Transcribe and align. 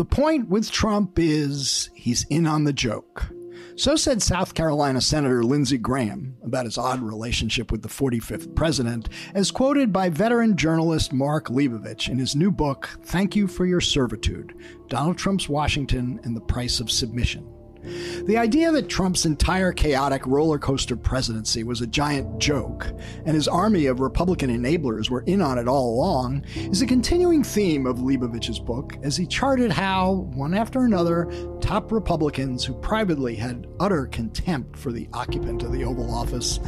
The 0.00 0.06
point 0.06 0.48
with 0.48 0.70
Trump 0.70 1.18
is 1.18 1.90
he's 1.92 2.24
in 2.30 2.46
on 2.46 2.64
the 2.64 2.72
joke. 2.72 3.30
So 3.76 3.96
said 3.96 4.22
South 4.22 4.54
Carolina 4.54 4.98
Senator 5.02 5.42
Lindsey 5.42 5.76
Graham 5.76 6.36
about 6.42 6.64
his 6.64 6.78
odd 6.78 7.02
relationship 7.02 7.70
with 7.70 7.82
the 7.82 7.88
45th 7.90 8.54
president, 8.56 9.10
as 9.34 9.50
quoted 9.50 9.92
by 9.92 10.08
veteran 10.08 10.56
journalist 10.56 11.12
Mark 11.12 11.48
Leibovich 11.48 12.08
in 12.08 12.18
his 12.18 12.34
new 12.34 12.50
book, 12.50 12.88
Thank 13.02 13.36
You 13.36 13.46
for 13.46 13.66
Your 13.66 13.82
Servitude 13.82 14.54
Donald 14.88 15.18
Trump's 15.18 15.50
Washington 15.50 16.18
and 16.24 16.34
the 16.34 16.40
Price 16.40 16.80
of 16.80 16.90
Submission. 16.90 17.46
The 17.82 18.36
idea 18.36 18.70
that 18.72 18.88
Trump's 18.88 19.24
entire 19.24 19.72
chaotic 19.72 20.26
roller 20.26 20.58
coaster 20.58 20.96
presidency 20.96 21.64
was 21.64 21.80
a 21.80 21.86
giant 21.86 22.38
joke, 22.38 22.92
and 23.24 23.34
his 23.34 23.48
army 23.48 23.86
of 23.86 24.00
Republican 24.00 24.50
enablers 24.50 25.08
were 25.08 25.22
in 25.22 25.40
on 25.40 25.58
it 25.58 25.66
all 25.66 25.94
along, 25.94 26.44
is 26.54 26.82
a 26.82 26.86
continuing 26.86 27.42
theme 27.42 27.86
of 27.86 28.00
Leibovich's 28.00 28.58
book 28.58 28.96
as 29.02 29.16
he 29.16 29.26
charted 29.26 29.72
how, 29.72 30.28
one 30.34 30.54
after 30.54 30.84
another, 30.84 31.30
top 31.60 31.90
Republicans 31.90 32.64
who 32.64 32.74
privately 32.74 33.34
had 33.34 33.66
utter 33.80 34.06
contempt 34.06 34.78
for 34.78 34.92
the 34.92 35.08
occupant 35.12 35.62
of 35.62 35.72
the 35.72 35.84
Oval 35.84 36.14
Office 36.14 36.60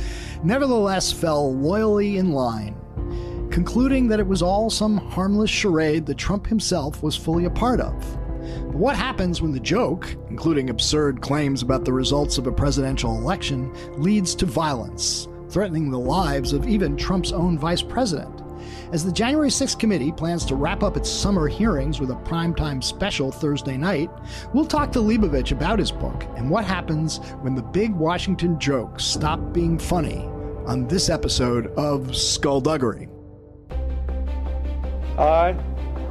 nevertheless 0.42 1.12
fell 1.12 1.54
loyally 1.54 2.16
in 2.16 2.32
line 2.32 2.76
concluding 3.52 4.08
that 4.08 4.18
it 4.18 4.26
was 4.26 4.40
all 4.40 4.70
some 4.70 4.96
harmless 4.96 5.50
charade 5.50 6.06
that 6.06 6.16
Trump 6.16 6.46
himself 6.46 7.02
was 7.02 7.14
fully 7.14 7.44
a 7.44 7.50
part 7.50 7.80
of. 7.80 7.94
But 8.66 8.74
what 8.74 8.96
happens 8.96 9.42
when 9.42 9.52
the 9.52 9.60
joke, 9.60 10.16
including 10.32 10.70
absurd 10.70 11.20
claims 11.20 11.60
about 11.60 11.84
the 11.84 11.92
results 11.92 12.38
of 12.38 12.46
a 12.46 12.52
presidential 12.52 13.18
election, 13.18 13.70
leads 14.02 14.34
to 14.34 14.46
violence, 14.46 15.28
threatening 15.50 15.90
the 15.90 15.98
lives 15.98 16.54
of 16.54 16.66
even 16.66 16.96
Trump's 16.96 17.32
own 17.32 17.58
vice 17.58 17.82
president? 17.82 18.40
As 18.92 19.04
the 19.04 19.12
January 19.12 19.50
6th 19.50 19.78
committee 19.78 20.10
plans 20.10 20.46
to 20.46 20.54
wrap 20.54 20.82
up 20.82 20.96
its 20.96 21.10
summer 21.10 21.48
hearings 21.48 22.00
with 22.00 22.10
a 22.10 22.14
primetime 22.14 22.82
special 22.82 23.30
Thursday 23.30 23.76
night, 23.76 24.08
we'll 24.54 24.64
talk 24.64 24.90
to 24.92 25.00
Leibovich 25.00 25.52
about 25.52 25.78
his 25.78 25.92
book 25.92 26.24
and 26.38 26.48
what 26.48 26.64
happens 26.64 27.18
when 27.42 27.54
the 27.54 27.62
big 27.62 27.94
Washington 27.94 28.58
jokes 28.58 29.04
stop 29.04 29.52
being 29.52 29.78
funny 29.78 30.24
on 30.66 30.88
this 30.88 31.10
episode 31.10 31.66
of 31.76 32.16
Skullduggery. 32.16 33.06
I 35.18 35.54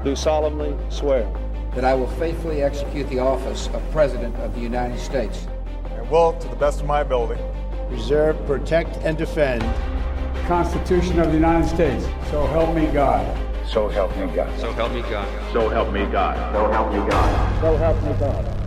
do 0.04 0.16
solemnly 0.16 0.78
swear 0.92 1.28
that 1.76 1.86
I 1.86 1.94
will 1.94 2.08
faithfully 2.08 2.62
execute 2.64 3.10
the 3.10 3.20
office 3.20 3.68
of 3.68 3.82
President 3.92 4.36
of 4.38 4.54
the 4.54 4.60
United 4.60 5.00
States. 5.00 5.48
And 5.86 6.10
will, 6.10 6.34
to 6.34 6.48
the 6.48 6.56
best 6.56 6.82
of 6.82 6.86
my 6.86 7.02
ability, 7.02 7.42
preserve, 7.88 8.44
protect, 8.46 8.98
and 8.98 9.18
defend 9.18 9.62
the 9.62 10.42
Constitution 10.48 11.20
of 11.20 11.28
the 11.28 11.34
United 11.34 11.68
States. 11.68 12.06
So 12.30 12.46
help 12.48 12.76
me 12.76 12.88
God. 12.88 13.26
So 13.68 13.88
help 13.88 14.16
me 14.18 14.28
God. 14.36 14.60
So 14.60 14.72
help 14.74 14.92
me 14.92 15.02
God. 15.02 15.54
So 15.54 15.70
help 15.70 15.94
me 15.94 16.06
God. 16.08 16.54
So 16.54 16.72
help 16.72 16.92
me 16.92 17.10
God. 17.10 17.62
So 17.62 17.78
help 17.78 18.04
me 18.04 18.14
God. 18.20 18.58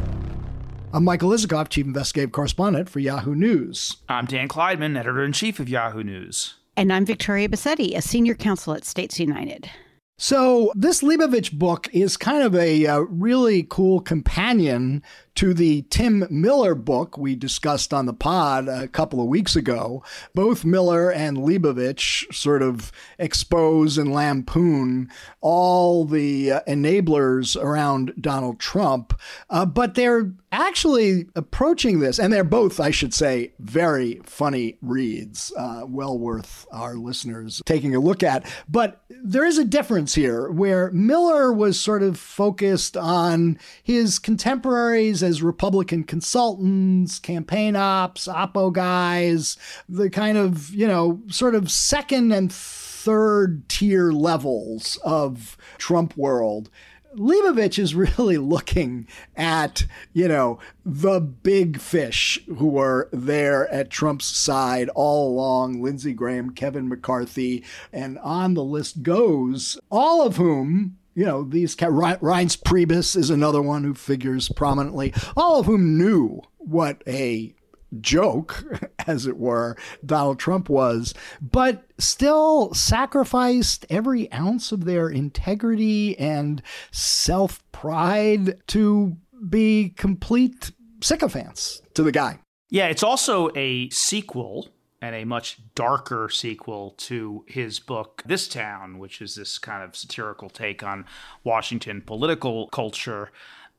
I'm 0.95 1.05
Michael 1.05 1.31
Isikoff, 1.31 1.69
Chief 1.69 1.85
Investigative 1.85 2.33
Correspondent 2.33 2.89
for 2.89 3.01
Yahoo 3.01 3.35
News. 3.35 3.97
I'm 4.09 4.27
Dan 4.27 4.49
Klaidman, 4.49 4.97
Editor 4.97 5.25
in 5.25 5.33
Chief 5.33 5.59
of 5.59 5.69
Yahoo 5.69 6.05
News. 6.05 6.55
And 6.77 6.93
I'm 6.93 7.05
Victoria 7.05 7.49
Bassetti, 7.49 7.97
a 7.97 8.01
Senior 8.01 8.35
Counsel 8.35 8.75
at 8.75 8.85
States 8.85 9.21
United. 9.21 9.69
So, 10.17 10.71
this 10.77 11.03
Leibovich 11.03 11.53
book 11.53 11.89
is 11.93 12.17
kind 12.17 12.45
of 12.45 12.55
a 12.55 12.87
uh, 12.87 12.99
really 13.01 13.65
cool 13.65 14.01
companion 14.01 15.03
to 15.37 15.53
the 15.53 15.83
Tim 15.91 16.27
Miller 16.31 16.75
book 16.75 17.19
we 17.19 17.35
discussed 17.35 17.93
on 17.93 18.07
the 18.07 18.13
pod 18.13 18.69
a 18.69 18.89
couple 18.89 19.21
of 19.21 19.27
weeks 19.27 19.57
ago. 19.57 20.03
Both 20.35 20.65
Miller 20.65 21.11
and 21.11 21.39
Leibovich 21.39 22.33
sort 22.33 22.63
of 22.63 22.93
expose 23.19 23.99
and 23.99 24.13
lampoon 24.13 25.11
all 25.41 26.05
the 26.05 26.53
uh, 26.53 26.61
enablers 26.69 27.61
around 27.61 28.15
Donald 28.21 28.61
Trump, 28.61 29.19
uh, 29.51 29.67
but 29.67 29.95
they're 29.95 30.33
actually 30.53 31.27
approaching 31.35 31.99
this, 31.99 32.19
and 32.21 32.33
they're 32.33 32.45
both, 32.45 32.79
I 32.79 32.91
should 32.91 33.13
say, 33.13 33.53
very 33.59 34.21
funny 34.25 34.79
reads, 34.81 35.53
uh, 35.57 35.83
well 35.87 36.17
worth 36.17 36.67
our 36.71 36.95
listeners 36.95 37.61
taking 37.67 37.95
a 37.95 38.01
look 38.01 38.23
at. 38.23 38.47
But 38.69 39.03
there 39.09 39.45
is 39.45 39.59
a 39.59 39.65
difference 39.65 40.15
here 40.15 40.49
where 40.49 40.93
Miller 40.93 41.53
was 41.53 41.81
sort 41.81 42.05
of 42.05 42.19
focused 42.19 42.97
on 42.97 43.59
his 43.83 44.21
contemporaries 44.21 45.24
as 45.25 45.43
Republican 45.43 46.05
consultants, 46.05 47.19
campaign 47.19 47.75
ops, 47.75 48.29
oppo 48.29 48.73
guys, 48.73 49.57
the 49.89 50.11
kind 50.11 50.39
of, 50.39 50.73
you 50.75 50.87
know, 50.87 51.21
sort 51.29 51.55
of 51.55 51.71
second 51.71 52.33
and 52.33 52.53
third 52.53 53.69
tier 53.69 54.13
levels 54.13 54.99
of 55.05 55.57
Trump 55.79 56.17
world. 56.17 56.71
Leibovich 57.17 57.79
is 57.79 57.95
really 58.19 58.39
looking 58.39 59.07
at, 59.37 59.87
you 60.13 60.29
know, 60.29 60.59
the 60.85 61.21
big 61.21 61.81
fish 61.81 62.39
who 62.59 62.69
were 62.69 63.09
there 63.13 63.69
at 63.73 63.91
Trump's 63.91 64.27
side 64.27 64.89
all 64.95 65.29
along 65.29 65.83
Lindsey 65.83 66.13
Graham, 66.13 66.51
Kevin 66.51 66.89
McCarthy, 66.89 67.65
and 67.93 68.19
on 68.19 68.55
the 68.55 68.65
list 68.65 69.03
goes, 69.03 69.79
all 69.91 70.27
of 70.27 70.37
whom 70.37 70.97
you 71.15 71.25
know, 71.25 71.45
these 71.45 71.77
Reince 71.77 72.61
Priebus 72.61 73.17
is 73.17 73.31
another 73.31 73.63
one 73.63 73.85
who 73.85 73.95
figures 73.95 74.49
prominently, 74.51 75.15
all 75.37 75.61
of 75.61 75.67
whom 75.67 75.97
knew 75.97 76.41
what 76.59 77.03
a 77.07 77.55
joke, 78.01 78.65
as 79.07 79.27
it 79.27 79.37
were, 79.37 79.77
Donald 80.05 80.39
Trump 80.39 80.69
was, 80.69 81.15
but 81.41 81.85
still 81.99 82.73
sacrificed 82.75 83.87
every 83.89 84.31
ounce 84.33 84.73
of 84.73 84.85
their 84.85 85.09
integrity 85.09 86.19
and 86.19 86.63
self 86.91 87.63
pride 87.73 88.57
to 88.69 89.17
be 89.49 89.91
complete 89.91 90.73
sycophants 91.01 91.83
to 91.95 92.03
the 92.03 92.13
guy. 92.13 92.39
Yeah, 92.71 92.87
it's 92.87 93.03
also 93.03 93.51
a 93.55 93.89
sequel 93.91 94.69
and 95.01 95.15
a 95.15 95.25
much 95.25 95.59
darker 95.75 96.29
sequel 96.29 96.95
to 96.97 97.45
his 97.47 97.79
book, 97.81 98.23
This 98.27 98.49
Town, 98.49 98.99
which 98.99 99.21
is 99.21 99.35
this 99.35 99.59
kind 99.59 99.83
of 99.83 99.97
satirical 99.97 100.49
take 100.49 100.83
on 100.83 101.05
Washington 101.43 102.03
political 102.03 102.69
culture. 102.69 103.31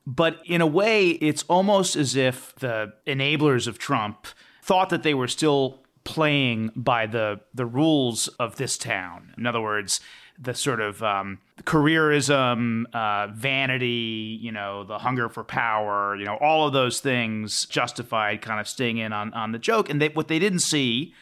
But 0.06 0.40
in 0.46 0.62
a 0.62 0.68
way, 0.68 1.10
it's 1.10 1.44
almost 1.44 1.96
as 1.96 2.16
if 2.16 2.54
the 2.56 2.94
enablers 3.08 3.68
of 3.68 3.80
Trump 3.80 4.28
thought 4.62 4.90
that 4.90 5.04
they 5.04 5.14
were 5.14 5.28
still 5.28 5.82
playing 6.04 6.72
by 6.76 7.08
the 7.08 7.42
the 7.54 7.66
rules 7.66 8.28
of 8.40 8.56
this 8.58 8.78
town. 8.78 9.34
In 9.38 9.46
other 9.46 9.62
words, 9.62 10.00
the 10.38 10.54
sort 10.54 10.82
of 10.82 11.02
um, 11.02 11.40
careerism, 11.64 12.84
uh, 12.94 13.28
vanity, 13.28 14.38
you 14.42 14.52
know, 14.52 14.84
the 14.84 14.98
hunger 15.00 15.30
for 15.30 15.44
power, 15.44 16.16
you 16.16 16.26
know, 16.26 16.36
all 16.36 16.68
of 16.68 16.74
those 16.74 17.00
things 17.00 17.66
justified 17.66 18.42
kind 18.42 18.60
of 18.60 18.68
staying 18.68 18.98
in 18.98 19.14
on, 19.14 19.34
on 19.34 19.52
the 19.52 19.60
joke. 19.60 19.90
And 19.90 20.02
they, 20.02 20.10
what 20.10 20.28
they 20.28 20.40
didn't 20.40 20.60
see, 20.60 21.14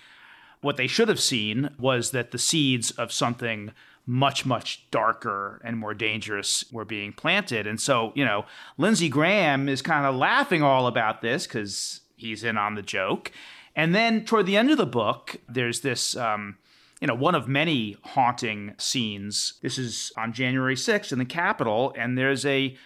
what 0.62 0.78
they 0.78 0.88
should 0.88 1.10
have 1.10 1.20
seen, 1.20 1.70
was 1.78 2.12
that 2.12 2.32
the 2.32 2.38
seeds 2.38 2.92
of 2.92 3.12
something 3.12 3.72
much, 4.06 4.46
much 4.46 4.86
darker 4.92 5.62
and 5.64 5.78
more 5.78 5.94
dangerous 5.94 6.66
were 6.72 6.86
being 6.86 7.14
planted. 7.14 7.68
And 7.68 7.80
so, 7.80 8.12
you 8.16 8.26
know, 8.26 8.46
Lindsey 8.78 9.10
Graham 9.10 9.70
is 9.70 9.82
kind 9.82 10.06
of 10.06 10.16
laughing 10.16 10.62
all 10.62 10.88
about 10.88 11.22
this 11.22 11.46
because 11.48 12.02
he's 12.18 12.44
in 12.44 12.58
on 12.58 12.76
the 12.76 12.82
joke. 12.82 13.32
And 13.76 13.96
then 13.96 14.26
toward 14.26 14.46
the 14.46 14.58
end 14.58 14.72
of 14.72 14.78
the 14.78 14.86
book, 14.86 15.38
there's 15.48 15.82
this. 15.82 16.18
Um, 16.18 16.58
you 17.04 17.08
know, 17.08 17.14
one 17.14 17.36
of 17.36 17.50
many 17.50 17.98
haunting 18.02 18.74
scenes. 18.78 19.56
This 19.62 19.78
is 19.78 20.14
on 20.16 20.32
January 20.32 20.76
6th 20.76 21.12
in 21.12 21.20
the 21.20 21.26
Capitol, 21.26 21.94
and 21.98 22.18
there's 22.18 22.46
a 22.46 22.78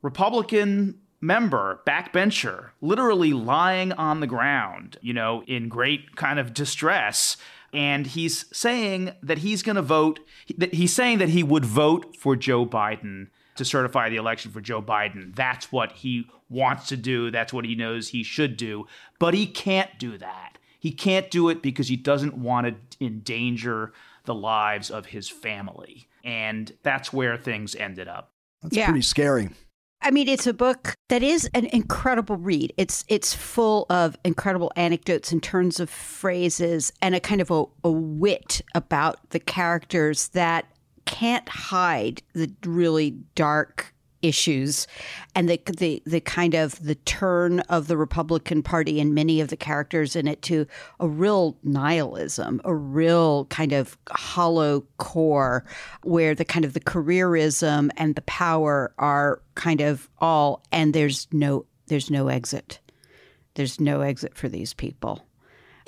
Republican 0.00 0.98
member, 1.20 1.82
backbencher, 1.86 2.70
literally 2.80 3.34
lying 3.34 3.92
on 3.92 4.20
the 4.20 4.26
ground, 4.26 4.96
you 5.02 5.12
know, 5.12 5.42
in 5.46 5.68
great 5.68 6.16
kind 6.16 6.38
of 6.38 6.54
distress. 6.54 7.36
And 7.74 8.06
he's 8.06 8.46
saying 8.56 9.12
that 9.22 9.36
he's 9.36 9.62
going 9.62 9.76
to 9.76 9.82
vote, 9.82 10.20
that 10.56 10.72
he's 10.72 10.94
saying 10.94 11.18
that 11.18 11.28
he 11.28 11.42
would 11.42 11.66
vote 11.66 12.16
for 12.16 12.36
Joe 12.36 12.64
Biden 12.64 13.26
to 13.56 13.66
certify 13.66 14.08
the 14.08 14.16
election 14.16 14.50
for 14.50 14.62
Joe 14.62 14.80
Biden. 14.80 15.36
That's 15.36 15.70
what 15.70 15.92
he 15.92 16.24
wants 16.48 16.88
to 16.88 16.96
do. 16.96 17.30
That's 17.30 17.52
what 17.52 17.66
he 17.66 17.74
knows 17.74 18.08
he 18.08 18.22
should 18.22 18.56
do. 18.56 18.86
But 19.18 19.34
he 19.34 19.46
can't 19.46 19.90
do 19.98 20.16
that. 20.16 20.56
He 20.78 20.92
can't 20.92 21.30
do 21.30 21.48
it 21.48 21.62
because 21.62 21.88
he 21.88 21.96
doesn't 21.96 22.36
want 22.36 22.66
to 22.66 23.04
endanger 23.04 23.92
the 24.24 24.34
lives 24.34 24.90
of 24.90 25.06
his 25.06 25.28
family. 25.28 26.08
And 26.24 26.72
that's 26.82 27.12
where 27.12 27.36
things 27.36 27.74
ended 27.74 28.08
up. 28.08 28.32
That's 28.62 28.76
yeah. 28.76 28.86
pretty 28.86 29.02
scary. 29.02 29.50
I 30.00 30.10
mean, 30.10 30.28
it's 30.28 30.46
a 30.46 30.54
book 30.54 30.94
that 31.08 31.22
is 31.22 31.50
an 31.54 31.66
incredible 31.66 32.36
read. 32.36 32.72
It's 32.76 33.04
it's 33.08 33.34
full 33.34 33.86
of 33.90 34.16
incredible 34.24 34.70
anecdotes 34.76 35.32
and 35.32 35.42
turns 35.42 35.80
of 35.80 35.90
phrases 35.90 36.92
and 37.02 37.14
a 37.14 37.20
kind 37.20 37.40
of 37.40 37.50
a, 37.50 37.64
a 37.82 37.90
wit 37.90 38.60
about 38.74 39.30
the 39.30 39.40
characters 39.40 40.28
that 40.28 40.66
can't 41.04 41.48
hide 41.48 42.22
the 42.34 42.52
really 42.64 43.18
dark 43.34 43.94
issues 44.22 44.86
and 45.34 45.48
the, 45.48 45.60
the 45.76 46.02
the 46.04 46.20
kind 46.20 46.54
of 46.54 46.82
the 46.84 46.94
turn 46.94 47.60
of 47.60 47.86
the 47.86 47.96
Republican 47.96 48.62
Party 48.62 49.00
and 49.00 49.14
many 49.14 49.40
of 49.40 49.48
the 49.48 49.56
characters 49.56 50.16
in 50.16 50.26
it 50.26 50.42
to 50.42 50.66
a 50.98 51.08
real 51.08 51.56
nihilism, 51.62 52.60
a 52.64 52.74
real 52.74 53.44
kind 53.46 53.72
of 53.72 53.96
hollow 54.10 54.84
core 54.96 55.64
where 56.02 56.34
the 56.34 56.44
kind 56.44 56.64
of 56.64 56.72
the 56.72 56.80
careerism 56.80 57.90
and 57.96 58.14
the 58.14 58.22
power 58.22 58.92
are 58.98 59.40
kind 59.54 59.80
of 59.80 60.08
all 60.18 60.62
and 60.72 60.94
there's 60.94 61.28
no 61.32 61.64
there's 61.86 62.10
no 62.10 62.28
exit. 62.28 62.80
There's 63.54 63.80
no 63.80 64.02
exit 64.02 64.36
for 64.36 64.48
these 64.48 64.74
people 64.74 65.27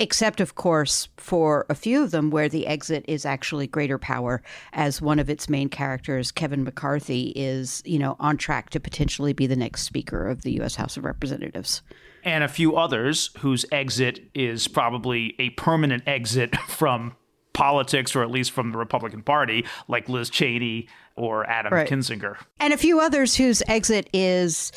except, 0.01 0.41
of 0.41 0.55
course, 0.57 1.09
for 1.19 1.67
a 1.69 1.75
few 1.75 2.03
of 2.03 2.11
them 2.11 2.31
where 2.31 2.49
the 2.49 2.67
exit 2.67 3.05
is 3.07 3.25
actually 3.27 3.67
greater 3.67 3.99
power, 3.99 4.43
as 4.73 5.01
one 5.01 5.19
of 5.19 5.29
its 5.29 5.49
main 5.49 5.69
characters, 5.69 6.33
Kevin 6.33 6.65
McCarthy, 6.65 7.33
is, 7.37 7.83
you 7.85 7.99
know, 7.99 8.17
on 8.19 8.37
track 8.39 8.71
to 8.71 8.81
potentially 8.81 9.35
be 9.35 9.47
the 9.47 9.55
next 9.55 9.83
Speaker 9.83 10.27
of 10.27 10.43
the 10.43 10.53
U.S. 10.53 10.75
House 10.75 10.97
of 10.97 11.05
Representatives. 11.05 11.83
And 12.25 12.43
a 12.43 12.49
few 12.49 12.77
others 12.77 13.31
whose 13.39 13.67
exit 13.71 14.21
is 14.35 14.67
probably 14.67 15.35
a 15.39 15.51
permanent 15.51 16.03
exit 16.07 16.57
from 16.69 17.15
politics, 17.53 18.17
or 18.17 18.23
at 18.23 18.31
least 18.31 18.53
from 18.53 18.73
the 18.73 18.79
Republican 18.79 19.23
Party, 19.23 19.67
like 19.87 20.09
Liz 20.09 20.31
Cheney 20.31 20.89
or 21.15 21.49
Adam 21.49 21.75
right. 21.75 21.89
Kinzinger. 21.89 22.37
And 22.59 22.73
a 22.73 22.79
few 22.79 23.01
others 23.01 23.35
whose 23.37 23.63
exit 23.69 24.09
is 24.15 24.73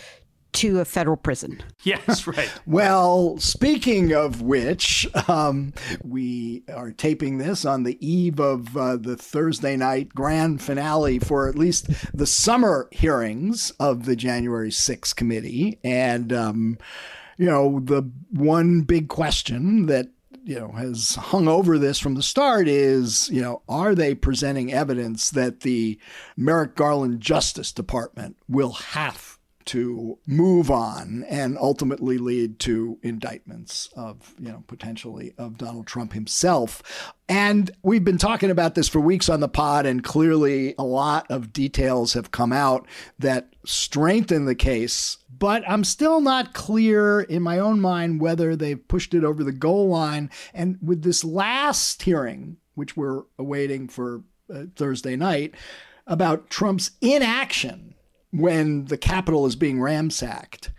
to 0.53 0.79
a 0.79 0.85
federal 0.85 1.17
prison. 1.17 1.61
Yes, 1.83 2.27
right. 2.27 2.51
well, 2.65 3.37
speaking 3.37 4.13
of 4.13 4.41
which, 4.41 5.07
um, 5.27 5.73
we 6.03 6.63
are 6.73 6.91
taping 6.91 7.37
this 7.37 7.65
on 7.65 7.83
the 7.83 7.97
eve 8.05 8.39
of 8.39 8.77
uh, 8.77 8.97
the 8.97 9.17
Thursday 9.17 9.75
night 9.75 10.09
grand 10.09 10.61
finale 10.61 11.19
for 11.19 11.49
at 11.49 11.55
least 11.55 11.87
the 12.13 12.27
summer 12.27 12.87
hearings 12.91 13.71
of 13.79 14.05
the 14.05 14.15
January 14.15 14.69
6th 14.69 15.15
committee. 15.15 15.79
And, 15.83 16.31
um, 16.31 16.77
you 17.37 17.47
know, 17.47 17.79
the 17.79 18.09
one 18.31 18.81
big 18.81 19.09
question 19.09 19.87
that 19.87 20.09
you 20.45 20.59
know 20.59 20.69
has 20.73 21.15
hung 21.15 21.47
over 21.47 21.77
this 21.77 21.99
from 21.99 22.15
the 22.15 22.23
start 22.23 22.67
is 22.67 23.29
you 23.29 23.41
know 23.41 23.61
are 23.69 23.95
they 23.95 24.13
presenting 24.13 24.73
evidence 24.73 25.29
that 25.29 25.61
the 25.61 25.97
Merrick 26.35 26.75
Garland 26.75 27.21
Justice 27.21 27.71
Department 27.71 28.35
will 28.49 28.73
have 28.73 29.32
to 29.65 30.17
move 30.27 30.69
on 30.69 31.25
and 31.29 31.57
ultimately 31.57 32.17
lead 32.17 32.59
to 32.59 32.97
indictments 33.01 33.89
of, 33.95 34.33
you 34.39 34.49
know, 34.49 34.63
potentially 34.67 35.33
of 35.37 35.57
Donald 35.57 35.87
Trump 35.87 36.13
himself. 36.13 37.13
And 37.29 37.71
we've 37.81 38.03
been 38.03 38.17
talking 38.17 38.51
about 38.51 38.75
this 38.75 38.89
for 38.89 38.99
weeks 38.99 39.29
on 39.29 39.39
the 39.39 39.47
pod, 39.47 39.85
and 39.85 40.03
clearly 40.03 40.75
a 40.77 40.83
lot 40.83 41.25
of 41.29 41.53
details 41.53 42.13
have 42.13 42.31
come 42.31 42.51
out 42.51 42.87
that 43.19 43.49
strengthen 43.65 44.45
the 44.45 44.55
case. 44.55 45.17
But 45.37 45.63
I'm 45.67 45.83
still 45.83 46.21
not 46.21 46.53
clear 46.53 47.21
in 47.21 47.41
my 47.41 47.59
own 47.59 47.79
mind 47.79 48.21
whether 48.21 48.55
they've 48.55 48.87
pushed 48.87 49.13
it 49.13 49.23
over 49.23 49.43
the 49.43 49.51
goal 49.51 49.89
line. 49.89 50.29
And 50.53 50.77
with 50.81 51.03
this 51.03 51.23
last 51.23 52.03
hearing, 52.03 52.57
which 52.75 52.97
we're 52.97 53.23
awaiting 53.39 53.87
for 53.87 54.23
uh, 54.53 54.65
Thursday 54.75 55.15
night, 55.15 55.55
about 56.05 56.49
Trump's 56.49 56.91
inaction 57.01 57.92
when 58.33 58.85
the 58.85 58.97
Capitol 58.97 59.45
is 59.45 59.55
being 59.55 59.79
ransacked. 59.79 60.71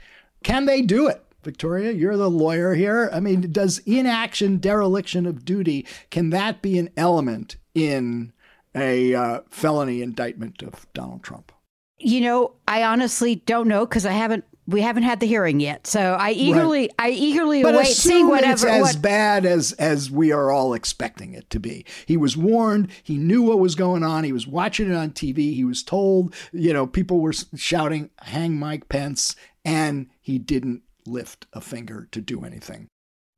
Can 0.42 0.66
they 0.66 0.82
do 0.82 1.06
it? 1.08 1.24
Victoria, 1.44 1.92
you're 1.92 2.16
the 2.16 2.30
lawyer 2.30 2.74
here. 2.74 3.10
I 3.12 3.20
mean, 3.20 3.52
does 3.52 3.78
inaction, 3.80 4.58
dereliction 4.58 5.26
of 5.26 5.44
duty, 5.44 5.86
can 6.10 6.30
that 6.30 6.62
be 6.62 6.78
an 6.78 6.90
element 6.96 7.56
in 7.74 8.32
a 8.74 9.14
uh, 9.14 9.40
felony 9.50 10.02
indictment 10.02 10.62
of 10.62 10.86
Donald 10.94 11.22
Trump? 11.22 11.52
You 11.98 12.22
know, 12.22 12.54
I 12.66 12.82
honestly 12.82 13.36
don't 13.36 13.68
know 13.68 13.86
because 13.86 14.06
I 14.06 14.12
haven't 14.12 14.44
we 14.66 14.80
haven't 14.80 15.02
had 15.02 15.20
the 15.20 15.26
hearing 15.26 15.60
yet, 15.60 15.86
so 15.86 16.16
I 16.18 16.30
eagerly, 16.30 16.80
right. 16.80 16.94
I 16.98 17.10
eagerly 17.10 17.62
but 17.62 17.74
await 17.74 17.88
seeing 17.88 18.28
whatever. 18.28 18.52
It's 18.52 18.64
as 18.64 18.82
what, 18.82 19.02
bad 19.02 19.44
as 19.44 19.72
as 19.72 20.10
we 20.10 20.32
are 20.32 20.50
all 20.50 20.74
expecting 20.74 21.34
it 21.34 21.50
to 21.50 21.60
be. 21.60 21.84
He 22.06 22.16
was 22.16 22.36
warned. 22.36 22.88
He 23.02 23.18
knew 23.18 23.42
what 23.42 23.58
was 23.58 23.74
going 23.74 24.02
on. 24.02 24.24
He 24.24 24.32
was 24.32 24.46
watching 24.46 24.90
it 24.90 24.94
on 24.94 25.10
TV. 25.10 25.54
He 25.54 25.64
was 25.64 25.82
told, 25.82 26.34
you 26.52 26.72
know, 26.72 26.86
people 26.86 27.20
were 27.20 27.32
shouting, 27.32 28.10
"Hang 28.22 28.58
Mike 28.58 28.88
Pence," 28.88 29.36
and 29.64 30.06
he 30.20 30.38
didn't 30.38 30.82
lift 31.06 31.46
a 31.52 31.60
finger 31.60 32.08
to 32.12 32.20
do 32.20 32.44
anything. 32.44 32.88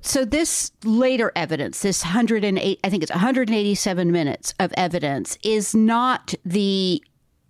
So 0.02 0.24
this 0.24 0.70
later 0.84 1.32
evidence, 1.34 1.80
this 1.80 2.04
108, 2.04 2.78
I 2.84 2.90
think 2.90 3.02
it's 3.02 3.10
187 3.10 4.12
minutes 4.12 4.54
of 4.60 4.72
evidence, 4.76 5.38
is 5.42 5.74
not 5.74 6.34
the 6.44 7.02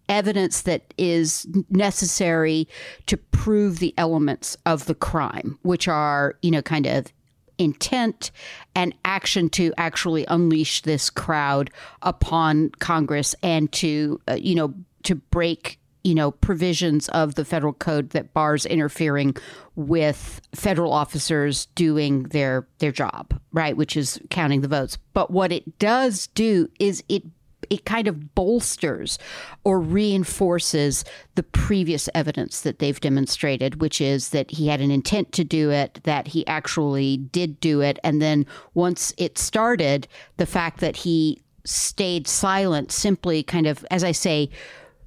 evidence 0.09 0.63
that 0.63 0.95
is 0.99 1.47
necessary 1.71 2.69
to 3.07 3.17
prove 3.17 3.79
the 3.79 3.95
elements 3.99 4.57
of 4.67 4.87
the 4.87 4.95
crime, 4.95 5.59
which 5.63 5.89
are, 5.89 6.37
you 6.43 6.51
know, 6.51 6.63
kind 6.63 6.87
of 6.87 7.13
intent 7.59 8.31
and 8.75 8.95
action 9.05 9.49
to 9.49 9.73
actually 9.79 10.27
unleash 10.29 10.83
this 10.83 11.09
crowd 11.09 11.71
upon 12.03 12.71
Congress 12.79 13.35
and 13.43 13.73
to, 13.73 14.21
uh, 14.29 14.35
you 14.35 14.55
know, 14.55 14.75
to 15.05 15.15
break 15.15 15.79
you 16.07 16.15
know 16.15 16.31
provisions 16.31 17.09
of 17.09 17.35
the 17.35 17.45
federal 17.45 17.73
code 17.73 18.11
that 18.11 18.33
bars 18.33 18.65
interfering 18.65 19.37
with 19.75 20.41
federal 20.55 20.93
officers 20.93 21.67
doing 21.75 22.23
their 22.25 22.65
their 22.79 22.93
job 22.93 23.39
right 23.53 23.77
which 23.77 23.97
is 23.97 24.21
counting 24.31 24.61
the 24.61 24.69
votes. 24.69 24.99
But 25.15 25.33
what 25.33 25.51
it 25.51 25.81
does 25.81 26.29
do 26.29 26.71
is 26.79 27.03
it 27.09 27.25
it 27.71 27.85
kind 27.85 28.09
of 28.09 28.35
bolsters 28.35 29.19
or 29.65 29.81
reinforces 29.81 31.05
the 31.35 31.43
previous 31.43 32.09
evidence 32.15 32.61
that 32.63 32.79
they've 32.79 33.01
demonstrated, 33.01 33.81
which 33.81 34.01
is 34.01 34.31
that 34.31 34.51
he 34.51 34.69
had 34.69 34.81
an 34.81 34.91
intent 34.91 35.33
to 35.33 35.45
do 35.45 35.71
it, 35.71 36.01
that 36.05 36.29
he 36.29 36.47
actually 36.47 37.17
did 37.17 37.61
do 37.61 37.81
it. 37.81 37.99
And 38.05 38.21
then 38.21 38.47
once 38.75 39.13
it 39.19 39.39
started, 39.39 40.09
the 40.37 40.47
fact 40.47 40.81
that 40.81 40.97
he 40.97 41.43
stayed 41.65 42.27
silent 42.29 42.93
simply 42.93 43.43
kind 43.43 43.67
of, 43.67 43.85
as 43.91 44.05
I 44.05 44.13
say, 44.13 44.51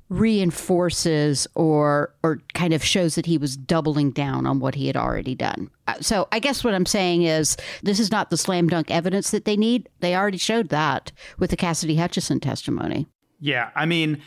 reinforces 0.09 1.47
or 1.53 2.13
or 2.23 2.41
kind 2.55 2.73
of 2.73 2.83
shows 2.83 3.15
that 3.15 3.27
he 3.27 3.37
was 3.37 3.55
doubling 3.55 4.11
down 4.11 4.47
on 4.47 4.59
what 4.59 4.75
he 4.75 4.87
had 4.87 4.97
already 4.97 5.35
done. 5.35 5.69
Uh, 5.87 5.93
so 6.01 6.27
I 6.31 6.39
guess 6.39 6.63
what 6.63 6.73
I'm 6.73 6.85
saying 6.85 7.23
is 7.23 7.55
this 7.83 7.99
is 7.99 8.11
not 8.11 8.29
the 8.29 8.37
slam 8.37 8.67
dunk 8.67 8.89
evidence 8.89 9.31
that 9.31 9.45
they 9.45 9.55
need. 9.55 9.87
They 9.99 10.15
already 10.15 10.39
showed 10.39 10.69
that 10.69 11.11
with 11.37 11.51
the 11.51 11.57
Cassidy 11.57 11.95
Hutchinson 11.95 12.39
testimony. 12.39 13.07
Yeah, 13.39 13.69
I 13.75 13.85
mean, 13.85 14.21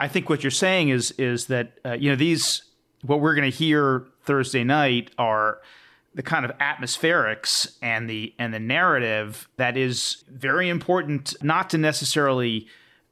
I 0.00 0.08
think 0.08 0.28
what 0.28 0.42
you're 0.42 0.50
saying 0.50 0.88
is 0.88 1.12
is 1.12 1.46
that 1.46 1.78
uh, 1.84 1.92
you 1.92 2.10
know 2.10 2.16
these 2.16 2.62
what 3.02 3.20
we're 3.20 3.34
going 3.34 3.50
to 3.50 3.56
hear 3.56 4.06
Thursday 4.24 4.64
night 4.64 5.10
are 5.16 5.60
the 6.14 6.22
kind 6.22 6.44
of 6.44 6.50
atmospherics 6.58 7.76
and 7.80 8.10
the 8.10 8.34
and 8.38 8.52
the 8.52 8.58
narrative 8.58 9.48
that 9.56 9.76
is 9.76 10.24
very 10.28 10.68
important 10.68 11.34
not 11.40 11.70
to 11.70 11.78
necessarily 11.78 12.66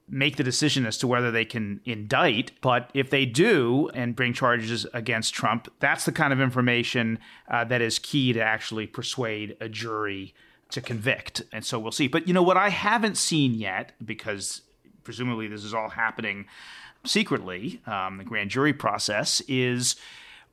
make 0.08 0.36
the 0.36 0.44
decision 0.44 0.86
as 0.86 0.98
to 0.98 1.06
whether 1.06 1.30
they 1.30 1.44
can 1.44 1.80
indict. 1.84 2.52
But 2.60 2.90
if 2.94 3.10
they 3.10 3.26
do 3.26 3.90
and 3.94 4.16
bring 4.16 4.32
charges 4.32 4.86
against 4.92 5.34
Trump, 5.34 5.72
that's 5.80 6.04
the 6.04 6.12
kind 6.12 6.32
of 6.32 6.40
information 6.40 7.18
uh, 7.48 7.64
that 7.64 7.80
is 7.80 7.98
key 7.98 8.32
to 8.32 8.40
actually 8.40 8.86
persuade 8.86 9.56
a 9.60 9.68
jury 9.68 10.34
to 10.70 10.80
convict. 10.80 11.42
And 11.52 11.64
so 11.64 11.78
we'll 11.78 11.92
see. 11.92 12.08
But 12.08 12.28
you 12.28 12.34
know 12.34 12.42
what 12.42 12.56
I 12.56 12.68
haven't 12.68 13.16
seen 13.16 13.54
yet, 13.54 13.92
because 14.04 14.62
presumably 15.02 15.48
this 15.48 15.64
is 15.64 15.74
all 15.74 15.90
happening 15.90 16.46
secretly, 17.04 17.80
um, 17.86 18.18
the 18.18 18.24
grand 18.24 18.50
jury 18.50 18.72
process, 18.72 19.40
is 19.48 19.96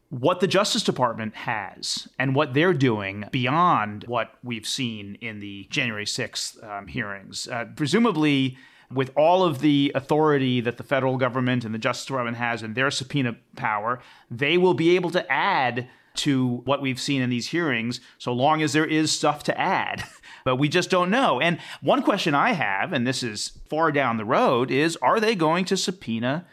what 0.09 0.39
the 0.39 0.47
Justice 0.47 0.83
Department 0.83 1.35
has 1.35 2.07
and 2.19 2.35
what 2.35 2.53
they're 2.53 2.73
doing 2.73 3.25
beyond 3.31 4.05
what 4.07 4.35
we've 4.43 4.67
seen 4.67 5.17
in 5.19 5.39
the 5.39 5.67
January 5.69 6.05
6th 6.05 6.63
um, 6.63 6.87
hearings. 6.87 7.47
Uh, 7.47 7.65
presumably, 7.75 8.57
with 8.91 9.11
all 9.15 9.43
of 9.43 9.59
the 9.59 9.91
authority 9.95 10.61
that 10.61 10.77
the 10.77 10.83
federal 10.83 11.17
government 11.17 11.65
and 11.65 11.73
the 11.73 11.79
Justice 11.79 12.05
Department 12.05 12.37
has 12.37 12.61
and 12.61 12.75
their 12.75 12.91
subpoena 12.91 13.35
power, 13.55 13.99
they 14.29 14.57
will 14.57 14.73
be 14.73 14.95
able 14.95 15.09
to 15.11 15.31
add 15.31 15.87
to 16.15 16.61
what 16.65 16.81
we've 16.81 16.99
seen 16.99 17.21
in 17.21 17.29
these 17.29 17.47
hearings 17.47 17.99
so 18.17 18.33
long 18.33 18.61
as 18.61 18.73
there 18.73 18.85
is 18.85 19.11
stuff 19.11 19.43
to 19.43 19.59
add. 19.59 20.03
but 20.45 20.55
we 20.55 20.69
just 20.69 20.89
don't 20.89 21.09
know. 21.09 21.39
And 21.41 21.59
one 21.81 22.01
question 22.01 22.33
I 22.33 22.53
have, 22.53 22.93
and 22.93 23.05
this 23.05 23.21
is 23.23 23.59
far 23.69 23.91
down 23.91 24.17
the 24.17 24.25
road, 24.25 24.71
is 24.71 24.95
are 24.97 25.19
they 25.19 25.35
going 25.35 25.65
to 25.65 25.77
subpoena 25.77 26.45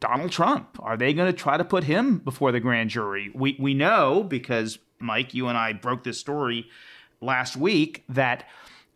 Donald 0.00 0.32
Trump? 0.32 0.78
Are 0.80 0.96
they 0.96 1.12
going 1.12 1.30
to 1.30 1.36
try 1.36 1.56
to 1.56 1.64
put 1.64 1.84
him 1.84 2.18
before 2.18 2.52
the 2.52 2.60
grand 2.60 2.90
jury? 2.90 3.30
We, 3.34 3.56
we 3.58 3.74
know 3.74 4.22
because, 4.22 4.78
Mike, 4.98 5.34
you 5.34 5.48
and 5.48 5.58
I 5.58 5.74
broke 5.74 6.04
this 6.04 6.18
story 6.18 6.68
last 7.20 7.56
week 7.56 8.04
that 8.08 8.48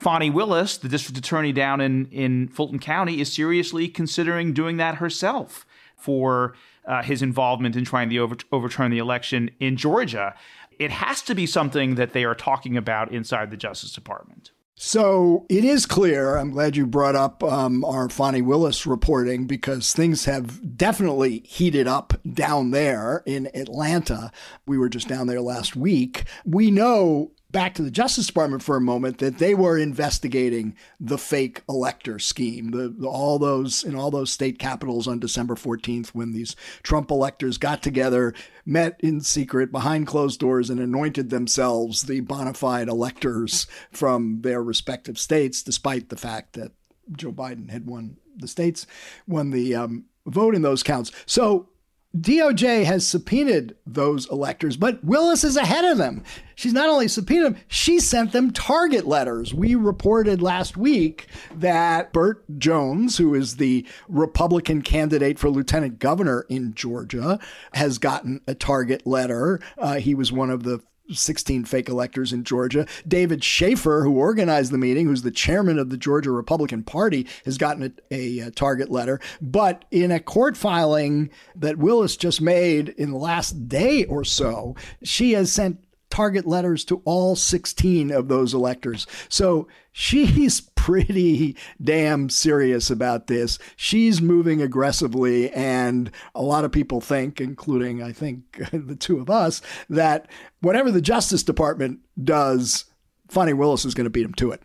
Fani 0.04 0.28
Willis, 0.28 0.76
the 0.76 0.88
district 0.90 1.16
attorney 1.16 1.50
down 1.50 1.80
in, 1.80 2.04
in 2.10 2.48
Fulton 2.48 2.78
County, 2.78 3.22
is 3.22 3.32
seriously 3.32 3.88
considering 3.88 4.52
doing 4.52 4.76
that 4.76 4.96
herself 4.96 5.64
for 5.96 6.54
uh, 6.86 7.02
his 7.02 7.22
involvement 7.22 7.74
in 7.74 7.86
trying 7.86 8.10
to 8.10 8.18
over- 8.18 8.36
overturn 8.52 8.90
the 8.90 8.98
election 8.98 9.50
in 9.60 9.78
Georgia. 9.78 10.34
It 10.78 10.90
has 10.90 11.22
to 11.22 11.34
be 11.34 11.46
something 11.46 11.94
that 11.94 12.12
they 12.12 12.24
are 12.24 12.34
talking 12.34 12.76
about 12.76 13.12
inside 13.12 13.50
the 13.50 13.56
Justice 13.56 13.92
Department. 13.92 14.50
So 14.76 15.46
it 15.48 15.64
is 15.64 15.86
clear. 15.86 16.36
I'm 16.36 16.50
glad 16.50 16.76
you 16.76 16.84
brought 16.84 17.14
up 17.14 17.42
um, 17.42 17.84
our 17.84 18.08
Fani 18.10 18.42
Willis 18.42 18.86
reporting 18.86 19.46
because 19.46 19.92
things 19.92 20.24
have 20.24 20.76
definitely 20.76 21.42
heated 21.46 21.86
up 21.86 22.12
down 22.30 22.72
there 22.72 23.22
in 23.24 23.48
Atlanta. 23.54 24.32
We 24.66 24.76
were 24.76 24.88
just 24.88 25.08
down 25.08 25.28
there 25.28 25.40
last 25.40 25.76
week. 25.76 26.24
We 26.44 26.72
know 26.72 27.30
back 27.54 27.72
to 27.72 27.82
the 27.82 27.90
Justice 27.90 28.26
Department 28.26 28.64
for 28.64 28.76
a 28.76 28.80
moment 28.80 29.18
that 29.18 29.38
they 29.38 29.54
were 29.54 29.78
investigating 29.78 30.74
the 30.98 31.16
fake 31.16 31.62
elector 31.68 32.18
scheme, 32.18 32.72
the, 32.72 32.88
the, 32.88 33.06
all 33.06 33.38
those 33.38 33.84
in 33.84 33.94
all 33.94 34.10
those 34.10 34.32
state 34.32 34.58
capitals 34.58 35.06
on 35.06 35.20
December 35.20 35.54
14th 35.54 36.08
when 36.08 36.32
these 36.32 36.56
Trump 36.82 37.12
electors 37.12 37.56
got 37.56 37.80
together, 37.80 38.34
met 38.66 38.96
in 38.98 39.20
secret 39.20 39.70
behind 39.70 40.08
closed 40.08 40.40
doors, 40.40 40.68
and 40.68 40.80
anointed 40.80 41.30
themselves 41.30 42.02
the 42.02 42.18
bona 42.20 42.54
fide 42.54 42.88
electors 42.88 43.68
from 43.92 44.40
their 44.40 44.60
respective 44.60 45.16
states, 45.16 45.62
despite 45.62 46.08
the 46.08 46.16
fact 46.16 46.54
that 46.54 46.72
Joe 47.12 47.32
Biden 47.32 47.70
had 47.70 47.86
won 47.86 48.16
the 48.36 48.48
states, 48.48 48.84
won 49.28 49.50
the 49.50 49.76
um, 49.76 50.06
vote 50.26 50.56
in 50.56 50.62
those 50.62 50.82
counts. 50.82 51.12
So 51.24 51.68
DOJ 52.16 52.84
has 52.84 53.06
subpoenaed 53.06 53.74
those 53.86 54.30
electors, 54.30 54.76
but 54.76 55.02
Willis 55.02 55.42
is 55.42 55.56
ahead 55.56 55.84
of 55.84 55.98
them. 55.98 56.22
She's 56.54 56.72
not 56.72 56.88
only 56.88 57.08
subpoenaed 57.08 57.54
them, 57.54 57.62
she 57.66 57.98
sent 57.98 58.30
them 58.30 58.52
target 58.52 59.06
letters. 59.06 59.52
We 59.52 59.74
reported 59.74 60.40
last 60.40 60.76
week 60.76 61.26
that 61.56 62.12
Burt 62.12 62.44
Jones, 62.58 63.18
who 63.18 63.34
is 63.34 63.56
the 63.56 63.84
Republican 64.08 64.82
candidate 64.82 65.40
for 65.40 65.50
lieutenant 65.50 65.98
governor 65.98 66.46
in 66.48 66.74
Georgia, 66.74 67.40
has 67.72 67.98
gotten 67.98 68.40
a 68.46 68.54
target 68.54 69.06
letter. 69.06 69.60
Uh, 69.76 69.94
he 69.94 70.14
was 70.14 70.30
one 70.30 70.50
of 70.50 70.62
the 70.62 70.80
16 71.12 71.64
fake 71.64 71.88
electors 71.88 72.32
in 72.32 72.44
Georgia. 72.44 72.86
David 73.06 73.44
Shafer, 73.44 74.02
who 74.04 74.16
organized 74.18 74.72
the 74.72 74.78
meeting, 74.78 75.06
who's 75.06 75.22
the 75.22 75.30
chairman 75.30 75.78
of 75.78 75.90
the 75.90 75.96
Georgia 75.96 76.30
Republican 76.30 76.82
Party, 76.82 77.26
has 77.44 77.58
gotten 77.58 77.94
a, 78.10 78.40
a, 78.40 78.46
uh, 78.46 78.50
target 78.54 78.90
letter. 78.90 79.20
But 79.40 79.84
in 79.90 80.10
a 80.10 80.20
court 80.20 80.56
filing 80.56 81.30
that 81.56 81.78
Willis 81.78 82.16
just 82.16 82.40
made 82.40 82.90
in 82.90 83.10
the 83.10 83.18
last 83.18 83.68
day 83.68 84.04
or 84.04 84.24
so, 84.24 84.76
she 85.02 85.32
has 85.32 85.52
sent 85.52 85.83
target 86.14 86.46
letters 86.46 86.84
to 86.84 87.02
all 87.04 87.34
16 87.34 88.12
of 88.12 88.28
those 88.28 88.54
electors. 88.54 89.04
So 89.28 89.66
she's 89.90 90.60
pretty 90.76 91.56
damn 91.82 92.28
serious 92.28 92.88
about 92.88 93.26
this. 93.26 93.58
She's 93.74 94.22
moving 94.22 94.62
aggressively, 94.62 95.50
and 95.50 96.12
a 96.32 96.42
lot 96.42 96.64
of 96.64 96.70
people 96.70 97.00
think, 97.00 97.40
including 97.40 98.00
I 98.00 98.12
think 98.12 98.62
the 98.72 98.94
two 98.94 99.18
of 99.18 99.28
us, 99.28 99.60
that 99.90 100.30
whatever 100.60 100.92
the 100.92 101.00
Justice 101.00 101.42
Department 101.42 101.98
does, 102.22 102.84
Fani 103.28 103.52
Willis 103.52 103.84
is 103.84 103.94
going 103.94 104.04
to 104.04 104.10
beat 104.10 104.24
him 104.24 104.34
to 104.34 104.52
it. 104.52 104.62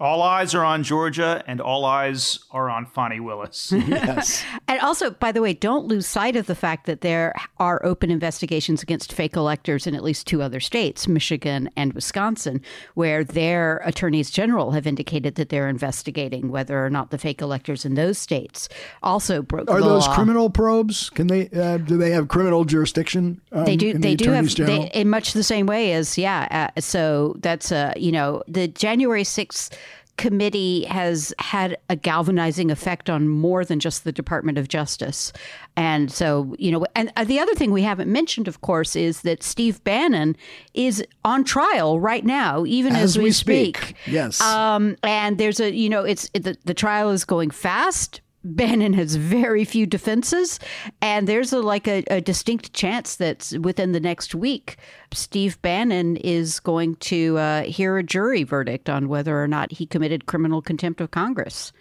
All 0.00 0.20
eyes 0.20 0.52
are 0.52 0.64
on 0.64 0.82
Georgia, 0.82 1.44
and 1.46 1.60
all 1.60 1.84
eyes 1.84 2.40
are 2.50 2.68
on 2.68 2.86
Fani 2.86 3.20
Willis. 3.20 3.70
yes. 3.86 4.44
and 4.66 4.80
also, 4.80 5.10
by 5.10 5.30
the 5.30 5.40
way, 5.40 5.54
don't 5.54 5.86
lose 5.86 6.08
sight 6.08 6.34
of 6.34 6.46
the 6.46 6.56
fact 6.56 6.86
that 6.86 7.02
there 7.02 7.32
are 7.58 7.80
open 7.84 8.10
investigations 8.10 8.82
against 8.82 9.12
fake 9.12 9.36
electors 9.36 9.86
in 9.86 9.94
at 9.94 10.02
least 10.02 10.26
two 10.26 10.42
other 10.42 10.58
states, 10.58 11.06
Michigan 11.06 11.70
and 11.76 11.92
Wisconsin, 11.92 12.60
where 12.94 13.22
their 13.22 13.76
attorneys 13.84 14.28
general 14.30 14.72
have 14.72 14.88
indicated 14.88 15.36
that 15.36 15.50
they're 15.50 15.68
investigating 15.68 16.50
whether 16.50 16.84
or 16.84 16.90
not 16.90 17.12
the 17.12 17.18
fake 17.18 17.40
electors 17.40 17.84
in 17.84 17.94
those 17.94 18.18
states 18.18 18.68
also 19.04 19.40
broke 19.40 19.66
the 19.66 19.72
law. 19.72 19.78
are 19.78 19.82
those 19.82 20.08
law. 20.08 20.14
criminal 20.16 20.50
probes? 20.50 21.10
Can 21.10 21.28
they? 21.28 21.48
Uh, 21.50 21.76
do 21.76 21.96
they 21.96 22.10
have 22.10 22.26
criminal 22.26 22.64
jurisdiction? 22.64 23.40
Um, 23.52 23.66
they 23.66 23.76
do. 23.76 23.92
the 23.92 24.00
They 24.00 24.16
do 24.16 24.30
have 24.32 24.52
they, 24.56 24.90
in 24.94 25.10
much 25.10 25.32
the 25.32 25.44
same 25.44 25.66
way 25.66 25.92
as 25.92 26.18
yeah. 26.18 26.70
Uh, 26.76 26.80
so 26.80 27.36
that's 27.38 27.70
uh, 27.70 27.92
you 27.96 28.10
know 28.10 28.42
the 28.48 28.66
January 28.66 29.22
sixth 29.22 29.78
committee 30.22 30.84
has 30.84 31.34
had 31.40 31.76
a 31.90 31.96
galvanizing 31.96 32.70
effect 32.70 33.10
on 33.10 33.26
more 33.26 33.64
than 33.64 33.80
just 33.80 34.04
the 34.04 34.12
Department 34.12 34.56
of 34.56 34.68
Justice. 34.68 35.32
And 35.76 36.12
so, 36.12 36.54
you 36.60 36.70
know, 36.70 36.86
and 36.94 37.10
the 37.26 37.40
other 37.40 37.56
thing 37.56 37.72
we 37.72 37.82
haven't 37.82 38.08
mentioned, 38.08 38.46
of 38.46 38.60
course, 38.60 38.94
is 38.94 39.22
that 39.22 39.42
Steve 39.42 39.82
Bannon 39.82 40.36
is 40.74 41.04
on 41.24 41.42
trial 41.42 41.98
right 41.98 42.24
now, 42.24 42.64
even 42.66 42.94
as, 42.94 43.16
As 43.16 43.18
we 43.18 43.32
speak. 43.32 43.76
speak. 43.78 43.96
Yes. 44.06 44.40
Um, 44.40 44.96
and 45.02 45.38
there's 45.38 45.58
a, 45.58 45.74
you 45.74 45.88
know, 45.88 46.04
it's 46.04 46.30
the, 46.34 46.56
the 46.64 46.74
trial 46.74 47.10
is 47.10 47.24
going 47.24 47.50
fast. 47.50 48.20
Bannon 48.44 48.92
has 48.94 49.16
very 49.16 49.64
few 49.64 49.86
defenses, 49.86 50.58
and 51.00 51.28
there's 51.28 51.52
a 51.52 51.60
like 51.60 51.86
a, 51.86 52.02
a, 52.10 52.20
distinct 52.20 52.72
chance 52.72 53.16
that 53.16 53.52
within 53.60 53.92
the 53.92 54.00
next 54.00 54.34
week, 54.34 54.76
Steve 55.12 55.60
Bannon 55.62 56.16
is 56.16 56.58
going 56.60 56.96
to 56.96 57.38
uh, 57.38 57.62
hear 57.62 57.98
a 57.98 58.02
jury 58.02 58.42
verdict 58.42 58.88
on 58.88 59.08
whether 59.08 59.40
or 59.40 59.48
not 59.48 59.72
he 59.72 59.86
committed 59.86 60.26
criminal 60.26 60.60
contempt 60.60 61.00
of 61.00 61.10
Congress. 61.10 61.72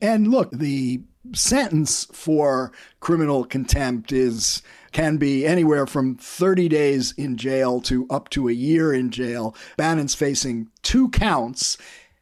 And 0.00 0.28
look, 0.28 0.50
the 0.50 1.02
sentence 1.32 2.06
for 2.12 2.72
criminal 3.00 3.44
contempt 3.44 4.12
is 4.12 4.62
can 4.92 5.16
be 5.16 5.44
anywhere 5.44 5.86
from 5.86 6.14
30 6.16 6.68
days 6.68 7.12
in 7.12 7.36
jail 7.36 7.80
to 7.80 8.06
up 8.10 8.28
to 8.30 8.48
a 8.48 8.52
year 8.52 8.92
in 8.92 9.10
jail. 9.10 9.56
Bannon's 9.76 10.14
facing 10.14 10.68
two 10.82 11.08
counts. 11.08 11.76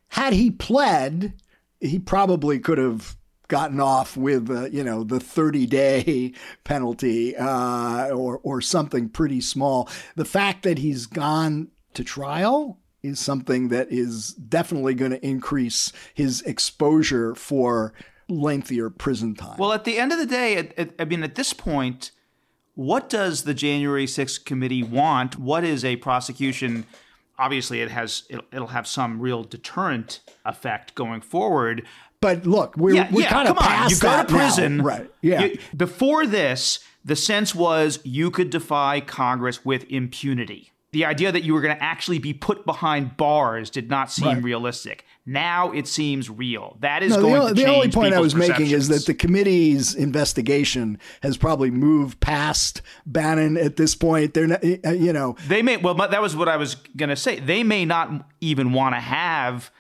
Had 0.08 0.32
he 0.32 0.50
pled, 0.50 1.34
he 1.80 1.98
probably 1.98 2.58
could 2.58 2.78
have 2.78 3.16
gotten 3.52 3.80
off 3.80 4.16
with 4.16 4.50
uh, 4.50 4.64
you 4.70 4.82
know 4.82 5.04
the 5.04 5.20
30 5.20 5.66
day 5.66 6.32
penalty 6.64 7.36
uh, 7.36 8.08
or 8.08 8.40
or 8.42 8.62
something 8.62 9.10
pretty 9.10 9.42
small. 9.42 9.90
The 10.16 10.24
fact 10.24 10.62
that 10.62 10.78
he's 10.78 11.04
gone 11.04 11.68
to 11.92 12.02
trial 12.02 12.80
is 13.02 13.20
something 13.20 13.68
that 13.68 13.92
is 13.92 14.32
definitely 14.32 14.94
going 14.94 15.10
to 15.10 15.24
increase 15.24 15.92
his 16.14 16.40
exposure 16.42 17.34
for 17.34 17.92
lengthier 18.26 18.88
prison 18.88 19.34
time. 19.34 19.58
Well, 19.58 19.72
at 19.72 19.84
the 19.84 19.98
end 19.98 20.12
of 20.12 20.18
the 20.18 20.26
day, 20.26 20.56
at, 20.56 20.78
at, 20.78 20.94
I 20.98 21.04
mean, 21.04 21.22
at 21.22 21.34
this 21.34 21.52
point, 21.52 22.12
what 22.74 23.10
does 23.10 23.42
the 23.42 23.52
January 23.52 24.06
6th 24.06 24.46
committee 24.46 24.82
want? 24.82 25.38
What 25.38 25.62
is 25.62 25.84
a 25.84 25.96
prosecution? 25.96 26.86
Obviously, 27.38 27.82
it 27.82 27.90
has 27.90 28.22
it'll, 28.30 28.46
it'll 28.50 28.68
have 28.68 28.86
some 28.86 29.20
real 29.20 29.44
deterrent 29.44 30.20
effect 30.46 30.94
going 30.94 31.20
forward. 31.20 31.86
But 32.22 32.46
look, 32.46 32.74
we're, 32.78 32.94
yeah, 32.94 33.10
we're 33.12 33.22
yeah, 33.24 33.28
kind 33.28 33.48
of 33.48 33.56
come 33.56 33.66
on. 33.66 33.70
past 33.70 33.90
You 33.90 34.00
go 34.00 34.16
to 34.16 34.24
prison, 34.24 34.78
now. 34.78 34.84
right? 34.84 35.10
Yeah. 35.20 35.44
You, 35.44 35.58
before 35.76 36.24
this, 36.26 36.78
the 37.04 37.16
sense 37.16 37.54
was 37.54 37.98
you 38.04 38.30
could 38.30 38.48
defy 38.48 39.00
Congress 39.00 39.64
with 39.64 39.84
impunity. 39.90 40.70
The 40.92 41.06
idea 41.06 41.32
that 41.32 41.42
you 41.42 41.54
were 41.54 41.62
going 41.62 41.74
to 41.74 41.82
actually 41.82 42.18
be 42.18 42.34
put 42.34 42.66
behind 42.66 43.16
bars 43.16 43.70
did 43.70 43.88
not 43.88 44.12
seem 44.12 44.26
Right. 44.28 44.42
realistic. 44.42 45.06
Now 45.24 45.72
it 45.72 45.88
seems 45.88 46.28
real. 46.28 46.76
That 46.80 47.02
is 47.02 47.12
No, 47.16 47.22
going 47.22 47.32
the, 47.32 47.38
only, 47.40 47.54
to 47.54 47.60
the 47.62 47.66
only 47.74 47.88
point 47.90 48.12
I 48.14 48.20
was 48.20 48.34
making 48.34 48.66
is 48.72 48.88
that 48.88 49.06
the 49.06 49.14
committee's 49.14 49.94
investigation 49.94 50.98
has 51.22 51.36
probably 51.38 51.70
moved 51.70 52.20
past 52.20 52.82
Bannon 53.06 53.56
at 53.56 53.76
this 53.76 53.94
point. 53.94 54.34
They're 54.34 54.46
not, 54.48 54.62
uh, 54.64 54.90
you 54.90 55.12
know, 55.14 55.34
They 55.48 55.62
may 55.62 55.78
well, 55.78 55.94
that 55.94 56.20
was 56.20 56.36
what 56.36 56.48
I 56.48 56.56
was 56.58 56.74
gonna 56.96 57.16
say. 57.16 57.40
They 57.40 57.62
may 57.64 57.84
not 57.86 58.28
even 58.42 58.72
want 58.72 58.94
to 58.94 59.00
have, 59.00 59.70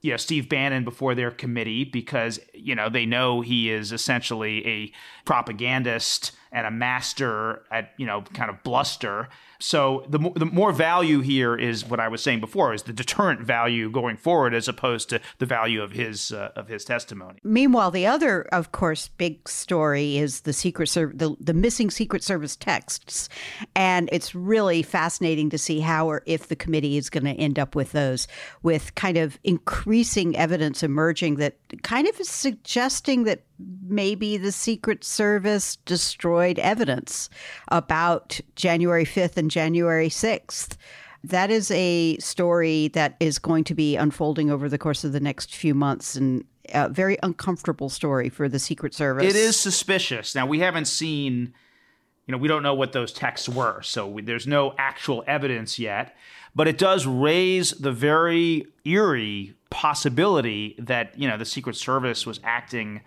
you 0.00 0.10
know, 0.10 0.16
Steve 0.16 0.48
Bannon 0.48 0.84
before 0.84 1.14
their 1.14 1.30
committee 1.30 1.84
because 1.84 2.40
you 2.54 2.74
know 2.74 2.88
they 2.88 3.06
know 3.06 3.40
he 3.40 3.70
is 3.70 3.92
essentially 3.92 4.66
a 4.66 4.92
propagandist 5.24 6.32
and 6.52 6.66
a 6.66 6.70
master 6.70 7.62
at 7.70 7.92
you 7.96 8.06
know 8.06 8.22
kind 8.34 8.50
of 8.50 8.62
bluster. 8.62 9.28
So 9.60 10.04
the 10.08 10.18
the 10.34 10.46
more 10.46 10.72
value 10.72 11.20
here 11.20 11.54
is 11.54 11.84
what 11.84 12.00
I 12.00 12.08
was 12.08 12.22
saying 12.22 12.40
before 12.40 12.72
is 12.72 12.84
the 12.84 12.92
deterrent 12.92 13.40
value 13.40 13.90
going 13.90 14.16
forward 14.16 14.54
as 14.54 14.68
opposed 14.68 15.10
to 15.10 15.20
the 15.38 15.46
value 15.46 15.82
of 15.82 15.92
his 15.92 16.32
uh, 16.32 16.50
of 16.56 16.68
his 16.68 16.84
testimony. 16.84 17.38
Meanwhile, 17.44 17.90
the 17.90 18.06
other, 18.06 18.42
of 18.52 18.72
course, 18.72 19.08
big 19.08 19.48
story 19.48 20.16
is 20.16 20.40
the 20.40 20.52
Secret 20.52 20.88
Service, 20.88 21.16
the, 21.18 21.36
the 21.38 21.54
missing 21.54 21.90
Secret 21.90 22.24
Service 22.24 22.56
texts, 22.56 23.28
and 23.74 24.08
it's 24.12 24.34
really 24.34 24.82
fascinating 24.82 25.50
to 25.50 25.58
see 25.58 25.80
how 25.80 26.08
or 26.08 26.22
if 26.24 26.48
the 26.48 26.56
committee 26.56 26.96
is 26.96 27.10
going 27.10 27.24
to 27.24 27.32
end 27.32 27.58
up 27.58 27.74
with 27.74 27.92
those, 27.92 28.26
with 28.62 28.94
kind 28.94 29.18
of 29.18 29.38
increasing 29.44 30.36
evidence 30.36 30.82
emerging 30.82 31.36
that 31.36 31.56
kind 31.82 32.08
of 32.08 32.18
is 32.18 32.28
suggesting 32.28 33.24
that 33.24 33.44
maybe 33.86 34.38
the 34.38 34.52
Secret 34.52 35.04
Service 35.04 35.76
destroyed 35.76 36.58
evidence 36.58 37.28
about 37.68 38.40
January 38.56 39.04
fifth 39.04 39.36
and 39.36 39.49
January 39.50 40.08
sixth. 40.08 40.78
That 41.22 41.50
is 41.50 41.70
a 41.72 42.16
story 42.16 42.88
that 42.88 43.16
is 43.20 43.38
going 43.38 43.64
to 43.64 43.74
be 43.74 43.96
unfolding 43.96 44.50
over 44.50 44.68
the 44.70 44.78
course 44.78 45.04
of 45.04 45.12
the 45.12 45.20
next 45.20 45.54
few 45.54 45.74
months 45.74 46.16
and 46.16 46.44
a 46.72 46.88
very 46.88 47.18
uncomfortable 47.22 47.90
story 47.90 48.30
for 48.30 48.48
the 48.48 48.58
Secret 48.58 48.94
Service. 48.94 49.24
It 49.24 49.36
is 49.36 49.58
suspicious. 49.58 50.34
Now 50.34 50.46
we 50.46 50.60
haven't 50.60 50.86
seen, 50.86 51.52
you 52.26 52.32
know, 52.32 52.38
we 52.38 52.48
don't 52.48 52.62
know 52.62 52.74
what 52.74 52.92
those 52.92 53.12
texts 53.12 53.48
were, 53.48 53.82
so 53.82 54.06
we, 54.06 54.22
there's 54.22 54.46
no 54.46 54.74
actual 54.78 55.22
evidence 55.26 55.78
yet. 55.78 56.16
But 56.54 56.66
it 56.66 56.78
does 56.78 57.06
raise 57.06 57.72
the 57.72 57.92
very 57.92 58.66
eerie 58.84 59.54
possibility 59.70 60.74
that 60.78 61.16
you 61.18 61.28
know 61.28 61.36
the 61.36 61.44
Secret 61.44 61.76
Service 61.76 62.26
was 62.26 62.40
acting, 62.42 63.02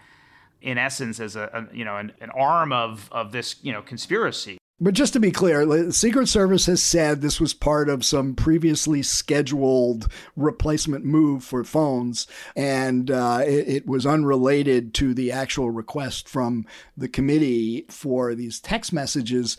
in 0.62 0.77
essence, 0.77 1.19
as 1.19 1.35
a, 1.35 1.50
a 1.53 1.75
you 1.75 1.83
know 1.83 1.97
an, 1.97 2.13
an 2.21 2.29
arm 2.29 2.71
of 2.71 3.09
of 3.12 3.31
this 3.31 3.55
you 3.62 3.73
know 3.73 3.81
conspiracy. 3.81 4.57
But 4.83 4.95
just 4.95 5.13
to 5.13 5.19
be 5.21 5.31
clear, 5.31 5.65
the 5.65 5.93
Secret 5.93 6.27
Service 6.27 6.65
has 6.65 6.83
said 6.83 7.21
this 7.21 7.39
was 7.39 7.53
part 7.53 7.87
of 7.87 8.03
some 8.03 8.35
previously 8.35 9.01
scheduled 9.01 10.11
replacement 10.35 11.05
move 11.05 11.45
for 11.45 11.63
phones, 11.63 12.27
and 12.53 13.09
uh, 13.09 13.43
it, 13.45 13.67
it, 13.69 13.87
was 13.87 14.05
unrelated 14.05 14.93
to 14.95 15.13
the 15.13 15.31
actual 15.31 15.71
request 15.71 16.27
from 16.27 16.65
the 16.97 17.07
committee 17.07 17.85
for 17.87 18.35
these 18.35 18.59
text 18.59 18.91
messages 18.91 19.55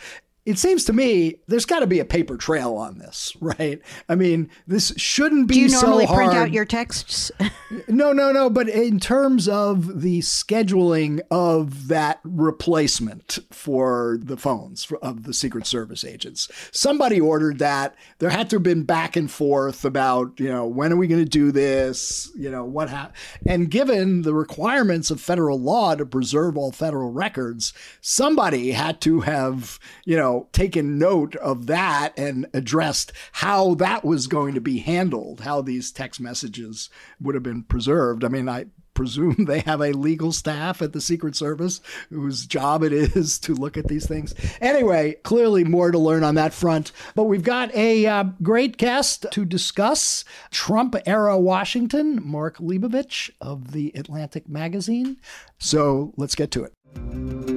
it 0.47 0.59
seems 0.59 0.85
to 0.85 0.93
me 0.93 1.37
there's 1.47 1.65
got 1.65 1.81
to 1.81 1.87
be 1.87 2.01
a 2.01 2.05
paper 2.05 2.37
trail 2.37 2.75
on 2.75 2.99
this, 2.99 3.35
right? 3.41 3.81
I 4.09 4.15
mean, 4.15 4.51
this 4.67 4.93
shouldn't 4.97 5.49
be. 5.49 5.55
Do 5.55 5.61
you 5.61 5.69
so 5.69 5.87
normally 5.87 6.07
hard. 6.07 6.19
print 6.19 6.35
out 6.35 6.53
your 6.53 6.65
texts? 6.65 7.31
no, 7.89 8.13
no, 8.13 8.31
no. 8.31 8.51
But 8.51 8.69
in 8.69 9.01
terms 9.01 9.49
of 9.49 10.03
the 10.03 10.21
scheduling 10.21 11.21
of 11.31 11.89
that 11.89 12.21
replacement 12.25 13.39
for 13.51 14.19
the 14.21 14.37
phones 14.37 14.91
of 15.03 15.25
the 15.25 15.33
Secret 15.33 15.67
Service 15.67 16.05
agents, 16.05 16.49
somebody 16.73 17.21
ordered 17.21 17.59
that. 17.59 17.95
There 18.19 18.31
had 18.31 18.51
to 18.51 18.57
have 18.57 18.63
been 18.63 18.83
back 18.83 19.17
and 19.17 19.31
forth 19.31 19.85
about, 19.85 20.39
you 20.39 20.49
know, 20.49 20.67
when 20.67 20.93
are 20.93 20.97
we 20.97 21.07
going 21.07 21.25
to 21.25 21.29
do 21.29 21.53
this? 21.53 22.31
You 22.37 22.51
know, 22.51 22.65
what 22.65 22.91
happened? 22.91 23.17
And 23.47 23.71
given 23.71 24.23
the 24.23 24.35
requirements 24.35 25.11
of 25.11 25.21
federal 25.21 25.59
law 25.59 25.95
to 25.95 26.05
preserve 26.05 26.57
all 26.57 26.73
federal 26.73 27.11
records, 27.11 27.73
somebody 28.01 28.73
had 28.73 29.01
to 29.03 29.21
have, 29.21 29.79
you 30.05 30.17
know 30.17 30.34
taken 30.53 30.99
note 30.99 31.37
of 31.37 31.67
that 31.67 32.19
and 32.19 32.47
addressed 32.53 33.13
how 33.33 33.75
that 33.75 34.05
was 34.05 34.27
going 34.27 34.55
to 34.55 34.61
be 34.61 34.79
handled, 34.79 35.41
how 35.41 35.61
these 35.61 35.93
text 35.93 36.21
messages 36.21 36.91
would 37.21 37.35
have 37.35 37.45
been 37.45 37.63
preserved. 37.63 38.25
I 38.25 38.29
mean, 38.29 38.49
I 38.49 38.67
presume 38.95 39.45
they 39.47 39.61
have 39.61 39.81
a 39.81 39.93
legal 39.93 40.33
staff 40.33 40.81
at 40.81 40.93
the 40.93 41.01
Secret 41.01 41.37
Service 41.37 41.81
whose 42.11 42.47
job 42.47 42.83
it 42.83 42.93
is 42.93 43.39
to 43.41 43.55
look 43.55 43.77
at 43.77 43.89
these 43.89 44.07
things. 44.07 44.35
Anyway, 44.61 45.15
clearly 45.25 45.65
more 45.65 45.91
to 45.91 45.99
learn 45.99 46.25
on 46.25 46.37
that 46.37 46.55
front. 46.55 46.93
But 47.15 47.25
we've 47.25 47.43
got 47.43 47.75
a 47.75 48.07
uh, 48.07 48.25
great 48.43 48.77
guest 48.77 49.27
to 49.33 49.45
discuss 49.45 50.25
Trump 50.51 50.95
era 51.07 51.39
Washington, 51.39 52.21
Mark 52.25 52.59
Leibovich 52.59 53.31
of 53.41 53.73
The 53.73 53.93
Atlantic 53.95 54.49
Magazine. 54.49 55.19
So 55.59 56.13
let's 56.17 56.35
get 56.35 56.51
to 56.53 56.65
it. 56.65 57.54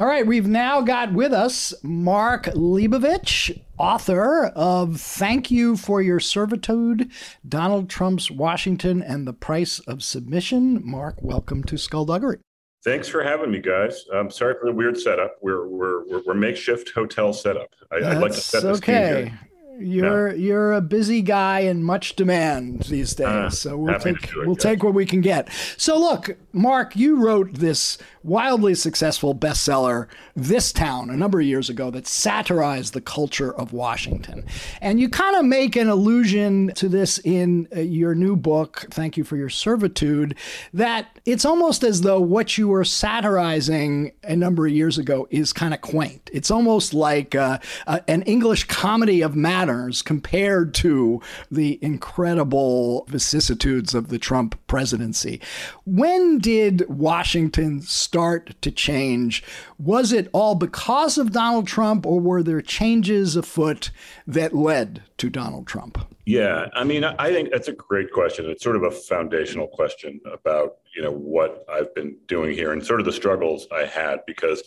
All 0.00 0.06
right, 0.06 0.24
we've 0.24 0.46
now 0.46 0.80
got 0.80 1.12
with 1.12 1.32
us 1.32 1.74
Mark 1.82 2.44
Leibovich, 2.44 3.60
author 3.78 4.44
of 4.54 5.00
Thank 5.00 5.50
You 5.50 5.76
for 5.76 6.00
Your 6.00 6.20
Servitude 6.20 7.10
Donald 7.48 7.90
Trump's 7.90 8.30
Washington 8.30 9.02
and 9.02 9.26
the 9.26 9.32
Price 9.32 9.80
of 9.80 10.04
Submission. 10.04 10.88
Mark, 10.88 11.16
welcome 11.20 11.64
to 11.64 11.76
Skullduggery. 11.76 12.38
Thanks 12.84 13.08
for 13.08 13.24
having 13.24 13.50
me, 13.50 13.58
guys. 13.58 14.04
I'm 14.14 14.30
sorry 14.30 14.54
for 14.60 14.66
the 14.66 14.72
weird 14.72 14.96
setup. 14.96 15.34
We're 15.42 15.66
we're 15.66 16.06
we're, 16.06 16.22
we're 16.26 16.34
makeshift 16.34 16.92
hotel 16.94 17.32
setup. 17.32 17.68
I, 17.90 17.96
would 17.96 18.18
like 18.18 18.32
to 18.32 18.40
set 18.40 18.62
this 18.62 18.78
okay. 18.78 19.32
You're 19.80 20.28
yeah. 20.28 20.34
you're 20.34 20.72
a 20.72 20.80
busy 20.80 21.22
guy 21.22 21.60
and 21.60 21.84
much 21.84 22.16
demand 22.16 22.82
these 22.82 23.14
days. 23.14 23.26
Uh, 23.26 23.50
so 23.50 23.76
we'll 23.76 23.98
take 23.98 24.24
it, 24.24 24.46
we'll 24.46 24.56
take 24.56 24.82
what 24.82 24.94
we 24.94 25.06
can 25.06 25.20
get. 25.20 25.50
So 25.76 25.98
look, 25.98 26.36
Mark, 26.52 26.96
you 26.96 27.16
wrote 27.16 27.54
this 27.54 27.96
wildly 28.28 28.74
successful 28.74 29.34
bestseller, 29.34 30.06
This 30.36 30.70
Town, 30.70 31.08
a 31.08 31.16
number 31.16 31.40
of 31.40 31.46
years 31.46 31.70
ago 31.70 31.90
that 31.90 32.06
satirized 32.06 32.92
the 32.92 33.00
culture 33.00 33.52
of 33.54 33.72
Washington. 33.72 34.44
And 34.82 35.00
you 35.00 35.08
kind 35.08 35.34
of 35.34 35.46
make 35.46 35.76
an 35.76 35.88
allusion 35.88 36.72
to 36.74 36.88
this 36.88 37.18
in 37.24 37.66
uh, 37.74 37.80
your 37.80 38.14
new 38.14 38.36
book, 38.36 38.86
Thank 38.90 39.16
You 39.16 39.24
for 39.24 39.36
Your 39.36 39.48
Servitude, 39.48 40.36
that 40.74 41.18
it's 41.24 41.46
almost 41.46 41.82
as 41.82 42.02
though 42.02 42.20
what 42.20 42.58
you 42.58 42.68
were 42.68 42.84
satirizing 42.84 44.12
a 44.22 44.36
number 44.36 44.66
of 44.66 44.72
years 44.72 44.98
ago 44.98 45.26
is 45.30 45.52
kind 45.52 45.72
of 45.72 45.80
quaint. 45.80 46.28
It's 46.32 46.50
almost 46.50 46.92
like 46.92 47.34
uh, 47.34 47.58
uh, 47.86 48.00
an 48.08 48.22
English 48.22 48.64
comedy 48.64 49.22
of 49.22 49.34
manners 49.34 50.02
compared 50.02 50.74
to 50.74 51.22
the 51.50 51.78
incredible 51.80 53.06
vicissitudes 53.08 53.94
of 53.94 54.08
the 54.08 54.18
Trump 54.18 54.58
presidency. 54.66 55.40
When 55.86 56.38
did 56.38 56.86
Washington 56.88 57.80
start? 57.80 58.17
Start 58.18 58.60
to 58.60 58.70
change? 58.72 59.44
Was 59.78 60.12
it 60.12 60.28
all 60.32 60.56
because 60.56 61.18
of 61.18 61.30
Donald 61.30 61.68
Trump, 61.68 62.04
or 62.04 62.18
were 62.18 62.42
there 62.42 62.60
changes 62.60 63.36
afoot 63.36 63.92
that 64.26 64.52
led 64.52 65.02
to 65.18 65.30
Donald 65.30 65.68
Trump? 65.68 66.04
Yeah, 66.26 66.66
I 66.74 66.82
mean, 66.82 67.04
I 67.04 67.30
think 67.30 67.52
that's 67.52 67.68
a 67.68 67.72
great 67.72 68.10
question. 68.10 68.46
It's 68.46 68.64
sort 68.64 68.74
of 68.74 68.82
a 68.82 68.90
foundational 68.90 69.68
question 69.68 70.20
about 70.32 70.78
you 70.96 71.02
know 71.02 71.12
what 71.12 71.64
I've 71.72 71.94
been 71.94 72.16
doing 72.26 72.56
here 72.56 72.72
and 72.72 72.84
sort 72.84 72.98
of 72.98 73.06
the 73.06 73.12
struggles 73.12 73.68
I 73.72 73.84
had 73.84 74.26
because 74.26 74.64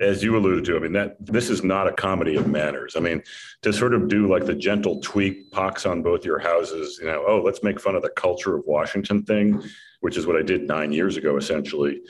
as 0.00 0.24
you 0.24 0.36
alluded 0.36 0.64
to, 0.64 0.76
I 0.76 0.80
mean 0.80 0.92
that 0.94 1.24
this 1.24 1.50
is 1.50 1.62
not 1.62 1.86
a 1.86 1.92
comedy 1.92 2.34
of 2.34 2.48
manners. 2.48 2.96
I 2.96 3.00
mean, 3.00 3.22
to 3.62 3.72
sort 3.72 3.94
of 3.94 4.08
do 4.08 4.26
like 4.26 4.44
the 4.44 4.56
gentle 4.56 5.00
tweak, 5.02 5.52
pox 5.52 5.86
on 5.86 6.02
both 6.02 6.24
your 6.24 6.40
houses, 6.40 6.98
you 7.00 7.06
know, 7.06 7.24
oh, 7.28 7.42
let's 7.44 7.62
make 7.62 7.78
fun 7.78 7.94
of 7.94 8.02
the 8.02 8.10
culture 8.10 8.56
of 8.56 8.64
Washington 8.66 9.22
thing, 9.22 9.62
which 10.00 10.16
is 10.16 10.26
what 10.26 10.36
I 10.36 10.42
did 10.42 10.66
nine 10.66 10.90
years 10.90 11.16
ago, 11.16 11.36
essentially 11.36 12.00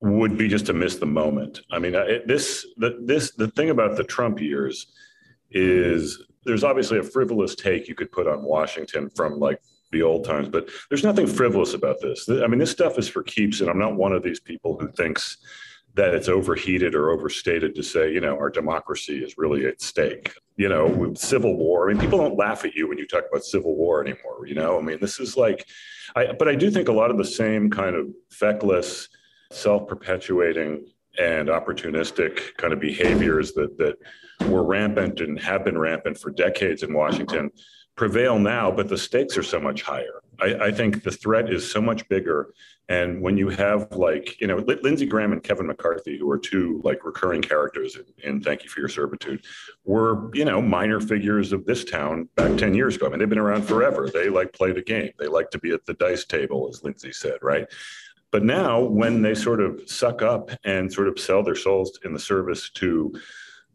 would 0.00 0.36
be 0.36 0.48
just 0.48 0.66
to 0.66 0.72
miss 0.72 0.96
the 0.96 1.06
moment. 1.06 1.60
I 1.70 1.78
mean, 1.78 1.94
it, 1.94 2.26
this 2.26 2.66
the 2.76 2.98
this 3.04 3.32
the 3.32 3.48
thing 3.48 3.70
about 3.70 3.96
the 3.96 4.04
Trump 4.04 4.40
years 4.40 4.92
is 5.50 6.22
there's 6.44 6.64
obviously 6.64 6.98
a 6.98 7.02
frivolous 7.02 7.54
take 7.54 7.88
you 7.88 7.94
could 7.94 8.12
put 8.12 8.26
on 8.26 8.42
Washington 8.42 9.10
from 9.10 9.38
like 9.38 9.60
the 9.92 10.02
old 10.02 10.24
times, 10.24 10.48
but 10.48 10.68
there's 10.88 11.04
nothing 11.04 11.26
frivolous 11.26 11.74
about 11.74 12.00
this. 12.00 12.28
I 12.28 12.46
mean, 12.46 12.58
this 12.58 12.70
stuff 12.70 12.98
is 12.98 13.08
for 13.08 13.22
keeps, 13.22 13.60
and 13.60 13.70
I'm 13.70 13.78
not 13.78 13.96
one 13.96 14.12
of 14.12 14.22
these 14.22 14.40
people 14.40 14.76
who 14.78 14.90
thinks 14.92 15.38
that 15.94 16.14
it's 16.14 16.28
overheated 16.28 16.94
or 16.94 17.10
overstated 17.10 17.74
to 17.74 17.82
say, 17.82 18.12
you 18.12 18.20
know, 18.20 18.36
our 18.36 18.50
democracy 18.50 19.24
is 19.24 19.38
really 19.38 19.66
at 19.66 19.80
stake. 19.80 20.32
You 20.56 20.68
know, 20.68 21.12
civil 21.14 21.56
war. 21.56 21.88
I 21.88 21.92
mean, 21.92 22.00
people 22.00 22.18
don't 22.18 22.36
laugh 22.36 22.64
at 22.64 22.74
you 22.74 22.88
when 22.88 22.98
you 22.98 23.06
talk 23.06 23.24
about 23.30 23.44
civil 23.44 23.76
war 23.76 24.02
anymore. 24.02 24.46
You 24.46 24.54
know, 24.54 24.78
I 24.78 24.82
mean, 24.82 24.98
this 25.00 25.20
is 25.20 25.36
like, 25.36 25.66
I, 26.14 26.32
but 26.32 26.48
I 26.48 26.54
do 26.54 26.70
think 26.70 26.88
a 26.88 26.92
lot 26.92 27.10
of 27.10 27.18
the 27.18 27.24
same 27.24 27.70
kind 27.70 27.94
of 27.94 28.08
feckless 28.30 29.08
self-perpetuating 29.56 30.86
and 31.18 31.48
opportunistic 31.48 32.54
kind 32.56 32.72
of 32.72 32.80
behaviors 32.80 33.52
that 33.54 33.78
that 33.78 33.96
were 34.50 34.64
rampant 34.64 35.20
and 35.20 35.40
have 35.40 35.64
been 35.64 35.78
rampant 35.78 36.18
for 36.18 36.30
decades 36.30 36.82
in 36.82 36.92
Washington 36.92 37.50
prevail 37.96 38.38
now, 38.38 38.70
but 38.70 38.88
the 38.88 38.98
stakes 38.98 39.36
are 39.36 39.42
so 39.42 39.58
much 39.58 39.82
higher. 39.82 40.20
I, 40.38 40.66
I, 40.66 40.70
think 40.70 41.02
the 41.02 41.10
threat 41.10 41.50
is 41.50 41.68
so 41.68 41.80
much 41.80 42.06
bigger. 42.10 42.52
And 42.90 43.22
when 43.22 43.38
you 43.38 43.48
have 43.48 43.90
like, 43.92 44.38
you 44.38 44.46
know, 44.46 44.58
Lindsey 44.82 45.06
Graham 45.06 45.32
and 45.32 45.42
Kevin 45.42 45.66
McCarthy, 45.66 46.18
who 46.18 46.30
are 46.30 46.38
two 46.38 46.82
like 46.84 47.06
recurring 47.06 47.40
characters 47.40 47.96
in, 47.96 48.04
in, 48.22 48.42
Thank 48.42 48.62
You 48.62 48.68
for 48.68 48.80
Your 48.80 48.90
Servitude, 48.90 49.44
were, 49.84 50.30
you 50.34 50.44
know, 50.44 50.60
minor 50.60 51.00
figures 51.00 51.52
of 51.52 51.64
this 51.64 51.84
town 51.84 52.28
back 52.36 52.58
10 52.58 52.74
years 52.74 52.96
ago. 52.96 53.06
I 53.06 53.08
mean, 53.08 53.18
they've 53.18 53.28
been 53.28 53.38
around 53.38 53.62
forever. 53.62 54.10
They 54.12 54.28
like 54.28 54.52
play 54.52 54.72
the 54.72 54.82
game. 54.82 55.10
They 55.18 55.26
like 55.26 55.50
to 55.50 55.58
be 55.58 55.72
at 55.72 55.86
the 55.86 55.94
dice 55.94 56.26
table, 56.26 56.68
as 56.70 56.84
Lindsey 56.84 57.12
said, 57.12 57.38
right? 57.40 57.66
But 58.36 58.44
now, 58.44 58.80
when 58.80 59.22
they 59.22 59.34
sort 59.34 59.62
of 59.62 59.80
suck 59.86 60.20
up 60.20 60.50
and 60.62 60.92
sort 60.92 61.08
of 61.08 61.18
sell 61.18 61.42
their 61.42 61.54
souls 61.54 61.98
in 62.04 62.12
the 62.12 62.18
service 62.18 62.68
to 62.74 63.18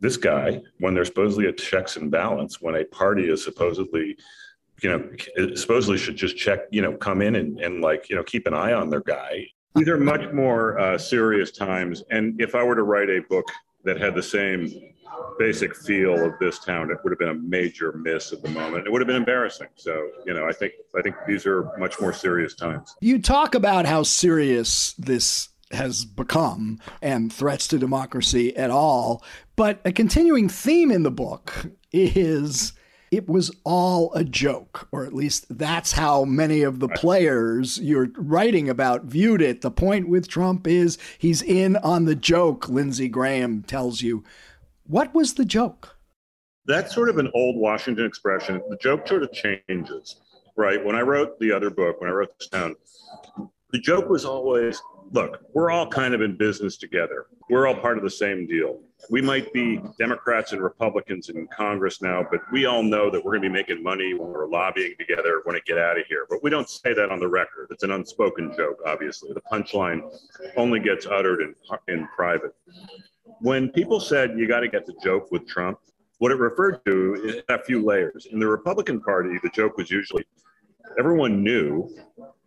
this 0.02 0.18
guy, 0.18 0.62
when 0.78 0.94
there's 0.94 1.08
supposedly 1.08 1.48
a 1.48 1.52
checks 1.52 1.98
and 1.98 2.12
balance, 2.12 2.62
when 2.62 2.76
a 2.76 2.86
party 2.86 3.28
is 3.28 3.44
supposedly, 3.44 4.16
you 4.84 4.90
know, 4.92 5.56
supposedly 5.56 5.98
should 5.98 6.16
just 6.16 6.38
check, 6.38 6.60
you 6.70 6.84
know, 6.84 6.96
come 6.96 7.24
in 7.24 7.38
and, 7.38 7.60
and 7.60 7.82
like, 7.82 8.08
you 8.08 8.16
know, 8.16 8.22
keep 8.22 8.46
an 8.46 8.54
eye 8.54 8.74
on 8.74 8.92
their 8.92 9.02
guy. 9.02 9.48
These 9.74 9.88
are 9.88 9.98
much 9.98 10.32
more 10.32 10.78
uh, 10.78 10.96
serious 10.96 11.50
times. 11.50 12.04
And 12.12 12.40
if 12.40 12.54
I 12.54 12.64
were 12.64 12.76
to 12.76 12.84
write 12.84 13.10
a 13.10 13.22
book 13.22 13.48
that 13.84 14.00
had 14.00 14.14
the 14.14 14.22
same 14.22 14.70
basic 15.38 15.76
feel 15.76 16.26
of 16.26 16.38
this 16.40 16.60
town, 16.60 16.92
it 16.92 16.98
would 17.04 17.12
have 17.12 17.20
been 17.20 17.30
a 17.30 17.34
major 17.34 17.92
miss 17.94 18.32
at 18.32 18.42
the 18.42 18.50
moment. 18.50 18.86
It 18.86 18.92
would 18.92 19.02
have 19.02 19.08
been 19.08 19.16
embarrassing. 19.16 19.68
So, 19.76 20.10
you 20.26 20.34
know, 20.34 20.48
I 20.48 20.52
think 20.52 20.74
I 20.98 21.02
think 21.02 21.16
these 21.28 21.46
are 21.46 21.72
much 21.78 22.00
more 22.00 22.14
serious 22.14 22.54
times. 22.54 22.96
You 23.02 23.22
talk 23.22 23.56
about 23.56 23.86
how 23.86 24.04
serious 24.04 24.94
this 24.94 25.50
has 25.72 26.04
become 26.04 26.80
and 27.02 27.32
threats 27.32 27.68
to 27.70 27.78
democracy 27.78 28.56
at 28.58 28.70
all, 28.70 29.24
but 29.56 29.80
a 29.86 29.92
continuing 29.92 30.50
theme 30.50 30.92
in 30.92 31.04
the 31.04 31.12
book 31.12 31.72
is 31.92 32.74
it 33.12 33.28
was 33.28 33.52
all 33.66 34.14
a 34.14 34.24
joke, 34.24 34.88
or 34.92 35.06
at 35.06 35.14
least 35.14 35.46
that's 35.50 35.92
how 35.92 36.24
many 36.24 36.62
of 36.62 36.80
the 36.80 36.88
players 36.88 37.78
you're 37.78 38.10
writing 38.16 38.70
about 38.70 39.04
viewed 39.04 39.42
it. 39.42 39.62
The 39.62 39.70
point 39.70 40.08
with 40.08 40.30
Trump 40.30 40.66
is 40.66 40.98
he's 41.18 41.42
in 41.42 41.76
on 41.78 42.06
the 42.06 42.16
joke, 42.16 42.70
Lindsey 42.70 43.10
Graham 43.10 43.64
tells 43.64 44.02
you. 44.02 44.24
What 44.92 45.14
was 45.14 45.36
the 45.36 45.46
joke? 45.46 45.96
That's 46.66 46.94
sort 46.94 47.08
of 47.08 47.18
an 47.18 47.32
old 47.34 47.56
Washington 47.56 48.06
expression. 48.06 48.62
The 48.70 48.76
joke 48.76 49.08
sort 49.08 49.24
of 49.24 49.32
changes, 49.32 50.18
right? 50.58 50.84
When 50.84 50.98
I 50.98 51.02
wrote 51.02 51.40
the 51.40 51.50
other 51.54 51.70
book, 51.70 52.02
when 52.02 52.10
I 52.10 52.14
wrote 52.14 52.38
This 52.38 52.50
Town, 52.50 52.76
the 53.72 53.80
joke 53.80 54.10
was 54.10 54.26
always 54.26 54.82
look, 55.14 55.46
we're 55.54 55.72
all 55.72 55.88
kind 55.88 56.14
of 56.14 56.22
in 56.22 56.36
business 56.36 56.76
together. 56.76 57.28
We're 57.50 57.68
all 57.68 57.76
part 57.76 57.98
of 57.98 58.04
the 58.04 58.10
same 58.10 58.46
deal. 58.46 58.82
We 59.10 59.22
might 59.22 59.54
be 59.54 59.82
Democrats 59.98 60.52
and 60.52 60.62
Republicans 60.62 61.30
in 61.30 61.48
Congress 61.48 62.02
now, 62.02 62.26
but 62.30 62.42
we 62.52 62.66
all 62.66 62.84
know 62.84 63.10
that 63.10 63.24
we're 63.24 63.32
going 63.32 63.44
to 63.44 63.50
be 63.50 63.54
making 63.54 63.82
money 63.82 64.14
when 64.14 64.28
we're 64.28 64.48
lobbying 64.48 64.96
together 65.00 65.42
when 65.46 65.56
to 65.56 65.62
get 65.66 65.78
out 65.78 65.98
of 65.98 66.06
here. 66.08 66.26
But 66.30 66.44
we 66.44 66.50
don't 66.50 66.70
say 66.70 66.94
that 66.94 67.10
on 67.12 67.20
the 67.20 67.30
record. 67.30 67.68
It's 67.72 67.84
an 67.84 67.92
unspoken 67.92 68.54
joke, 68.58 68.80
obviously. 68.86 69.32
The 69.32 69.42
punchline 69.42 70.02
only 70.58 70.82
gets 70.82 71.06
uttered 71.06 71.40
in, 71.42 71.56
in 71.88 72.10
private. 72.14 72.54
When 73.42 73.70
people 73.70 74.00
said 74.00 74.38
you 74.38 74.48
got 74.48 74.60
to 74.60 74.68
get 74.68 74.86
the 74.86 74.94
joke 75.04 75.32
with 75.32 75.48
Trump, 75.48 75.80
what 76.20 76.32
it 76.32 76.38
referred 76.38 76.86
to 76.86 77.16
is 77.24 77.42
a 77.50 77.58
few 77.64 77.84
layers. 77.84 78.28
In 78.32 78.40
the 78.40 78.48
Republican 78.48 79.02
Party, 79.02 79.40
the 79.42 79.50
joke 79.50 79.78
was 79.78 79.90
usually 79.90 80.24
everyone 81.00 81.44
knew 81.44 81.90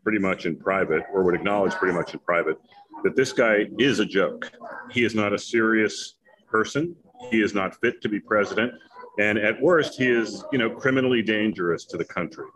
pretty 0.05 0.21
much 0.21 0.47
in 0.47 0.57
private 0.57 1.03
or 1.13 1.25
would 1.25 1.35
acknowledge 1.35 1.73
pretty 1.73 1.97
much 1.97 2.15
in 2.15 2.21
private 2.21 2.59
that 3.03 3.17
this 3.17 3.33
guy 3.33 3.67
is 3.79 3.99
a 3.99 4.05
joke. 4.05 4.53
He 4.93 5.05
is 5.05 5.17
not 5.17 5.33
a 5.33 5.39
serious 5.39 6.15
person. 6.47 6.95
He 7.31 7.43
is 7.43 7.55
not 7.55 7.75
fit 7.81 8.01
to 8.03 8.09
be 8.09 8.21
president. 8.21 8.73
And 9.19 9.37
at 9.37 9.61
worst, 9.61 9.99
he 9.99 10.07
is, 10.07 10.45
you 10.53 10.59
know, 10.59 10.71
criminally 10.71 11.23
dangerous 11.23 11.85
to 11.87 11.97
the 11.97 12.05
country. 12.05 12.47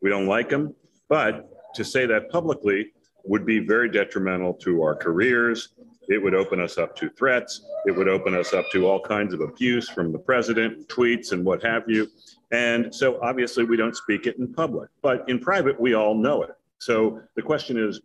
We 0.00 0.10
don't 0.10 0.26
like 0.26 0.50
him, 0.50 0.74
but 1.08 1.48
to 1.74 1.84
say 1.84 2.06
that 2.06 2.30
publicly 2.30 2.92
would 3.24 3.44
be 3.44 3.58
very 3.58 3.90
detrimental 3.90 4.54
to 4.54 4.82
our 4.82 4.94
careers. 4.94 5.70
It 6.08 6.22
would 6.22 6.34
open 6.34 6.60
us 6.60 6.78
up 6.78 6.96
to 6.96 7.10
threats. 7.10 7.62
It 7.86 7.92
would 7.92 8.08
open 8.08 8.34
us 8.34 8.54
up 8.54 8.64
to 8.72 8.86
all 8.86 9.00
kinds 9.00 9.34
of 9.34 9.40
abuse 9.40 9.88
from 9.88 10.10
the 10.10 10.18
president, 10.18 10.88
tweets, 10.88 11.32
and 11.32 11.44
what 11.44 11.62
have 11.62 11.84
you. 11.86 12.08
And 12.50 12.94
so 12.94 13.20
obviously 13.22 13.64
we 13.64 13.76
don't 13.76 13.94
speak 13.94 14.26
it 14.26 14.38
in 14.38 14.52
public, 14.52 14.88
but 15.02 15.28
in 15.28 15.38
private, 15.38 15.78
we 15.78 15.94
all 15.94 16.14
know 16.14 16.42
it. 16.42 16.50
So 16.78 17.20
the 17.36 17.42
question 17.42 17.76
is, 17.76 18.00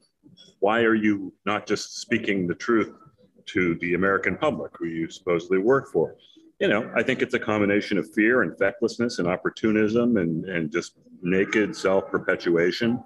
why 0.59 0.81
are 0.81 0.95
you 0.95 1.33
not 1.45 1.65
just 1.65 1.99
speaking 2.01 2.47
the 2.47 2.55
truth 2.55 2.93
to 3.45 3.75
the 3.75 3.93
American 3.93 4.37
public 4.37 4.71
who 4.77 4.85
you 4.85 5.09
supposedly 5.09 5.59
work 5.59 5.91
for? 5.91 6.15
You 6.59 6.67
know, 6.67 6.91
I 6.95 7.03
think 7.03 7.21
it's 7.21 7.33
a 7.33 7.39
combination 7.39 7.97
of 7.97 8.11
fear 8.13 8.43
and 8.43 8.57
fecklessness 8.57 9.19
and 9.19 9.27
opportunism 9.27 10.17
and, 10.17 10.45
and 10.45 10.71
just 10.71 10.97
naked 11.21 11.75
self 11.75 12.09
perpetuation 12.09 13.03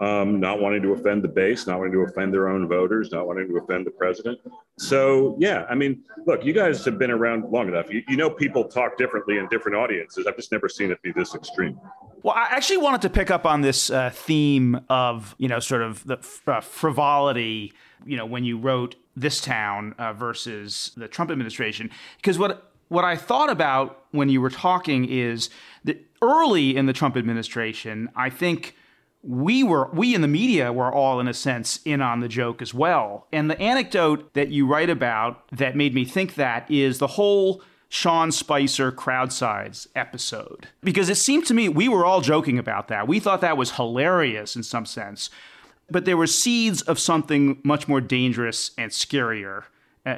um, 0.00 0.38
not 0.38 0.60
wanting 0.60 0.82
to 0.82 0.92
offend 0.92 1.24
the 1.24 1.28
base, 1.28 1.66
not 1.66 1.78
wanting 1.78 1.92
to 1.92 2.00
offend 2.00 2.32
their 2.32 2.48
own 2.48 2.68
voters, 2.68 3.10
not 3.10 3.26
wanting 3.26 3.48
to 3.48 3.56
offend 3.56 3.84
the 3.84 3.90
president. 3.90 4.38
So, 4.78 5.36
yeah, 5.40 5.66
I 5.68 5.74
mean, 5.74 6.04
look, 6.24 6.44
you 6.44 6.52
guys 6.52 6.84
have 6.84 6.98
been 6.98 7.10
around 7.10 7.50
long 7.50 7.68
enough. 7.68 7.90
You, 7.90 8.02
you 8.08 8.16
know, 8.16 8.30
people 8.30 8.64
talk 8.64 8.96
differently 8.96 9.38
in 9.38 9.48
different 9.48 9.76
audiences. 9.76 10.26
I've 10.26 10.36
just 10.36 10.52
never 10.52 10.68
seen 10.68 10.92
it 10.92 11.02
be 11.02 11.10
this 11.10 11.34
extreme. 11.34 11.80
Well, 12.22 12.34
I 12.34 12.46
actually 12.50 12.78
wanted 12.78 13.02
to 13.02 13.10
pick 13.10 13.30
up 13.30 13.44
on 13.44 13.60
this 13.60 13.90
uh, 13.90 14.10
theme 14.10 14.80
of, 14.88 15.34
you 15.38 15.48
know, 15.48 15.58
sort 15.58 15.82
of 15.82 16.04
the 16.06 16.18
uh, 16.46 16.60
frivolity, 16.60 17.72
you 18.06 18.16
know, 18.16 18.26
when 18.26 18.44
you 18.44 18.56
wrote 18.56 18.94
This 19.16 19.40
Town 19.40 19.94
uh, 19.98 20.12
versus 20.12 20.92
the 20.96 21.08
Trump 21.08 21.30
administration. 21.32 21.90
Because 22.16 22.38
what, 22.38 22.72
what 22.86 23.04
I 23.04 23.16
thought 23.16 23.50
about 23.50 24.04
when 24.12 24.28
you 24.28 24.40
were 24.40 24.50
talking 24.50 25.06
is 25.06 25.50
that 25.84 26.04
early 26.22 26.76
in 26.76 26.86
the 26.86 26.92
Trump 26.92 27.16
administration, 27.16 28.10
I 28.14 28.30
think 28.30 28.76
we 29.22 29.62
were 29.62 29.88
we 29.92 30.14
in 30.14 30.20
the 30.20 30.28
media 30.28 30.72
were 30.72 30.92
all 30.92 31.20
in 31.20 31.28
a 31.28 31.34
sense 31.34 31.80
in 31.84 32.00
on 32.00 32.20
the 32.20 32.28
joke 32.28 32.62
as 32.62 32.72
well. 32.72 33.26
And 33.32 33.50
the 33.50 33.60
anecdote 33.60 34.32
that 34.34 34.48
you 34.48 34.66
write 34.66 34.90
about 34.90 35.48
that 35.50 35.76
made 35.76 35.94
me 35.94 36.04
think 36.04 36.34
that 36.36 36.70
is 36.70 36.98
the 36.98 37.06
whole 37.06 37.62
Sean 37.88 38.30
Spicer 38.30 38.92
crowd 38.92 39.32
size 39.32 39.88
episode. 39.96 40.68
Because 40.82 41.08
it 41.08 41.16
seemed 41.16 41.46
to 41.46 41.54
me 41.54 41.68
we 41.68 41.88
were 41.88 42.04
all 42.04 42.20
joking 42.20 42.58
about 42.58 42.88
that. 42.88 43.08
We 43.08 43.18
thought 43.18 43.40
that 43.40 43.56
was 43.56 43.72
hilarious 43.72 44.54
in 44.54 44.62
some 44.62 44.86
sense. 44.86 45.30
But 45.90 46.04
there 46.04 46.18
were 46.18 46.26
seeds 46.26 46.82
of 46.82 46.98
something 46.98 47.60
much 47.64 47.88
more 47.88 48.02
dangerous 48.02 48.72
and 48.76 48.90
scarier 48.90 49.64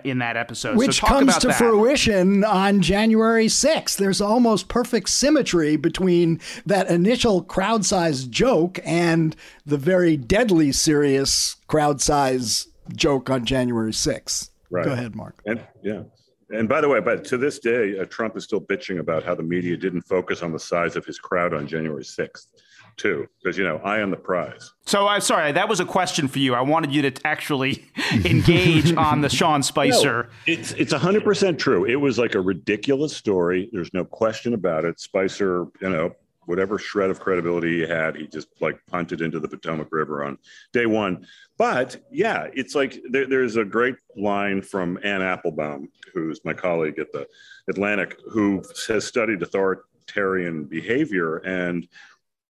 in 0.05 0.19
that 0.19 0.37
episode. 0.37 0.77
Which 0.77 1.01
so 1.01 1.07
comes 1.07 1.39
to 1.39 1.49
that. 1.49 1.57
fruition 1.57 2.45
on 2.45 2.81
January 2.81 3.47
6th. 3.47 3.97
There's 3.97 4.21
almost 4.21 4.69
perfect 4.69 5.09
symmetry 5.09 5.77
between 5.77 6.41
that 6.67 6.89
initial 6.89 7.43
crowd 7.43 7.85
size 7.85 8.25
joke 8.25 8.79
and 8.85 9.35
the 9.67 9.77
very 9.77 10.17
deadly 10.17 10.73
serious 10.73 11.57
crowd 11.67 12.01
size 12.01 12.69
joke 12.95 13.31
on 13.31 13.45
January 13.45 13.93
6th. 13.93 14.51
Right. 14.71 14.85
Go 14.85 14.93
ahead, 14.93 15.17
Mark. 15.17 15.41
And 15.47 15.61
yeah. 15.83 16.03
And 16.51 16.69
by 16.69 16.81
the 16.81 16.89
way, 16.89 17.01
but 17.01 17.25
to 17.27 17.39
this 17.39 17.61
day, 17.61 17.99
uh, 17.99 18.05
Trump 18.07 18.37
is 18.37 18.45
still 18.45 18.61
bitching 18.61 18.99
about 18.99 19.23
how 19.23 19.37
the 19.37 19.43
media 19.43 19.77
didn't 19.77 20.03
focus 20.03 20.43
on 20.43 20.53
the 20.53 20.59
size 20.59 20.97
of 20.97 21.05
his 21.05 21.19
crowd 21.19 21.55
on 21.55 21.67
January 21.67 22.03
6th 22.03 22.47
too, 22.97 23.27
because 23.43 23.57
you 23.57 23.65
know 23.65 23.79
I 23.85 23.99
am 23.99 24.11
the 24.11 24.17
prize. 24.17 24.73
So 24.87 25.07
I'm 25.07 25.21
sorry, 25.21 25.53
that 25.53 25.69
was 25.69 25.81
a 25.81 25.85
question 25.85 26.29
for 26.29 26.39
you. 26.39 26.55
I 26.55 26.61
wanted 26.61 26.93
you 26.93 27.09
to 27.09 27.27
actually 27.27 27.85
engage 28.25 28.95
on 28.95 29.21
the 29.21 29.29
Sean 29.29 29.63
Spicer. 29.63 30.31
No, 30.47 30.53
it's 30.53 30.73
it's 30.73 30.93
100 30.93 31.25
percent 31.25 31.59
true. 31.59 31.85
It 31.85 31.97
was 31.97 32.19
like 32.19 32.35
a 32.35 32.41
ridiculous 32.41 33.17
story. 33.17 33.69
There's 33.73 33.93
no 33.95 34.05
question 34.05 34.55
about 34.55 34.85
it. 34.85 35.01
Spicer, 35.01 35.67
you 35.81 35.91
know, 35.91 36.15
whatever 36.51 36.79
shred 36.79 37.11
of 37.11 37.21
credibility 37.21 37.79
he 37.79 37.87
had, 37.87 38.17
he 38.17 38.27
just 38.27 38.49
like 38.61 38.77
punted 38.87 39.21
into 39.21 39.39
the 39.39 39.47
Potomac 39.47 39.87
River 39.93 40.25
on 40.25 40.37
day 40.73 40.85
one. 40.85 41.25
But 41.57 41.97
yeah, 42.11 42.49
it's 42.53 42.75
like 42.75 43.01
there, 43.09 43.29
there's 43.29 43.57
a 43.57 43.65
great 43.65 43.95
line 44.17 44.61
from 44.61 44.99
Anne 45.05 45.23
Applebaum, 45.23 45.91
who's 46.13 46.45
my 46.45 46.53
colleague 46.53 46.99
at 46.99 47.13
the 47.13 47.29
Atlantic, 47.69 48.19
who 48.29 48.65
has 48.89 49.07
studied 49.07 49.43
authoritarian 49.43 50.65
behavior 50.65 51.37
and 51.39 51.87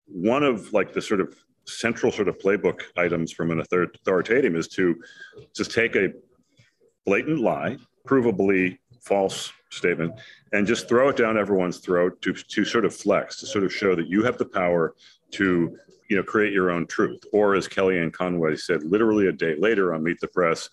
one 0.07 0.43
of 0.43 0.73
like 0.73 0.93
the 0.93 1.01
sort 1.01 1.21
of 1.21 1.35
central 1.65 2.11
sort 2.11 2.27
of 2.27 2.37
playbook 2.37 2.81
items 2.97 3.31
from 3.31 3.51
an 3.51 3.59
authoritative 3.59 4.55
is 4.55 4.67
to 4.67 5.01
just 5.55 5.71
take 5.71 5.95
a 5.95 6.09
blatant 7.05 7.39
lie, 7.39 7.77
provably 8.07 8.77
false 9.01 9.51
statement, 9.69 10.13
and 10.51 10.67
just 10.67 10.87
throw 10.87 11.09
it 11.09 11.17
down 11.17 11.37
everyone's 11.37 11.77
throat 11.77 12.21
to, 12.21 12.33
to 12.33 12.65
sort 12.65 12.85
of 12.85 12.95
flex, 12.95 13.39
to 13.39 13.45
sort 13.45 13.63
of 13.63 13.73
show 13.73 13.95
that 13.95 14.07
you 14.07 14.23
have 14.23 14.37
the 14.37 14.45
power 14.45 14.95
to 15.31 15.77
you 16.09 16.17
know 16.17 16.23
create 16.23 16.53
your 16.53 16.69
own 16.69 16.85
truth. 16.85 17.23
Or 17.31 17.55
as 17.55 17.67
Kellyanne 17.67 18.13
Conway 18.13 18.55
said, 18.55 18.83
literally 18.83 19.27
a 19.27 19.31
day 19.31 19.55
later 19.57 19.93
on 19.93 20.03
Meet 20.03 20.19
the 20.19 20.27
Press, 20.27 20.69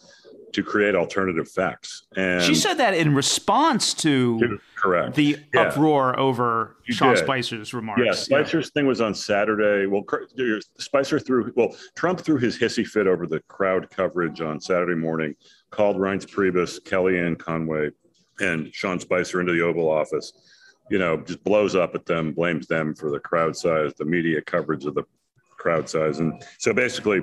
to 0.53 0.63
create 0.63 0.95
alternative 0.95 1.49
facts. 1.49 2.07
And 2.17 2.43
she 2.43 2.55
said 2.55 2.75
that 2.75 2.95
in 2.95 3.15
response 3.15 3.95
to 3.95 4.59
correct 4.81 5.15
the 5.15 5.37
yeah. 5.55 5.63
uproar 5.63 6.19
over 6.19 6.77
she 6.85 6.93
Sean 6.93 7.15
did. 7.15 7.25
Spicer's 7.25 7.75
remarks. 7.75 8.03
Yeah, 8.05 8.13
Spicer's 8.13 8.67
yeah. 8.67 8.81
thing 8.81 8.87
was 8.87 9.01
on 9.01 9.15
Saturday. 9.15 9.87
Well, 9.87 10.03
Spicer 10.79 11.19
threw 11.19 11.53
well, 11.57 11.75
Trump 11.95 12.21
threw 12.21 12.39
his 12.39 12.59
hissy 12.59 12.87
fit 12.87 13.07
over 13.07 13.27
the 13.27 13.41
crowd 13.41 13.91
coverage 13.91 14.41
on 14.41 14.61
Saturday 14.61 14.95
morning. 14.95 15.35
Called 15.71 15.97
Reince 15.97 16.27
Priebus, 16.27 16.81
Kellyanne 16.81 17.39
Conway, 17.39 17.91
and 18.41 18.73
Sean 18.75 18.99
Spicer 18.99 19.41
into 19.41 19.53
the 19.53 19.63
Oval 19.63 19.89
Office. 19.89 20.33
You 20.91 20.99
know, 20.99 21.19
just 21.19 21.45
blows 21.45 21.77
up 21.77 21.95
at 21.95 22.07
them, 22.07 22.33
blames 22.33 22.67
them 22.67 22.95
for 22.95 23.11
the 23.11 23.21
crowd 23.21 23.57
size, 23.57 23.93
the 23.95 24.05
media 24.05 24.41
coverage 24.43 24.85
of 24.87 24.95
the 24.95 25.05
crowd 25.57 25.89
size, 25.89 26.19
and 26.19 26.43
so 26.59 26.73
basically 26.73 27.21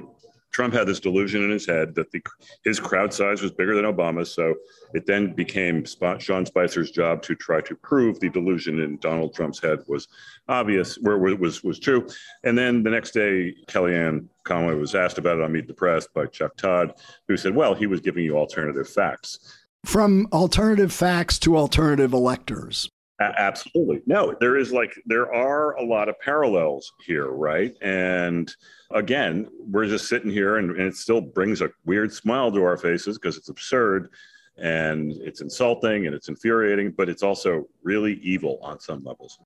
Trump 0.52 0.74
had 0.74 0.88
this 0.88 1.00
delusion 1.00 1.44
in 1.44 1.52
his 1.52 1.66
head 1.66 1.94
that 1.96 2.12
the, 2.12 2.22
his 2.64 2.80
crowd 2.80 3.14
size 3.14 3.42
was 3.42 3.52
bigger 3.52 3.76
than 3.76 3.86
Obama's. 3.86 4.34
So 4.34 4.56
it 4.94 5.06
then 5.06 5.34
became 5.34 5.86
Sean 6.20 6.46
Spicer's 6.46 6.92
job 6.92 7.22
to 7.24 7.36
try 7.36 7.62
to 7.62 7.76
prove 7.76 8.20
the 8.20 8.30
delusion 8.30 8.80
in 8.80 8.98
Donald 8.98 9.36
Trump's 9.36 9.60
head 9.60 9.80
was 9.88 10.08
obvious, 10.48 10.96
where 11.02 11.18
was 11.18 11.64
was 11.64 11.80
true. 11.80 12.08
And 12.44 12.58
then 12.58 12.84
the 12.84 12.90
next 12.90 13.12
day, 13.12 13.54
Kellyanne 13.68 14.28
Conway 14.46 14.76
was 14.76 14.96
asked 14.96 15.18
about 15.18 15.38
it 15.38 15.44
on 15.44 15.52
Meet 15.52 15.68
the 15.68 15.74
Press 15.74 16.08
by 16.14 16.26
Chuck 16.26 16.56
Todd, 16.58 16.94
who 17.28 17.38
said, 17.38 17.56
"Well, 17.56 17.76
he 17.76 17.88
was 17.88 18.02
giving 18.02 18.24
you 18.24 18.38
alternative 18.38 18.90
facts." 18.90 19.66
From 19.86 20.28
alternative 20.34 20.92
facts 20.92 21.40
to 21.40 21.56
alternative 21.56 22.14
electors. 22.14 22.90
Absolutely. 23.20 24.02
No, 24.06 24.36
there 24.40 24.58
is 24.58 24.72
like, 24.72 24.94
there 25.08 25.34
are 25.34 25.76
a 25.78 25.84
lot 25.84 26.08
of 26.08 26.20
parallels 26.20 26.94
here, 27.04 27.30
right? 27.30 27.74
And 27.82 28.54
again, 28.92 29.48
we're 29.60 29.88
just 29.88 30.08
sitting 30.08 30.30
here 30.30 30.58
and, 30.58 30.70
and 30.72 30.82
it 30.82 30.96
still 30.96 31.22
brings 31.22 31.62
a 31.62 31.72
weird 31.86 32.14
smile 32.14 32.52
to 32.52 32.64
our 32.64 32.78
faces 32.78 33.18
because 33.18 33.36
it's 33.36 33.50
absurd 33.50 34.10
and 34.58 35.12
it's 35.14 35.42
insulting 35.42 36.06
and 36.06 36.16
it's 36.16 36.30
infuriating, 36.30 36.92
but 36.92 37.10
it's 37.10 37.24
also 37.24 37.68
really 37.82 38.14
evil 38.22 38.60
on 38.62 38.80
some 38.80 39.04
levels 39.04 39.40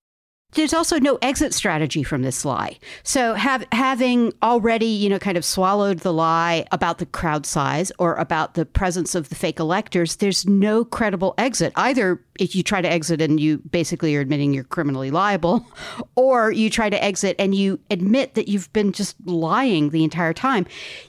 there's 0.54 0.74
also 0.74 0.98
no 0.98 1.18
exit 1.22 1.54
strategy 1.54 2.02
from 2.02 2.22
this 2.22 2.44
lie. 2.44 2.78
So 3.02 3.34
have, 3.34 3.66
having 3.72 4.32
already, 4.42 4.86
you 4.86 5.08
know, 5.08 5.18
kind 5.18 5.36
of 5.36 5.44
swallowed 5.44 6.00
the 6.00 6.12
lie 6.12 6.66
about 6.72 6.98
the 6.98 7.06
crowd 7.06 7.46
size 7.46 7.90
or 7.98 8.14
about 8.16 8.54
the 8.54 8.66
presence 8.66 9.14
of 9.14 9.28
the 9.28 9.34
fake 9.34 9.58
electors, 9.58 10.16
there's 10.16 10.46
no 10.46 10.84
credible 10.84 11.34
exit. 11.38 11.72
Either 11.76 12.22
if 12.38 12.54
you 12.54 12.62
try 12.62 12.80
to 12.80 12.90
exit 12.90 13.20
and 13.20 13.40
you 13.40 13.58
basically 13.70 14.14
are 14.16 14.20
admitting 14.20 14.52
you're 14.52 14.64
criminally 14.64 15.10
liable, 15.10 15.66
or 16.16 16.50
you 16.50 16.68
try 16.68 16.90
to 16.90 17.02
exit 17.02 17.36
and 17.38 17.54
you 17.54 17.80
admit 17.90 18.34
that 18.34 18.48
you've 18.48 18.72
been 18.72 18.92
just 18.92 19.16
lying 19.26 19.90
the 19.90 20.04
entire 20.04 20.32
time. 20.32 20.66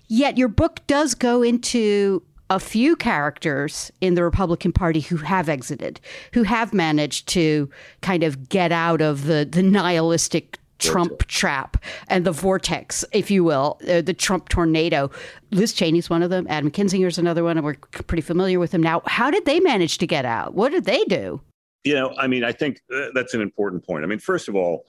Yet 0.07 0.37
your 0.37 0.47
book 0.47 0.79
does 0.87 1.15
go 1.15 1.43
into 1.43 2.23
a 2.53 2.59
few 2.59 2.95
characters 2.95 3.91
in 3.99 4.13
the 4.13 4.23
Republican 4.23 4.71
Party 4.71 4.99
who 4.99 5.17
have 5.17 5.49
exited, 5.49 5.99
who 6.33 6.43
have 6.43 6.71
managed 6.71 7.27
to 7.29 7.67
kind 8.01 8.21
of 8.21 8.47
get 8.47 8.71
out 8.71 9.01
of 9.01 9.25
the, 9.25 9.43
the 9.49 9.63
nihilistic 9.63 10.59
Trump 10.77 11.25
trap 11.27 11.77
and 12.09 12.25
the 12.25 12.31
vortex, 12.31 13.03
if 13.11 13.31
you 13.31 13.43
will, 13.43 13.79
uh, 13.89 14.01
the 14.01 14.13
Trump 14.13 14.49
tornado. 14.49 15.09
Liz 15.51 15.73
Cheney's 15.73 16.09
one 16.09 16.21
of 16.21 16.29
them. 16.29 16.45
Adam 16.47 16.69
Kinzinger's 16.69 17.17
another 17.17 17.43
one, 17.43 17.57
and 17.57 17.65
we're 17.65 17.75
pretty 17.91 18.21
familiar 18.21 18.59
with 18.59 18.71
them 18.71 18.83
now. 18.83 19.01
How 19.05 19.31
did 19.31 19.45
they 19.45 19.59
manage 19.59 19.97
to 19.99 20.07
get 20.07 20.25
out? 20.25 20.53
What 20.53 20.71
did 20.71 20.85
they 20.85 21.03
do? 21.05 21.41
You 21.83 21.95
know, 21.95 22.13
I 22.17 22.27
mean, 22.27 22.43
I 22.43 22.51
think 22.51 22.81
uh, 22.93 23.07
that's 23.15 23.33
an 23.33 23.41
important 23.41 23.85
point. 23.85 24.03
I 24.03 24.07
mean, 24.07 24.19
first 24.19 24.47
of 24.47 24.55
all, 24.55 24.85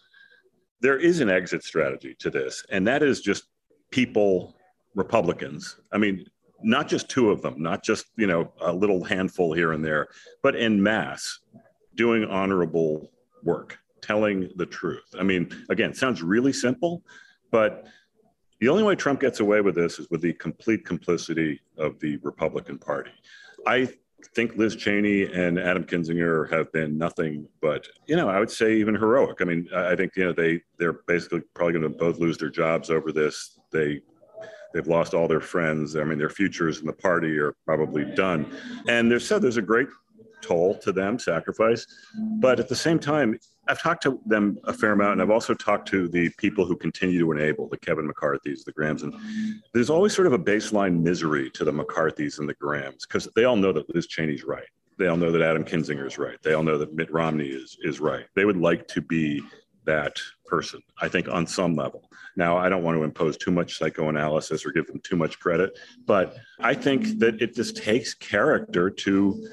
there 0.81 0.98
is 0.98 1.20
an 1.20 1.31
exit 1.31 1.64
strategy 1.64 2.14
to 2.18 2.29
this, 2.29 2.64
and 2.70 2.87
that 2.87 3.03
is 3.03 3.20
just 3.20 3.44
people, 3.90 4.55
Republicans. 4.94 5.77
I 5.92 5.98
mean, 5.98 6.27
not 6.64 6.88
just 6.88 7.09
two 7.09 7.31
of 7.31 7.42
them, 7.42 7.62
not 7.62 7.85
just, 7.85 8.07
you 8.16 8.27
know, 8.27 8.53
a 8.61 8.72
little 8.72 9.05
handful 9.05 9.53
here 9.53 9.72
and 9.72 9.85
there, 9.85 10.09
but 10.42 10.57
in 10.57 10.83
mass 10.83 11.40
doing 11.94 12.24
honorable 12.24 13.11
work, 13.42 13.79
telling 14.00 14.50
the 14.57 14.66
truth. 14.66 15.14
I 15.18 15.22
mean, 15.22 15.50
again, 15.68 15.94
sounds 15.94 16.22
really 16.22 16.53
simple, 16.53 17.03
but 17.50 17.87
the 18.61 18.68
only 18.68 18.83
way 18.83 18.94
Trump 18.94 19.20
gets 19.20 19.40
away 19.40 19.61
with 19.61 19.74
this 19.74 19.98
is 19.98 20.09
with 20.11 20.22
the 20.22 20.33
complete 20.33 20.85
complicity 20.85 21.61
of 21.77 22.00
the 22.00 22.16
Republican 22.22 22.79
Party. 22.79 23.11
I 23.66 23.88
think 24.35 24.57
Liz 24.57 24.74
Cheney 24.74 25.24
and 25.24 25.59
Adam 25.59 25.85
Kinzinger 25.85 26.50
have 26.50 26.72
been 26.72 26.96
nothing 26.96 27.46
but, 27.61 27.87
you 28.07 28.16
know, 28.16 28.29
I 28.29 28.38
would 28.38 28.50
say 28.50 28.74
even 28.77 28.94
heroic. 28.94 29.42
I 29.42 29.44
mean, 29.44 29.68
I 29.74 29.94
think 29.94 30.12
you 30.16 30.24
know 30.24 30.33
they 30.33 30.62
they're 30.79 31.00
basically 31.07 31.42
probably 31.53 31.74
going 31.74 31.92
to 31.92 31.98
both 31.98 32.18
lose 32.18 32.38
their 32.38 32.48
jobs 32.48 32.90
over 32.90 33.12
this. 33.12 33.59
They 33.70 34.00
they've 34.74 34.87
lost 34.87 35.14
all 35.14 35.26
their 35.26 35.40
friends. 35.40 35.96
I 35.96 36.04
mean, 36.04 36.18
their 36.18 36.28
futures 36.28 36.80
in 36.80 36.87
the 36.87 36.92
party 36.92 37.38
are 37.38 37.54
probably 37.64 38.04
done. 38.04 38.54
And 38.88 39.10
there's 39.10 39.26
so 39.26 39.38
there's 39.38 39.56
a 39.56 39.62
great 39.62 39.88
toll 40.42 40.74
to 40.78 40.92
them, 40.92 41.18
sacrifice. 41.18 41.87
But 42.38 42.60
at 42.60 42.68
the 42.68 42.76
same 42.76 42.98
time, 42.98 43.38
I've 43.66 43.80
talked 43.80 44.02
to 44.02 44.20
them 44.26 44.58
a 44.64 44.74
fair 44.74 44.92
amount, 44.92 45.12
and 45.12 45.22
I've 45.22 45.30
also 45.30 45.54
talked 45.54 45.88
to 45.88 46.06
the 46.06 46.28
people 46.37 46.66
who 46.66 46.76
continue 46.76 47.18
to 47.20 47.32
enable 47.32 47.66
the 47.66 47.78
Kevin 47.78 48.06
McCarthy's, 48.06 48.62
the 48.62 48.72
Grahams, 48.72 49.04
and 49.04 49.14
there's 49.72 49.88
always 49.88 50.14
sort 50.14 50.26
of 50.26 50.34
a 50.34 50.38
baseline 50.38 51.00
misery 51.00 51.48
to 51.50 51.64
the 51.64 51.72
McCarthy's 51.72 52.38
and 52.38 52.48
the 52.48 52.54
Grahams 52.54 53.06
because 53.06 53.26
they 53.34 53.44
all 53.44 53.56
know 53.56 53.72
that 53.72 53.92
Liz 53.94 54.06
Cheney's 54.06 54.44
right. 54.44 54.66
They 54.98 55.06
all 55.06 55.16
know 55.16 55.32
that 55.32 55.40
Adam 55.40 55.64
Kinzinger's 55.64 56.18
right. 56.18 56.37
They 56.42 56.52
all 56.52 56.62
know 56.62 56.76
that 56.76 56.94
Mitt 56.94 57.10
Romney 57.10 57.48
is 57.48 57.78
is 57.82 58.00
right. 58.00 58.26
They 58.37 58.44
would 58.44 58.58
like 58.58 58.87
to 58.88 59.00
be 59.00 59.42
that 59.87 60.20
person, 60.46 60.80
I 61.00 61.08
think, 61.08 61.28
on 61.28 61.46
some 61.46 61.74
level. 61.74 62.10
Now, 62.37 62.57
I 62.57 62.68
don't 62.68 62.83
want 62.83 62.97
to 62.97 63.05
impose 63.05 63.37
too 63.37 63.51
much 63.51 63.79
psychoanalysis 63.79 64.64
or 64.66 64.73
give 64.73 64.87
them 64.87 65.01
too 65.01 65.16
much 65.16 65.38
credit, 65.38 65.79
but 66.07 66.37
I 66.61 66.75
think 66.75 67.18
that 67.20 67.40
it 67.40 67.55
just 67.55 67.77
takes 67.77 68.14
character 68.14 68.90
to 68.90 69.47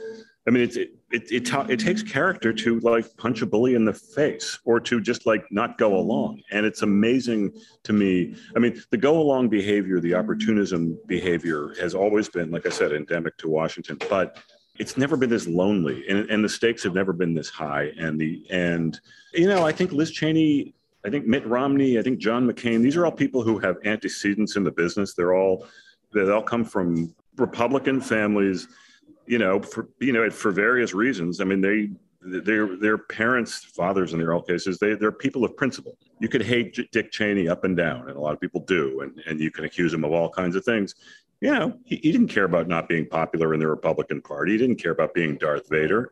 I 0.48 0.50
mean, 0.50 0.63
it's, 0.63 0.76
it, 0.76 0.96
it, 1.12 1.32
it, 1.32 1.46
ta- 1.46 1.67
it 1.70 1.80
takes 1.80 2.02
character 2.02 2.52
to 2.52 2.80
like 2.80 3.06
punch 3.17 3.41
a 3.41 3.46
bully 3.46 3.76
in 3.76 3.86
the 3.86 3.94
face 3.94 4.58
or 4.65 4.80
to 4.80 5.00
just 5.00 5.28
like 5.28 5.46
not 5.52 5.78
go 5.78 5.96
along. 5.96 6.41
And 6.52 6.65
it's 6.65 6.82
amazing 6.82 7.54
to 7.84 7.94
me. 7.94 8.36
I 8.56 8.60
mean, 8.60 8.82
the 8.89 8.98
go 8.98 9.20
along 9.20 9.50
behavior, 9.50 10.00
the 10.00 10.15
opportunism 10.15 10.98
behavior 11.06 11.76
has 11.80 11.94
always 11.94 12.28
been, 12.28 12.50
like 12.50 12.65
I 12.65 12.70
said, 12.70 12.91
endemic 12.91 13.38
to 13.38 13.50
Washington, 13.50 14.00
but 14.10 14.39
it's 14.80 14.98
never 14.98 15.15
been 15.15 15.30
this 15.30 15.48
lonely 15.48 16.08
and, 16.08 16.28
and 16.32 16.44
the 16.44 16.50
stakes 16.50 16.82
have 16.84 16.96
never 16.96 17.13
been 17.13 17.36
this 17.36 17.50
high. 17.50 17.91
And 18.00 18.20
the, 18.20 18.44
and, 18.50 19.00
you 19.34 19.48
know, 19.48 19.63
I 19.63 19.72
think 19.72 19.91
Liz 19.91 20.10
Cheney, 20.10 20.74
I 21.05 21.09
think 21.09 21.25
Mitt 21.25 21.45
Romney, 21.47 21.97
I 21.97 22.01
think 22.03 22.19
John 22.19 22.47
McCain, 22.49 22.81
these 22.81 22.95
are 22.95 23.05
all 23.05 23.11
people 23.11 23.41
who 23.41 23.57
have 23.59 23.77
antecedents 23.85 24.55
in 24.55 24.63
the 24.63 24.71
business. 24.71 25.13
They're 25.13 25.33
all, 25.33 25.65
they 26.13 26.29
all 26.29 26.43
come 26.43 26.63
from 26.63 27.13
Republican 27.37 28.01
families 28.01 28.67
you 29.31 29.37
know, 29.37 29.61
for 29.61 29.87
you 29.99 30.11
know, 30.11 30.29
for 30.29 30.51
various 30.51 30.93
reasons. 30.93 31.39
I 31.39 31.45
mean, 31.45 31.61
they 31.61 31.89
their 32.21 32.75
their 32.75 32.97
parents, 32.97 33.63
fathers 33.63 34.11
in 34.13 34.19
their 34.19 34.33
all 34.33 34.41
cases, 34.41 34.77
they 34.77 34.93
they're 34.93 35.11
people 35.11 35.45
of 35.45 35.55
principle. 35.55 35.97
You 36.19 36.27
could 36.27 36.41
hate 36.41 36.77
Dick 36.91 37.11
Cheney 37.11 37.47
up 37.47 37.63
and 37.63 37.75
down, 37.75 38.09
and 38.09 38.17
a 38.17 38.19
lot 38.19 38.33
of 38.33 38.41
people 38.41 38.61
do, 38.61 39.01
and 39.01 39.21
and 39.25 39.39
you 39.39 39.49
can 39.49 39.63
accuse 39.63 39.93
him 39.93 40.03
of 40.03 40.11
all 40.11 40.29
kinds 40.29 40.55
of 40.55 40.65
things. 40.65 40.95
You 41.39 41.51
know, 41.51 41.77
he, 41.85 41.95
he 41.95 42.11
didn't 42.11 42.27
care 42.27 42.43
about 42.43 42.67
not 42.67 42.89
being 42.89 43.07
popular 43.07 43.53
in 43.53 43.59
the 43.59 43.67
Republican 43.67 44.21
Party. 44.21 44.51
He 44.51 44.57
didn't 44.57 44.75
care 44.75 44.91
about 44.91 45.13
being 45.13 45.37
Darth 45.37 45.69
Vader. 45.69 46.11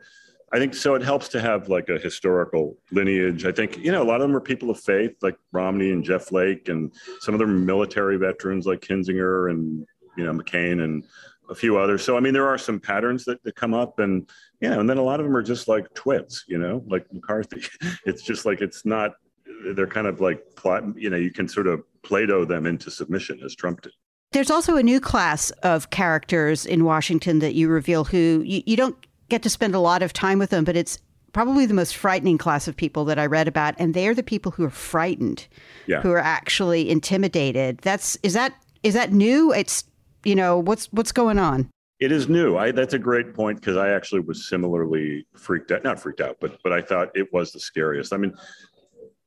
I 0.51 0.57
think 0.57 0.73
so. 0.73 0.95
It 0.95 1.03
helps 1.03 1.27
to 1.29 1.41
have 1.41 1.69
like 1.69 1.89
a 1.89 1.99
historical 1.99 2.77
lineage. 2.91 3.45
I 3.45 3.51
think 3.51 3.77
you 3.77 3.91
know 3.91 4.01
a 4.01 4.05
lot 4.05 4.21
of 4.21 4.27
them 4.27 4.35
are 4.35 4.41
people 4.41 4.69
of 4.69 4.79
faith, 4.79 5.11
like 5.21 5.37
Romney 5.51 5.91
and 5.91 6.03
Jeff 6.03 6.25
Flake, 6.25 6.69
and 6.69 6.91
some 7.19 7.35
of 7.35 7.39
them 7.39 7.65
military 7.65 8.17
veterans 8.17 8.65
like 8.65 8.81
Kinzinger 8.81 9.51
and 9.51 9.85
you 10.17 10.25
know 10.25 10.33
McCain 10.33 10.83
and 10.83 11.05
a 11.49 11.55
few 11.55 11.77
others. 11.77 12.03
So 12.03 12.17
I 12.17 12.19
mean, 12.19 12.33
there 12.33 12.47
are 12.47 12.57
some 12.57 12.79
patterns 12.79 13.25
that, 13.25 13.43
that 13.43 13.55
come 13.55 13.73
up, 13.73 13.99
and 13.99 14.29
you 14.59 14.69
know, 14.69 14.79
and 14.79 14.89
then 14.89 14.97
a 14.97 15.03
lot 15.03 15.19
of 15.19 15.25
them 15.25 15.35
are 15.35 15.43
just 15.43 15.67
like 15.67 15.93
twits, 15.93 16.45
you 16.47 16.57
know, 16.57 16.83
like 16.87 17.11
McCarthy. 17.13 17.63
It's 18.05 18.23
just 18.23 18.45
like 18.45 18.61
it's 18.61 18.85
not. 18.85 19.13
They're 19.73 19.87
kind 19.87 20.07
of 20.07 20.21
like 20.21 20.43
plot. 20.55 20.83
You 20.95 21.09
know, 21.09 21.17
you 21.17 21.31
can 21.31 21.47
sort 21.47 21.67
of 21.67 21.83
Play-Doh 22.03 22.45
them 22.45 22.65
into 22.65 22.89
submission, 22.89 23.41
as 23.43 23.55
Trump 23.55 23.81
did. 23.81 23.91
There's 24.31 24.51
also 24.51 24.77
a 24.77 24.83
new 24.83 24.99
class 24.99 25.49
of 25.63 25.89
characters 25.89 26.65
in 26.65 26.85
Washington 26.85 27.39
that 27.39 27.55
you 27.55 27.67
reveal 27.67 28.05
who 28.05 28.43
you, 28.45 28.61
you 28.65 28.77
don't 28.77 28.95
get 29.29 29.43
to 29.43 29.49
spend 29.49 29.75
a 29.75 29.79
lot 29.79 30.01
of 30.01 30.13
time 30.13 30.39
with 30.39 30.49
them, 30.49 30.63
but 30.63 30.75
it's 30.75 30.99
probably 31.31 31.65
the 31.65 31.73
most 31.73 31.95
frightening 31.95 32.37
class 32.37 32.67
of 32.67 32.75
people 32.75 33.05
that 33.05 33.19
I 33.19 33.25
read 33.25 33.47
about, 33.47 33.75
and 33.77 33.93
they 33.93 34.07
are 34.07 34.13
the 34.13 34.23
people 34.23 34.51
who 34.51 34.65
are 34.65 34.69
frightened, 34.69 35.47
yeah. 35.87 36.01
who 36.01 36.11
are 36.11 36.19
actually 36.19 36.89
intimidated. 36.89 37.79
That's 37.79 38.17
is 38.23 38.33
that 38.33 38.53
is 38.83 38.93
that 38.93 39.11
new? 39.11 39.53
It's 39.53 39.83
you 40.23 40.35
know 40.35 40.59
what's 40.59 40.91
what's 40.91 41.11
going 41.11 41.39
on. 41.39 41.69
It 41.99 42.13
is 42.13 42.29
new. 42.29 42.55
I, 42.55 42.71
that's 42.71 42.93
a 42.93 42.99
great 42.99 43.33
point 43.33 43.59
because 43.59 43.75
I 43.75 43.89
actually 43.89 44.21
was 44.21 44.47
similarly 44.47 45.25
freaked 45.35 45.71
out. 45.71 45.83
Not 45.83 45.99
freaked 45.99 46.21
out, 46.21 46.37
but 46.39 46.57
but 46.63 46.71
I 46.71 46.81
thought 46.81 47.09
it 47.13 47.31
was 47.33 47.51
the 47.51 47.59
scariest. 47.59 48.13
I 48.13 48.17
mean, 48.17 48.33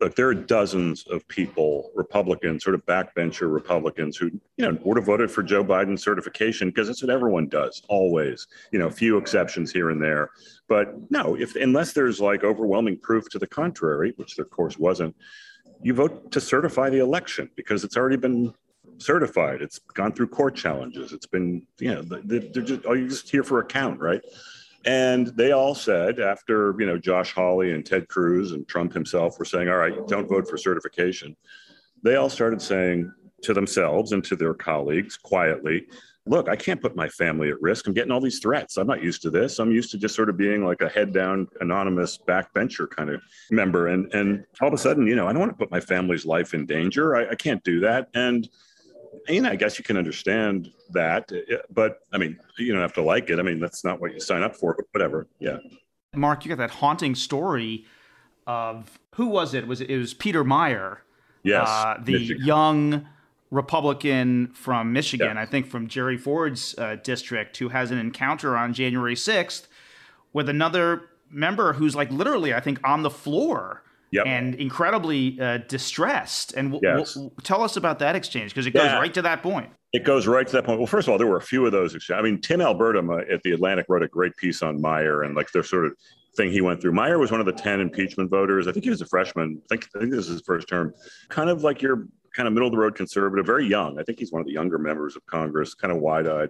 look, 0.03 0.17
there 0.17 0.29
are 0.29 0.35
dozens 0.35 1.07
of 1.07 1.27
people, 1.29 1.93
Republicans, 1.95 2.65
sort 2.65 2.75
of 2.75 2.85
backbencher 2.87 3.53
Republicans, 3.53 4.17
who 4.17 4.27
you 4.57 4.67
know 4.67 4.77
would 4.85 4.97
have 4.97 5.07
voted 5.07 5.31
for 5.31 5.43
Joe 5.43 5.65
Biden's 5.65 6.03
certification 6.03 6.69
because 6.69 6.89
that's 6.89 7.03
what 7.03 7.11
everyone 7.11 7.49
does, 7.49 7.83
always. 7.89 8.49
You 8.73 8.81
know, 8.81 8.89
a 8.89 8.91
few 8.91 9.17
exceptions 9.17 9.73
here 9.73 9.91
and 9.91 10.03
there, 10.03 10.31
but 10.69 10.95
no, 11.11 11.37
if 11.37 11.55
unless 11.57 11.93
there's 11.93 12.21
like 12.21 12.43
overwhelming 12.43 12.99
proof 12.99 13.29
to 13.31 13.39
the 13.39 13.47
contrary, 13.47 14.13
which 14.17 14.37
there 14.37 14.45
of 14.45 14.51
course 14.51 14.77
wasn't, 14.79 15.15
you 15.83 15.95
vote 15.95 16.33
to 16.33 16.41
certify 16.41 16.91
the 16.91 16.99
election 16.99 17.49
because 17.55 17.85
it's 17.85 17.97
already 17.97 18.17
been 18.17 18.53
certified. 18.99 19.63
It's 19.63 19.79
gone 19.79 20.13
through 20.13 20.29
court 20.29 20.55
challenges. 20.55 21.13
It's 21.13 21.27
been, 21.27 21.67
you 21.79 21.95
know, 21.95 22.03
they're 22.03 22.63
just, 22.63 22.83
oh, 22.87 22.93
you're 22.93 23.09
just 23.09 23.31
here 23.31 23.43
for 23.43 23.61
a 23.61 23.65
count, 23.65 24.01
right? 24.01 24.21
And 24.85 25.29
they 25.29 25.53
all 25.53 25.75
said 25.75 26.21
after, 26.21 26.75
you 26.79 26.87
know, 26.87 26.99
Josh 26.99 27.33
Hawley 27.33 27.73
and 27.73 27.85
Ted 27.85 28.09
Cruz 28.09 28.53
and 28.53 28.67
Trump 28.67 28.93
himself 28.93 29.39
were 29.39 29.45
saying, 29.45 29.69
all 29.69 29.77
right, 29.77 30.07
don't 30.09 30.29
vote 30.29 30.49
for 30.49 30.57
certification. 30.57 31.37
They 32.03 32.17
all 32.17 32.31
started 32.31 32.61
saying 32.61 33.13
to 33.43 33.55
themselves 33.55 34.13
and 34.13 34.25
to 34.25 34.37
their 34.37 34.55
colleagues 34.55 35.17
quietly, 35.17 35.87
look, 36.27 36.49
I 36.49 36.57
can't 36.57 36.81
put 36.81 36.97
my 36.97 37.09
family 37.09 37.51
at 37.51 37.61
risk. 37.61 37.87
I'm 37.87 37.95
getting 37.95 38.13
all 38.13 38.21
these 38.21 38.39
threats. 38.39 38.77
I'm 38.77 38.87
not 38.87 39.03
used 39.03 39.23
to 39.23 39.31
this. 39.31 39.59
I'm 39.59 39.73
used 39.73 39.91
to 39.93 39.99
just 39.99 40.15
sort 40.15 40.29
of 40.29 40.37
being 40.37 40.65
like 40.65 40.81
a 40.81 40.89
head 40.89 41.13
down, 41.13 41.49
anonymous 41.61 42.19
backbencher 42.19 42.89
kind 42.89 43.11
of 43.11 43.21
member. 43.51 43.89
And 43.89 44.13
and 44.15 44.45
all 44.61 44.69
of 44.69 44.75
a 44.75 44.79
sudden, 44.79 45.07
you 45.07 45.17
know, 45.17 45.27
I 45.27 45.33
don't 45.33 45.41
want 45.41 45.53
to 45.53 45.59
put 45.59 45.71
my 45.71 45.81
family's 45.81 46.25
life 46.25 46.55
in 46.55 46.67
danger. 46.67 47.17
I, 47.17 47.31
I 47.31 47.35
can't 47.35 47.63
do 47.65 47.81
that. 47.81 48.09
And 48.15 48.49
know, 49.29 49.51
I 49.51 49.57
guess 49.57 49.79
you 49.79 49.85
can 49.85 49.97
understand 49.97 50.71
that, 50.91 51.31
but 51.71 52.01
I 52.13 52.19
mean, 52.19 52.39
you 52.59 52.73
don't 52.73 52.83
have 52.83 52.93
to 52.95 53.03
like 53.03 53.31
it. 53.31 53.39
I 53.39 53.43
mean, 53.43 53.61
that's 53.61 53.85
not 53.85 54.01
what 54.01 54.13
you 54.13 54.21
sign 54.21 54.43
up 54.43 54.57
for, 54.57 54.75
but 54.75 54.87
whatever. 54.93 55.27
Yeah. 55.39 55.59
Mark, 56.15 56.45
you 56.45 56.49
got 56.51 56.59
that 56.59 56.71
haunting 56.71 57.15
story 57.15 57.87
of 58.47 58.99
who 59.15 59.27
was 59.27 59.55
it? 59.55 59.67
Was 59.67 59.81
it, 59.81 59.91
it 59.91 59.99
was 59.99 60.15
Peter 60.15 60.45
Meijer? 60.45 60.99
Yes. 61.43 61.69
Uh, 61.69 61.99
the 62.03 62.13
Michigan. 62.13 62.45
young 62.47 63.09
Republican 63.51 64.49
from 64.55 64.93
Michigan, 64.93 65.37
Yeah. 65.37 65.43
I 65.43 65.47
think 65.47 65.67
from 65.67 65.87
Jerry 65.87 66.17
Ford's 66.17 66.77
uh, 66.79 66.97
district, 67.03 67.57
who 67.59 67.69
has 67.69 67.91
an 67.91 67.99
encounter 67.99 68.57
on 68.57 68.73
January 68.73 69.15
6th 69.15 69.67
with 70.33 70.49
another 70.49 71.03
member 71.31 71.75
who's 71.75 71.95
like 71.95 72.11
literally, 72.11 72.55
I 72.55 72.61
think, 72.61 72.81
on 72.83 73.03
the 73.03 73.11
floor. 73.11 73.83
Yep. 74.13 74.27
And 74.27 74.55
incredibly 74.57 75.41
uh, 75.41 75.59
distressed. 75.69 76.53
And 76.53 76.73
w- 76.73 76.81
Yes. 76.99 77.15
w- 77.15 77.31
tell 77.43 77.63
us 77.63 77.77
about 77.77 77.99
that 78.01 78.15
exchange 78.15 78.53
because 78.53 78.67
it 78.67 78.73
goes 78.73 78.85
Yeah. 78.85 78.99
right 78.99 79.13
to 79.15 79.23
that 79.23 79.43
point. 79.43 79.71
It 79.95 80.05
goes 80.05 80.27
right 80.27 80.47
to 80.47 80.53
that 80.53 80.65
point. 80.65 80.79
Well, 80.79 80.87
first 80.87 81.09
of 81.09 81.13
all, 81.13 81.19
there 81.19 81.27
were 81.27 81.37
a 81.39 81.43
few 81.43 81.65
of 81.67 81.73
those. 81.73 81.95
Exchanges. 81.95 82.21
I 82.21 82.23
mean, 82.23 82.41
Tim 82.41 82.61
Alberta 82.61 83.01
uh, 83.01 83.33
at 83.35 83.43
the 83.43 83.53
Atlantic 83.53 83.87
wrote 83.89 84.03
a 84.03 84.09
great 84.09 84.37
piece 84.37 84.63
on 84.63 84.79
Meijer 84.81 85.25
and 85.25 85.35
like 85.35 85.51
their 85.53 85.63
sort 85.63 85.87
of 85.87 85.95
thing 86.37 86.51
he 86.51 86.61
went 86.61 86.81
through. 86.81 86.93
Meijer 86.93 87.19
was 87.19 87.31
one 87.31 87.41
of 87.41 87.47
the 87.47 87.53
10 87.53 87.81
impeachment 87.81 88.31
voters. 88.31 88.67
I 88.69 88.73
think 88.73 88.85
he 88.85 88.91
was 88.91 89.01
a 89.03 89.07
freshman. 89.07 89.61
I 89.65 89.67
think, 89.69 89.89
I 89.97 90.01
think 90.01 90.13
this 90.13 90.27
is 90.27 90.33
his 90.33 90.43
first 90.47 90.69
term. 90.69 90.93
Kind 91.31 91.49
of 91.51 91.63
like 91.63 91.81
your 91.83 92.07
kind 92.35 92.47
of 92.47 92.53
middle 92.55 92.69
of 92.69 92.73
the 92.73 92.79
road 92.79 92.95
conservative, 92.95 93.45
very 93.47 93.67
young. 93.67 93.99
I 93.99 94.03
think 94.03 94.19
he's 94.19 94.33
one 94.33 94.41
of 94.41 94.47
the 94.47 94.53
younger 94.53 94.79
members 94.79 95.17
of 95.17 95.25
Congress, 95.27 95.75
kind 95.75 95.93
of 95.93 95.99
wide 96.01 96.27
eyed. 96.27 96.49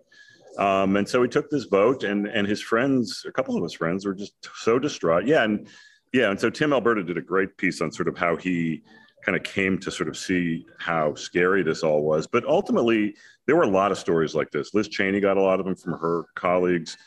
Um, 0.58 0.96
and 0.96 1.08
so 1.08 1.22
he 1.22 1.28
took 1.28 1.48
this 1.48 1.64
vote, 1.64 2.04
and 2.04 2.26
and 2.26 2.46
his 2.46 2.60
friends, 2.60 3.24
a 3.26 3.32
couple 3.32 3.56
of 3.56 3.62
his 3.62 3.72
friends, 3.72 4.04
were 4.04 4.14
just 4.14 4.34
so 4.54 4.78
distraught. 4.78 5.26
Yeah, 5.26 5.44
and 5.44 5.66
yeah, 6.12 6.30
and 6.30 6.40
so 6.40 6.50
Tim 6.50 6.72
Alberta 6.72 7.02
did 7.02 7.18
a 7.18 7.22
great 7.22 7.56
piece 7.56 7.80
on 7.80 7.90
sort 7.90 8.08
of 8.08 8.16
how 8.16 8.36
he 8.36 8.82
kind 9.24 9.36
of 9.36 9.42
came 9.42 9.78
to 9.78 9.90
sort 9.90 10.08
of 10.08 10.16
see 10.16 10.66
how 10.78 11.14
scary 11.14 11.62
this 11.62 11.82
all 11.82 12.02
was. 12.02 12.26
But 12.26 12.44
ultimately, 12.44 13.14
there 13.46 13.56
were 13.56 13.62
a 13.62 13.68
lot 13.68 13.92
of 13.92 13.98
stories 13.98 14.34
like 14.34 14.50
this. 14.50 14.74
Liz 14.74 14.88
Cheney 14.88 15.20
got 15.20 15.36
a 15.36 15.42
lot 15.42 15.60
of 15.60 15.66
them 15.66 15.76
from 15.76 15.92
her 15.92 16.24
colleagues. 16.34 16.98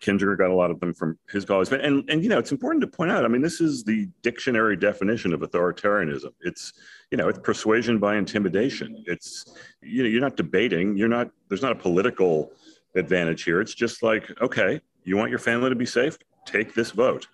Kinzinger 0.00 0.36
got 0.36 0.50
a 0.50 0.54
lot 0.54 0.70
of 0.70 0.78
them 0.80 0.92
from 0.92 1.18
his 1.30 1.44
colleagues. 1.44 1.72
And, 1.72 2.08
and, 2.08 2.22
you 2.22 2.28
know, 2.28 2.38
it's 2.38 2.52
important 2.52 2.82
to 2.82 2.86
point 2.86 3.10
out, 3.10 3.24
I 3.24 3.28
mean, 3.28 3.42
this 3.42 3.60
is 3.60 3.84
the 3.84 4.08
dictionary 4.22 4.76
definition 4.76 5.32
of 5.32 5.40
authoritarianism. 5.40 6.32
It's, 6.42 6.74
you 7.10 7.16
know, 7.16 7.28
it's 7.28 7.38
persuasion 7.38 7.98
by 7.98 8.16
intimidation. 8.16 9.02
It's, 9.06 9.44
you 9.82 10.02
know, 10.02 10.08
you're 10.08 10.20
not 10.20 10.36
debating, 10.36 10.96
you're 10.96 11.08
not, 11.08 11.30
there's 11.48 11.62
not 11.62 11.72
a 11.72 11.76
political 11.76 12.52
advantage 12.94 13.44
here. 13.44 13.60
It's 13.60 13.74
just 13.74 14.02
like, 14.02 14.30
okay, 14.40 14.80
you 15.04 15.16
want 15.16 15.30
your 15.30 15.38
family 15.38 15.70
to 15.70 15.76
be 15.76 15.86
safe? 15.86 16.18
Take 16.44 16.74
this 16.74 16.90
vote. 16.90 17.26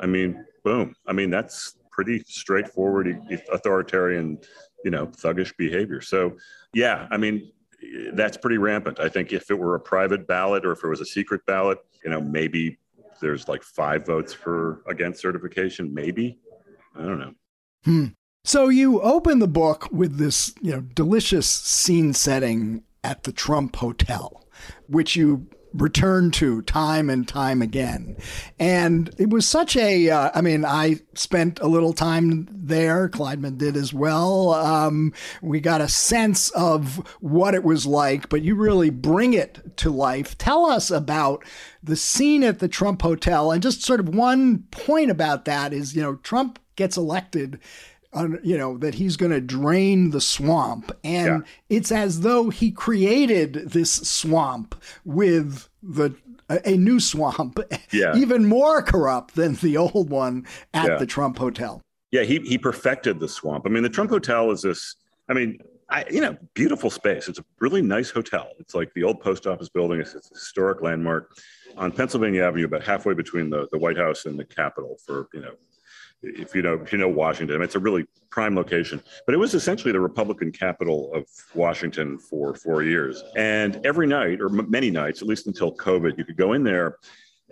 I 0.00 0.06
mean, 0.06 0.44
boom. 0.66 0.96
I 1.06 1.12
mean, 1.12 1.30
that's 1.30 1.76
pretty 1.92 2.24
straightforward 2.26 3.16
authoritarian, 3.52 4.36
you 4.84 4.90
know, 4.90 5.06
thuggish 5.06 5.56
behavior. 5.56 6.00
So, 6.00 6.36
yeah, 6.74 7.06
I 7.12 7.16
mean, 7.16 7.52
that's 8.14 8.36
pretty 8.36 8.58
rampant. 8.58 8.98
I 8.98 9.08
think 9.08 9.32
if 9.32 9.48
it 9.48 9.56
were 9.56 9.76
a 9.76 9.80
private 9.80 10.26
ballot 10.26 10.66
or 10.66 10.72
if 10.72 10.82
it 10.82 10.88
was 10.88 11.00
a 11.00 11.06
secret 11.06 11.46
ballot, 11.46 11.78
you 12.04 12.10
know, 12.10 12.20
maybe 12.20 12.78
there's 13.20 13.46
like 13.46 13.62
five 13.62 14.04
votes 14.04 14.32
for 14.34 14.82
against 14.88 15.22
certification. 15.22 15.94
Maybe 15.94 16.40
I 16.96 17.02
don't 17.02 17.20
know. 17.20 17.32
Hmm. 17.84 18.06
So 18.44 18.68
you 18.68 19.00
open 19.02 19.38
the 19.38 19.48
book 19.48 19.88
with 19.92 20.18
this, 20.18 20.52
you 20.60 20.72
know, 20.72 20.80
delicious 20.80 21.48
scene 21.48 22.12
setting 22.12 22.82
at 23.04 23.22
the 23.22 23.32
Trump 23.32 23.76
Hotel, 23.76 24.44
which 24.88 25.14
you 25.14 25.46
return 25.80 26.30
to 26.32 26.62
time 26.62 27.10
and 27.10 27.26
time 27.26 27.62
again. 27.62 28.16
And 28.58 29.14
it 29.18 29.30
was 29.30 29.48
such 29.48 29.76
a. 29.76 30.10
Uh, 30.10 30.30
I 30.34 30.40
mean, 30.40 30.64
I 30.64 31.00
spent 31.14 31.60
a 31.60 31.66
little 31.66 31.92
time 31.92 32.48
there. 32.50 33.08
Klaidman 33.08 33.58
did 33.58 33.76
as 33.76 33.92
well. 33.92 34.52
Um, 34.52 35.12
we 35.42 35.60
got 35.60 35.80
a 35.80 35.88
sense 35.88 36.50
of 36.50 36.96
what 37.20 37.54
it 37.54 37.64
was 37.64 37.86
like, 37.86 38.28
but 38.28 38.42
you 38.42 38.54
really 38.54 38.90
bring 38.90 39.34
it 39.34 39.76
to 39.78 39.90
life. 39.90 40.36
Tell 40.38 40.66
us 40.66 40.90
about 40.90 41.44
the 41.82 41.96
scene 41.96 42.42
at 42.42 42.58
the 42.58 42.68
Trump 42.68 43.02
Hotel. 43.02 43.50
And 43.50 43.62
just 43.62 43.82
sort 43.82 44.00
of 44.00 44.08
one 44.08 44.64
point 44.70 45.10
about 45.10 45.44
that 45.44 45.72
is, 45.72 45.94
you 45.94 46.02
know, 46.02 46.16
Trump 46.16 46.58
gets 46.76 46.96
elected 46.96 47.58
you 48.42 48.56
know 48.56 48.78
that 48.78 48.94
he's 48.94 49.16
going 49.16 49.32
to 49.32 49.40
drain 49.40 50.10
the 50.10 50.20
swamp 50.20 50.90
and 51.04 51.26
yeah. 51.26 51.76
it's 51.76 51.92
as 51.92 52.20
though 52.20 52.50
he 52.50 52.70
created 52.70 53.54
this 53.70 53.92
swamp 53.92 54.74
with 55.04 55.68
the 55.82 56.14
a 56.64 56.76
new 56.76 57.00
swamp 57.00 57.58
yeah. 57.92 58.16
even 58.16 58.46
more 58.46 58.80
corrupt 58.82 59.34
than 59.34 59.54
the 59.56 59.76
old 59.76 60.10
one 60.10 60.46
at 60.74 60.88
yeah. 60.88 60.96
the 60.96 61.06
Trump 61.06 61.38
hotel 61.38 61.82
yeah 62.10 62.22
he 62.22 62.38
he 62.40 62.56
perfected 62.56 63.20
the 63.20 63.28
swamp 63.28 63.64
i 63.66 63.68
mean 63.68 63.82
the 63.82 63.88
Trump 63.88 64.10
hotel 64.10 64.50
is 64.50 64.62
this 64.62 64.96
i 65.28 65.32
mean 65.32 65.58
I, 65.88 66.04
you 66.10 66.20
know, 66.20 66.36
beautiful 66.54 66.90
space. 66.90 67.28
It's 67.28 67.38
a 67.38 67.44
really 67.60 67.80
nice 67.80 68.10
hotel. 68.10 68.48
It's 68.58 68.74
like 68.74 68.92
the 68.94 69.04
old 69.04 69.20
post 69.20 69.46
office 69.46 69.68
building. 69.68 70.00
It's, 70.00 70.14
it's 70.14 70.30
a 70.32 70.34
historic 70.34 70.82
landmark 70.82 71.38
on 71.76 71.92
Pennsylvania 71.92 72.42
Avenue, 72.42 72.64
about 72.64 72.82
halfway 72.82 73.14
between 73.14 73.50
the, 73.50 73.68
the 73.70 73.78
White 73.78 73.96
House 73.96 74.26
and 74.26 74.36
the 74.36 74.44
Capitol 74.44 74.96
for, 75.06 75.28
you 75.32 75.42
know, 75.42 75.52
if 76.34 76.54
you 76.54 76.62
know 76.62 76.74
if 76.74 76.92
you 76.92 76.98
know 76.98 77.08
Washington, 77.08 77.62
it's 77.62 77.74
a 77.74 77.78
really 77.78 78.06
prime 78.30 78.54
location. 78.54 79.02
But 79.24 79.34
it 79.34 79.38
was 79.38 79.54
essentially 79.54 79.92
the 79.92 80.00
Republican 80.00 80.52
capital 80.52 81.10
of 81.14 81.26
Washington 81.54 82.18
for 82.18 82.54
four 82.54 82.82
years. 82.82 83.22
And 83.36 83.84
every 83.86 84.06
night, 84.06 84.40
or 84.40 84.48
m- 84.48 84.70
many 84.70 84.90
nights, 84.90 85.22
at 85.22 85.28
least 85.28 85.46
until 85.46 85.74
COVID, 85.74 86.18
you 86.18 86.24
could 86.24 86.36
go 86.36 86.52
in 86.52 86.62
there. 86.62 86.98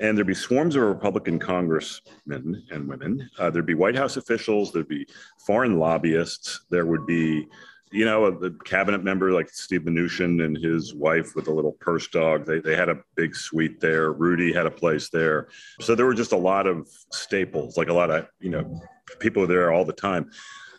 And 0.00 0.16
there'd 0.16 0.26
be 0.26 0.34
swarms 0.34 0.74
of 0.74 0.82
Republican 0.82 1.38
congressmen 1.38 2.64
and 2.70 2.88
women. 2.88 3.30
Uh, 3.38 3.48
there'd 3.48 3.64
be 3.64 3.74
White 3.74 3.94
House 3.94 4.16
officials. 4.16 4.72
There'd 4.72 4.88
be 4.88 5.06
foreign 5.46 5.78
lobbyists. 5.78 6.66
There 6.68 6.84
would 6.84 7.06
be 7.06 7.46
you 7.94 8.04
know, 8.04 8.24
a, 8.26 8.50
cabinet 8.64 9.04
member 9.04 9.30
like 9.30 9.48
Steve 9.48 9.83
Mnuchin 9.83 10.44
and 10.44 10.57
his 10.57 10.94
wife 10.94 11.37
with 11.37 11.46
a 11.46 11.52
little 11.52 11.72
purse 11.72 12.09
dog. 12.09 12.44
They, 12.44 12.59
they 12.59 12.74
had 12.74 12.88
a 12.88 12.98
big 13.14 13.37
suite 13.37 13.80
there. 13.80 14.12
Rudy 14.12 14.52
had 14.52 14.66
a 14.66 14.70
place 14.70 15.11
there. 15.11 15.46
So 15.80 15.94
there 15.94 16.04
were 16.04 16.14
just 16.14 16.33
a 16.33 16.37
lot 16.37 16.66
of 16.66 16.88
staples, 17.12 17.76
like 17.76 17.88
a 17.88 17.92
lot 17.92 18.11
of, 18.11 18.26
you 18.40 18.50
know, 18.50 18.80
people 19.20 19.46
there 19.46 19.72
all 19.72 19.85
the 19.85 19.92
time. 19.92 20.28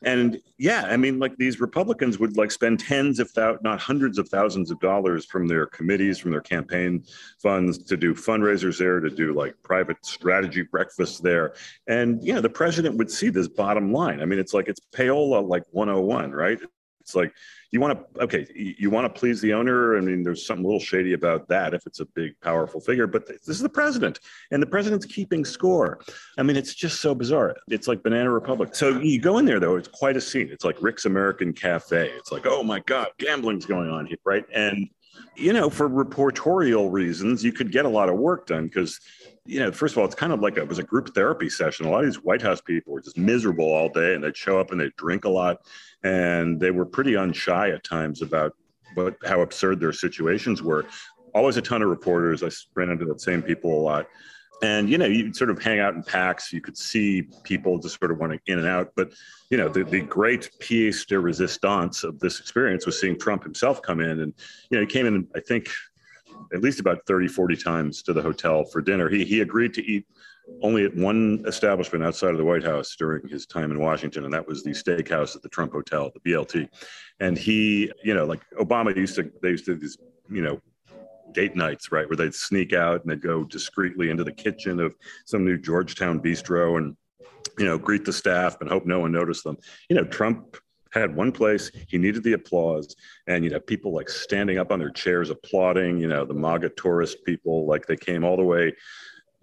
And 0.03 0.39
yeah, 0.57 0.83
I 0.89 0.97
mean, 0.97 1.17
like 1.17 1.37
these 1.37 1.61
Republicans 1.61 2.19
would 2.19 2.35
like 2.35 2.51
spend 2.51 2.81
tens, 2.81 3.19
if 3.19 3.29
not 3.35 3.79
hundreds 3.79 4.19
of 4.19 4.27
thousands 4.27 4.69
of 4.69 4.79
dollars 4.81 5.25
from 5.25 5.47
their 5.47 5.65
committees, 5.67 6.19
from 6.19 6.31
their 6.31 6.41
campaign 6.41 7.05
funds 7.41 7.77
to 7.85 7.95
do 7.95 8.13
fundraisers 8.13 8.77
there, 8.77 8.99
to 8.99 9.09
do 9.09 9.33
like 9.33 9.55
private 9.63 10.05
strategy 10.05 10.63
breakfasts 10.63 11.21
there. 11.21 11.55
And, 11.87 12.21
know, 12.33 12.41
the 12.41 12.49
president 12.49 12.97
would 12.97 13.09
see 13.09 13.29
this 13.29 13.47
bottom 13.47 13.93
line. 13.93 14.21
I 14.21 14.25
mean, 14.25 14.37
it's 14.37 14.53
like 14.53 14.67
it's 14.67 14.81
payola 14.93 15.47
like 15.47 15.63
101, 15.71 16.31
right? 16.31 16.59
It's 17.05 17.15
like 17.15 17.31
you 17.69 17.79
want 17.79 17.99
to 17.99 18.23
okay, 18.23 18.47
you 18.55 18.89
want 18.89 19.05
to 19.05 19.19
please 19.19 19.39
the 19.39 19.53
owner. 19.53 19.95
I 19.95 20.01
mean, 20.01 20.23
there's 20.23 20.43
something 20.43 20.65
a 20.65 20.67
little 20.67 20.79
shady 20.79 21.13
about 21.13 21.47
that 21.49 21.75
if 21.75 21.85
it's 21.85 21.99
a 21.99 22.05
big, 22.05 22.33
powerful 22.41 22.81
figure. 22.81 23.05
But 23.05 23.27
this 23.27 23.47
is 23.47 23.59
the 23.59 23.69
president, 23.69 24.19
and 24.49 24.59
the 24.59 24.65
president's 24.65 25.05
keeping 25.05 25.45
score. 25.45 25.99
I 26.39 26.41
mean, 26.41 26.55
it's 26.55 26.73
just 26.73 27.01
so 27.01 27.13
bizarre. 27.13 27.55
It's 27.69 27.87
like 27.87 28.01
Banana 28.01 28.31
Republic. 28.31 28.73
So 28.73 28.99
you 28.99 29.21
go 29.21 29.37
in 29.37 29.45
there 29.45 29.59
though, 29.59 29.75
it's 29.75 29.87
quite 29.87 30.17
a 30.17 30.21
scene. 30.21 30.49
It's 30.51 30.65
like 30.65 30.81
Rick's 30.81 31.05
American 31.05 31.53
Cafe. 31.53 32.09
It's 32.09 32.31
like, 32.31 32.47
oh 32.47 32.63
my 32.63 32.79
God, 32.79 33.09
gambling's 33.19 33.67
going 33.67 33.91
on 33.91 34.07
here, 34.07 34.17
right? 34.25 34.45
And 34.51 34.89
you 35.35 35.53
know, 35.53 35.69
for 35.69 35.87
reportorial 35.87 36.91
reasons, 36.91 37.43
you 37.43 37.53
could 37.53 37.71
get 37.71 37.85
a 37.85 37.89
lot 37.89 38.09
of 38.09 38.15
work 38.15 38.47
done 38.47 38.65
because 38.65 38.99
you 39.45 39.59
know, 39.59 39.71
first 39.71 39.93
of 39.93 39.99
all, 39.99 40.05
it's 40.05 40.15
kind 40.15 40.33
of 40.33 40.41
like 40.41 40.57
a, 40.57 40.61
it 40.61 40.67
was 40.67 40.79
a 40.79 40.83
group 40.83 41.13
therapy 41.13 41.49
session. 41.49 41.85
A 41.85 41.89
lot 41.89 41.99
of 41.99 42.05
these 42.05 42.23
White 42.23 42.41
House 42.41 42.61
people 42.61 42.93
were 42.93 43.01
just 43.01 43.17
miserable 43.17 43.71
all 43.71 43.89
day 43.89 44.15
and 44.15 44.23
they'd 44.23 44.35
show 44.35 44.59
up 44.59 44.71
and 44.71 44.81
they'd 44.81 44.95
drink 44.95 45.25
a 45.25 45.29
lot. 45.29 45.57
And 46.03 46.59
they 46.59 46.71
were 46.71 46.85
pretty 46.85 47.13
unshy 47.13 47.73
at 47.73 47.83
times 47.83 48.21
about 48.21 48.53
what, 48.95 49.15
how 49.23 49.41
absurd 49.41 49.79
their 49.79 49.93
situations 49.93 50.63
were. 50.63 50.85
Always 51.35 51.57
a 51.57 51.61
ton 51.61 51.83
of 51.83 51.89
reporters. 51.89 52.43
I 52.43 52.49
ran 52.75 52.89
into 52.89 53.05
the 53.05 53.19
same 53.19 53.43
people 53.43 53.79
a 53.79 53.83
lot. 53.83 54.07
And, 54.63 54.89
you 54.89 54.97
know, 54.97 55.05
you 55.05 55.33
sort 55.33 55.49
of 55.49 55.61
hang 55.61 55.79
out 55.79 55.93
in 55.93 56.01
packs. 56.01 56.51
You 56.51 56.61
could 56.61 56.77
see 56.77 57.23
people 57.43 57.77
just 57.77 57.99
sort 57.99 58.11
of 58.11 58.17
wanting 58.17 58.39
in 58.47 58.57
and 58.57 58.67
out. 58.67 58.93
But, 58.95 59.11
you 59.51 59.57
know, 59.57 59.67
the, 59.67 59.83
the 59.83 60.01
great 60.01 60.49
pièce 60.59 61.05
de 61.05 61.19
resistance 61.19 62.03
of 62.03 62.19
this 62.19 62.39
experience 62.39 62.85
was 62.85 62.99
seeing 62.99 63.19
Trump 63.19 63.43
himself 63.43 63.81
come 63.81 63.99
in. 63.99 64.21
And, 64.21 64.33
you 64.69 64.77
know, 64.77 64.81
he 64.81 64.87
came 64.87 65.05
in, 65.05 65.27
I 65.35 65.41
think, 65.41 65.69
at 66.53 66.61
least 66.61 66.79
about 66.79 67.05
30, 67.07 67.27
40 67.27 67.55
times 67.55 68.01
to 68.03 68.13
the 68.13 68.21
hotel 68.21 68.63
for 68.65 68.81
dinner. 68.81 69.09
He, 69.09 69.25
he 69.25 69.41
agreed 69.41 69.73
to 69.75 69.85
eat 69.85 70.05
only 70.61 70.85
at 70.85 70.95
one 70.95 71.43
establishment 71.47 72.03
outside 72.03 72.31
of 72.31 72.37
the 72.37 72.45
White 72.45 72.63
House 72.63 72.95
during 72.95 73.27
his 73.27 73.45
time 73.45 73.71
in 73.71 73.79
Washington, 73.79 74.25
and 74.25 74.33
that 74.33 74.47
was 74.47 74.63
the 74.63 74.71
steakhouse 74.71 75.35
at 75.35 75.41
the 75.41 75.49
Trump 75.49 75.71
Hotel, 75.71 76.11
the 76.13 76.31
BLT. 76.31 76.69
And 77.19 77.37
he, 77.37 77.91
you 78.03 78.13
know, 78.13 78.25
like 78.25 78.41
Obama 78.59 78.95
used 78.95 79.15
to, 79.15 79.31
they 79.41 79.49
used 79.49 79.65
to 79.65 79.75
these, 79.75 79.97
you 80.29 80.41
know, 80.41 80.61
date 81.31 81.55
nights, 81.55 81.91
right, 81.91 82.07
where 82.07 82.15
they'd 82.15 82.33
sneak 82.33 82.73
out 82.73 83.01
and 83.01 83.11
they'd 83.11 83.21
go 83.21 83.43
discreetly 83.43 84.09
into 84.09 84.23
the 84.23 84.31
kitchen 84.31 84.79
of 84.79 84.95
some 85.25 85.43
new 85.43 85.57
Georgetown 85.57 86.19
bistro 86.19 86.77
and, 86.77 86.95
you 87.57 87.65
know, 87.65 87.77
greet 87.77 88.05
the 88.05 88.13
staff 88.13 88.57
and 88.61 88.69
hope 88.69 88.85
no 88.85 88.99
one 88.99 89.11
noticed 89.11 89.43
them. 89.43 89.57
You 89.89 89.95
know, 89.95 90.03
Trump 90.05 90.57
had 90.99 91.15
one 91.15 91.31
place 91.31 91.71
he 91.87 91.97
needed 91.97 92.23
the 92.23 92.33
applause 92.33 92.95
and 93.27 93.43
you 93.43 93.49
know 93.49 93.59
people 93.59 93.93
like 93.93 94.09
standing 94.09 94.57
up 94.57 94.71
on 94.71 94.79
their 94.79 94.89
chairs 94.89 95.29
applauding 95.29 95.97
you 95.97 96.07
know 96.07 96.25
the 96.25 96.33
maga 96.33 96.69
tourist 96.69 97.23
people 97.25 97.65
like 97.65 97.85
they 97.85 97.97
came 97.97 98.23
all 98.23 98.37
the 98.37 98.43
way 98.43 98.73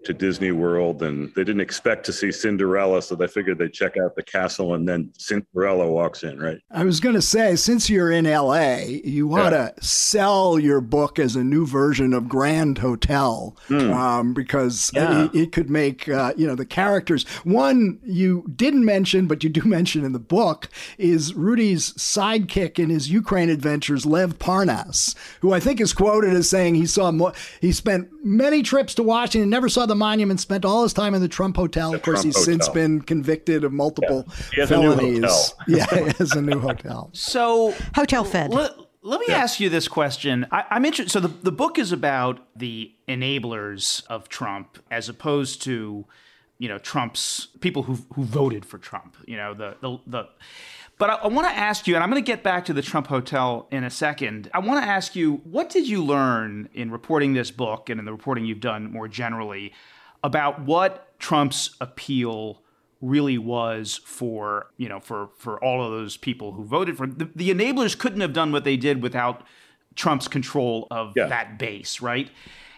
to 0.05 0.13
Disney 0.13 0.53
World 0.53 1.03
and 1.03 1.33
they 1.35 1.45
didn't 1.45 1.61
expect 1.61 2.05
to 2.07 2.13
see 2.13 2.33
Cinderella, 2.33 3.03
so 3.03 3.15
they 3.15 3.27
figured 3.27 3.59
they'd 3.59 3.73
check 3.73 3.97
out 3.97 4.15
the 4.17 4.23
castle 4.23 4.75
and 4.75 4.89
then 4.89 5.13
Cinderella 5.19 5.87
walks 5.87 6.23
in, 6.23 6.39
right? 6.39 6.59
I 6.71 6.85
was 6.85 7.01
going 7.01 7.15
to 7.15 7.23
say, 7.23 7.57
since 7.57 7.89
you're 7.89 8.11
in 8.11 8.25
LA, 8.25 8.77
you 9.05 9.33
ought 9.35 9.53
yeah. 9.53 9.71
to 9.71 9.83
sell 9.83 10.59
your 10.59 10.81
book 10.81 11.19
as 11.19 11.37
a 11.37 11.45
new 11.45 11.67
version 11.67 12.13
of 12.13 12.29
Grand 12.29 12.79
Hotel 12.79 13.57
mm. 13.69 13.95
um, 13.95 14.35
because 14.35 14.91
yeah. 14.95 15.25
it, 15.27 15.35
it, 15.35 15.53
could 15.53 15.71
make, 15.71 16.09
uh, 16.09 16.33
you 16.37 16.47
know, 16.47 16.55
the 16.55 16.67
characters. 16.67 17.25
One 17.45 18.01
you 18.05 18.45
didn't 18.55 18.85
mention, 18.85 19.27
but 19.27 19.45
you 19.45 19.51
do 19.51 19.63
mention 19.65 20.05
in 20.05 20.13
the 20.13 20.19
book, 20.19 20.69
is 20.99 21.35
Rudy's 21.35 21.93
sidekick 21.95 22.79
in 22.79 22.91
his 22.91 23.11
Ukraine 23.11 23.51
adventures, 23.51 24.07
Lev 24.07 24.39
Parnas, 24.39 25.15
who 25.41 25.53
I 25.53 25.61
think 25.61 25.81
is 25.81 25.93
quoted 25.93 26.35
as 26.35 26.49
saying 26.49 26.75
he 26.75 26.87
saw, 26.87 27.11
mo- 27.11 27.33
he 27.61 27.73
spent 27.73 28.09
many 28.25 28.63
trips 28.63 28.95
to 28.95 29.03
Washington, 29.03 29.51
never 29.51 29.69
saw 29.69 29.87
the 29.87 29.92
the 29.93 29.97
monument, 29.97 30.41
spent 30.41 30.65
all 30.65 30.83
his 30.83 30.93
time 30.93 31.15
in 31.15 31.21
the 31.21 31.29
Trump 31.29 31.57
Hotel. 31.57 31.91
The 31.91 31.97
of 31.97 32.03
course, 32.03 32.23
Trump 32.23 32.35
he's 32.35 32.37
hotel. 32.37 32.45
since 32.45 32.69
been 32.71 33.03
convicted 33.03 33.63
of 33.63 33.73
multiple 33.73 34.27
yeah. 34.57 34.67
felonies. 34.67 35.55
yeah, 35.69 35.87
he 35.87 36.13
has 36.19 36.33
a 36.33 36.41
new 36.41 36.59
hotel. 36.59 37.11
So 37.13 37.75
hotel 37.95 38.25
fed. 38.25 38.53
Let, 38.53 38.73
let 39.03 39.21
me 39.21 39.27
yeah. 39.29 39.37
ask 39.37 39.61
you 39.61 39.69
this 39.69 39.89
question. 39.89 40.47
I, 40.51 40.65
am 40.71 40.85
interested. 40.85 41.13
So 41.13 41.21
the 41.21 41.29
the 41.29 41.53
book 41.53 41.79
is 41.79 41.93
about 41.93 42.41
the 42.57 42.93
enablers 43.07 44.07
of 44.07 44.29
Trump, 44.29 44.79
as 44.91 45.09
opposed 45.09 45.63
to, 45.63 46.07
you 46.63 46.69
know, 46.69 46.79
Trump's 46.79 47.49
people 47.59 47.83
who 47.83 47.99
who 48.15 48.23
voted 48.23 48.65
for 48.65 48.79
Trump. 48.79 49.17
You 49.27 49.37
know, 49.37 49.53
the 49.53 49.77
the 49.81 49.99
the. 50.07 50.29
But 50.97 51.11
I, 51.11 51.15
I 51.15 51.27
want 51.27 51.49
to 51.49 51.53
ask 51.53 51.89
you, 51.89 51.97
and 51.97 52.05
I'm 52.05 52.09
going 52.09 52.23
to 52.23 52.27
get 52.27 52.45
back 52.45 52.67
to 52.67 52.73
the 52.73 52.83
Trump 52.83 53.09
Hotel 53.09 53.67
in 53.73 53.83
a 53.83 53.91
second. 53.91 54.49
I 54.55 54.61
want 54.61 54.81
to 54.81 54.89
ask 54.89 55.17
you, 55.17 55.41
what 55.43 55.71
did 55.71 55.89
you 55.89 56.05
learn 56.05 56.69
in 56.73 56.93
reporting 56.93 57.33
this 57.33 57.51
book 57.51 57.91
and 57.91 57.99
in 57.99 58.07
the 58.07 58.13
reporting 58.13 58.45
you've 58.45 58.61
done 58.61 58.93
more 58.93 59.09
generally 59.09 59.73
about 60.23 60.61
what 60.61 61.19
Trump's 61.19 61.75
appeal 61.81 62.63
really 63.01 63.39
was 63.39 64.01
for 64.05 64.71
you 64.77 64.89
know 64.89 65.01
for 65.01 65.31
for 65.39 65.63
all 65.65 65.85
of 65.85 65.91
those 65.91 66.17
people 66.17 66.53
who 66.53 66.63
voted 66.63 66.97
for 66.97 67.09
the, 67.09 67.29
the 67.35 67.51
enablers 67.51 67.99
couldn't 67.99 68.21
have 68.21 68.33
done 68.33 68.53
what 68.53 68.63
they 68.63 68.77
did 68.77 69.03
without 69.03 69.43
Trump's 69.97 70.29
control 70.29 70.87
of 70.93 71.13
yeah. 71.17 71.27
that 71.27 71.59
base, 71.59 72.01
right? 72.01 72.31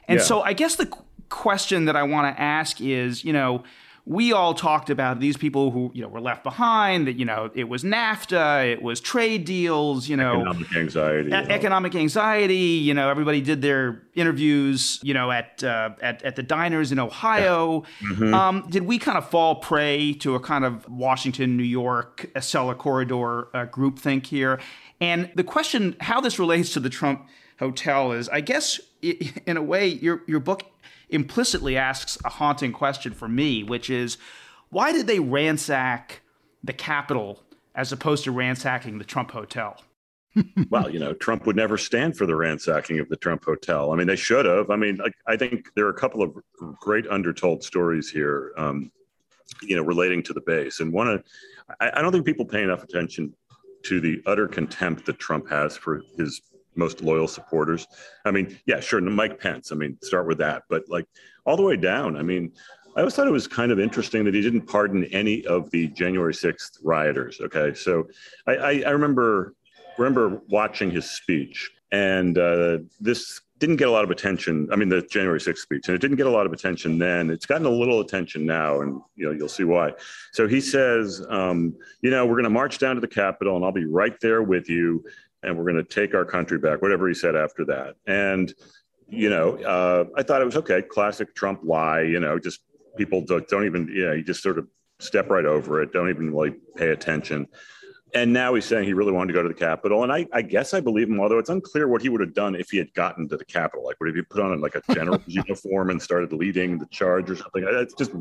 And 0.08 0.20
yeah. 0.20 0.24
so 0.24 0.40
I 0.40 0.54
guess 0.54 0.76
the 0.76 0.86
question 1.34 1.86
that 1.86 1.96
I 1.96 2.04
want 2.04 2.34
to 2.34 2.40
ask 2.40 2.80
is, 2.80 3.24
you 3.24 3.32
know, 3.32 3.64
we 4.06 4.32
all 4.32 4.52
talked 4.54 4.90
about 4.90 5.18
these 5.18 5.36
people 5.36 5.70
who 5.70 5.90
you 5.94 6.02
know 6.02 6.08
were 6.08 6.20
left 6.20 6.44
behind 6.44 7.06
that 7.06 7.14
you 7.14 7.24
know 7.24 7.50
it 7.54 7.64
was 7.64 7.82
NAFTA, 7.82 8.72
it 8.72 8.82
was 8.82 9.00
trade 9.00 9.44
deals, 9.46 10.08
you 10.08 10.16
know, 10.16 10.40
economic 10.40 10.76
anxiety, 10.76 11.30
e- 11.30 11.34
economic 11.34 11.94
anxiety. 11.94 12.54
You 12.56 12.92
know, 12.92 13.08
everybody 13.08 13.40
did 13.40 13.62
their 13.62 14.02
interviews, 14.14 15.00
you 15.02 15.14
know, 15.14 15.30
at 15.30 15.64
uh, 15.64 15.90
at 16.02 16.22
at 16.22 16.36
the 16.36 16.42
diners 16.42 16.92
in 16.92 16.98
Ohio. 16.98 17.84
Yeah. 18.02 18.08
Mm-hmm. 18.08 18.34
Um, 18.34 18.66
did 18.68 18.82
we 18.82 18.98
kind 18.98 19.16
of 19.16 19.28
fall 19.28 19.56
prey 19.56 20.12
to 20.20 20.34
a 20.34 20.40
kind 20.40 20.64
of 20.64 20.88
Washington, 20.88 21.56
New 21.56 21.64
York, 21.64 22.30
Acela 22.34 22.76
corridor 22.76 23.48
uh, 23.56 23.66
groupthink 23.66 24.26
here? 24.26 24.60
And 25.00 25.30
the 25.34 25.44
question, 25.44 25.96
how 26.00 26.20
this 26.20 26.38
relates 26.38 26.72
to 26.74 26.80
the 26.80 26.90
Trump 26.90 27.26
hotel, 27.58 28.12
is 28.12 28.28
I 28.28 28.42
guess 28.42 28.80
in 29.02 29.56
a 29.56 29.62
way 29.62 29.88
your 29.88 30.22
your 30.26 30.40
book 30.40 30.73
implicitly 31.08 31.76
asks 31.76 32.18
a 32.24 32.28
haunting 32.28 32.72
question 32.72 33.12
for 33.12 33.28
me, 33.28 33.62
which 33.62 33.90
is 33.90 34.16
why 34.70 34.92
did 34.92 35.06
they 35.06 35.20
ransack 35.20 36.22
the 36.62 36.72
Capitol 36.72 37.42
as 37.74 37.92
opposed 37.92 38.24
to 38.24 38.32
ransacking 38.32 38.98
the 38.98 39.04
Trump 39.04 39.30
Hotel? 39.30 39.80
well, 40.70 40.90
you 40.90 40.98
know, 40.98 41.12
Trump 41.12 41.46
would 41.46 41.56
never 41.56 41.76
stand 41.78 42.16
for 42.16 42.26
the 42.26 42.34
ransacking 42.34 42.98
of 42.98 43.08
the 43.08 43.16
Trump 43.16 43.44
Hotel. 43.44 43.92
I 43.92 43.96
mean, 43.96 44.06
they 44.06 44.16
should 44.16 44.46
have. 44.46 44.70
I 44.70 44.76
mean, 44.76 45.00
I, 45.00 45.32
I 45.32 45.36
think 45.36 45.70
there 45.74 45.86
are 45.86 45.90
a 45.90 45.98
couple 45.98 46.22
of 46.22 46.34
great 46.80 47.06
undertold 47.08 47.62
stories 47.62 48.10
here, 48.10 48.52
um, 48.56 48.90
you 49.62 49.76
know, 49.76 49.82
relating 49.82 50.22
to 50.24 50.32
the 50.32 50.40
base. 50.40 50.80
And 50.80 50.92
one, 50.92 51.22
I, 51.80 51.90
I 51.94 52.02
don't 52.02 52.12
think 52.12 52.26
people 52.26 52.44
pay 52.44 52.62
enough 52.62 52.82
attention 52.82 53.32
to 53.84 54.00
the 54.00 54.22
utter 54.26 54.48
contempt 54.48 55.06
that 55.06 55.18
Trump 55.18 55.48
has 55.48 55.76
for 55.76 56.02
his 56.16 56.40
most 56.76 57.02
loyal 57.02 57.28
supporters. 57.28 57.86
I 58.24 58.30
mean, 58.30 58.58
yeah, 58.66 58.80
sure, 58.80 59.00
Mike 59.00 59.40
Pence. 59.40 59.72
I 59.72 59.74
mean, 59.74 59.98
start 60.02 60.26
with 60.26 60.38
that, 60.38 60.64
but 60.68 60.84
like 60.88 61.06
all 61.44 61.56
the 61.56 61.62
way 61.62 61.76
down. 61.76 62.16
I 62.16 62.22
mean, 62.22 62.52
I 62.96 63.00
always 63.00 63.14
thought 63.14 63.26
it 63.26 63.32
was 63.32 63.48
kind 63.48 63.72
of 63.72 63.80
interesting 63.80 64.24
that 64.24 64.34
he 64.34 64.40
didn't 64.40 64.62
pardon 64.62 65.04
any 65.06 65.44
of 65.46 65.70
the 65.70 65.88
January 65.88 66.32
6th 66.32 66.78
rioters. 66.82 67.40
Okay, 67.40 67.74
so 67.74 68.08
I, 68.46 68.56
I, 68.56 68.70
I 68.86 68.90
remember 68.90 69.54
remember 69.98 70.40
watching 70.48 70.90
his 70.90 71.10
speech, 71.10 71.70
and 71.90 72.38
uh, 72.38 72.78
this 73.00 73.40
didn't 73.58 73.76
get 73.76 73.88
a 73.88 73.90
lot 73.90 74.04
of 74.04 74.10
attention. 74.10 74.68
I 74.72 74.76
mean, 74.76 74.88
the 74.88 75.02
January 75.02 75.40
6th 75.40 75.58
speech, 75.58 75.88
and 75.88 75.94
it 75.94 76.00
didn't 76.00 76.16
get 76.16 76.26
a 76.26 76.30
lot 76.30 76.46
of 76.46 76.52
attention 76.52 76.98
then. 76.98 77.30
It's 77.30 77.46
gotten 77.46 77.66
a 77.66 77.70
little 77.70 78.00
attention 78.00 78.46
now, 78.46 78.80
and 78.80 79.00
you 79.16 79.26
know 79.26 79.32
you'll 79.32 79.48
see 79.48 79.64
why. 79.64 79.92
So 80.32 80.46
he 80.46 80.60
says, 80.60 81.24
um, 81.28 81.74
you 82.00 82.10
know, 82.10 82.26
we're 82.26 82.34
going 82.34 82.44
to 82.44 82.50
march 82.50 82.78
down 82.78 82.94
to 82.94 83.00
the 83.00 83.08
Capitol, 83.08 83.56
and 83.56 83.64
I'll 83.64 83.72
be 83.72 83.86
right 83.86 84.18
there 84.20 84.42
with 84.42 84.68
you 84.68 85.04
and 85.44 85.56
we're 85.56 85.64
going 85.64 85.76
to 85.76 85.84
take 85.84 86.14
our 86.14 86.24
country 86.24 86.58
back, 86.58 86.82
whatever 86.82 87.08
he 87.08 87.14
said 87.14 87.36
after 87.36 87.64
that. 87.66 87.96
And, 88.06 88.52
you 89.08 89.30
know, 89.30 89.56
uh, 89.62 90.04
I 90.16 90.22
thought 90.22 90.42
it 90.42 90.46
was 90.46 90.56
okay, 90.56 90.82
classic 90.82 91.34
Trump 91.34 91.60
lie, 91.62 92.02
you 92.02 92.20
know, 92.20 92.38
just 92.38 92.60
people 92.96 93.20
don't, 93.20 93.46
don't 93.48 93.66
even, 93.66 93.88
you 93.88 94.06
know, 94.06 94.12
you 94.12 94.24
just 94.24 94.42
sort 94.42 94.58
of 94.58 94.66
step 95.00 95.28
right 95.30 95.44
over 95.44 95.82
it, 95.82 95.92
don't 95.92 96.08
even 96.08 96.32
like 96.32 96.56
pay 96.76 96.90
attention. 96.90 97.46
And 98.14 98.32
now 98.32 98.54
he's 98.54 98.64
saying 98.64 98.84
he 98.84 98.92
really 98.92 99.10
wanted 99.10 99.32
to 99.32 99.32
go 99.32 99.42
to 99.42 99.48
the 99.48 99.54
Capitol. 99.54 100.04
And 100.04 100.12
I, 100.12 100.24
I 100.32 100.40
guess 100.40 100.72
I 100.72 100.80
believe 100.80 101.08
him, 101.08 101.18
although 101.18 101.38
it's 101.38 101.50
unclear 101.50 101.88
what 101.88 102.00
he 102.00 102.08
would 102.08 102.20
have 102.20 102.32
done 102.32 102.54
if 102.54 102.70
he 102.70 102.78
had 102.78 102.94
gotten 102.94 103.28
to 103.28 103.36
the 103.36 103.44
Capitol. 103.44 103.84
Like, 103.84 103.96
would 104.00 104.14
he 104.14 104.22
put 104.22 104.40
on 104.40 104.60
like 104.60 104.76
a 104.76 104.94
general 104.94 105.20
uniform 105.26 105.90
and 105.90 106.00
started 106.00 106.32
leading 106.32 106.78
the 106.78 106.86
charge 106.86 107.28
or 107.28 107.34
something? 107.34 107.64
It's 107.66 107.94
just, 107.94 108.12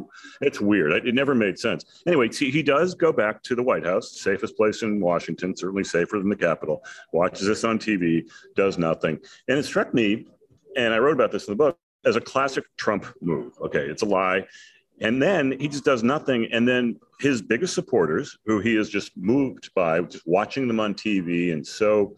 it's 0.41 0.59
weird. 0.59 1.05
It 1.05 1.13
never 1.13 1.35
made 1.35 1.59
sense. 1.59 1.85
Anyway, 2.07 2.29
he, 2.33 2.49
he 2.49 2.63
does 2.63 2.95
go 2.95 3.13
back 3.13 3.43
to 3.43 3.55
the 3.55 3.61
White 3.61 3.85
House, 3.85 4.19
safest 4.19 4.57
place 4.57 4.81
in 4.81 4.99
Washington, 4.99 5.55
certainly 5.55 5.83
safer 5.83 6.17
than 6.17 6.29
the 6.29 6.35
Capitol, 6.35 6.83
watches 7.11 7.45
this 7.45 7.63
on 7.63 7.77
TV, 7.77 8.27
does 8.55 8.79
nothing. 8.79 9.19
And 9.47 9.59
it 9.59 9.63
struck 9.63 9.93
me, 9.93 10.25
and 10.75 10.91
I 10.91 10.97
wrote 10.97 11.13
about 11.13 11.31
this 11.31 11.47
in 11.47 11.51
the 11.51 11.57
book, 11.57 11.77
as 12.05 12.15
a 12.15 12.21
classic 12.21 12.65
Trump 12.77 13.05
move. 13.21 13.53
Okay, 13.61 13.85
it's 13.85 14.01
a 14.01 14.05
lie. 14.05 14.45
And 15.01 15.21
then 15.21 15.57
he 15.59 15.67
just 15.67 15.83
does 15.83 16.03
nothing. 16.03 16.47
And 16.51 16.67
then 16.67 16.99
his 17.19 17.41
biggest 17.41 17.73
supporters, 17.73 18.37
who 18.45 18.59
he 18.59 18.77
is 18.77 18.89
just 18.89 19.15
moved 19.17 19.69
by, 19.75 20.01
just 20.01 20.25
watching 20.27 20.67
them 20.67 20.79
on 20.79 20.93
TV 20.93 21.51
and 21.51 21.65
so 21.65 22.15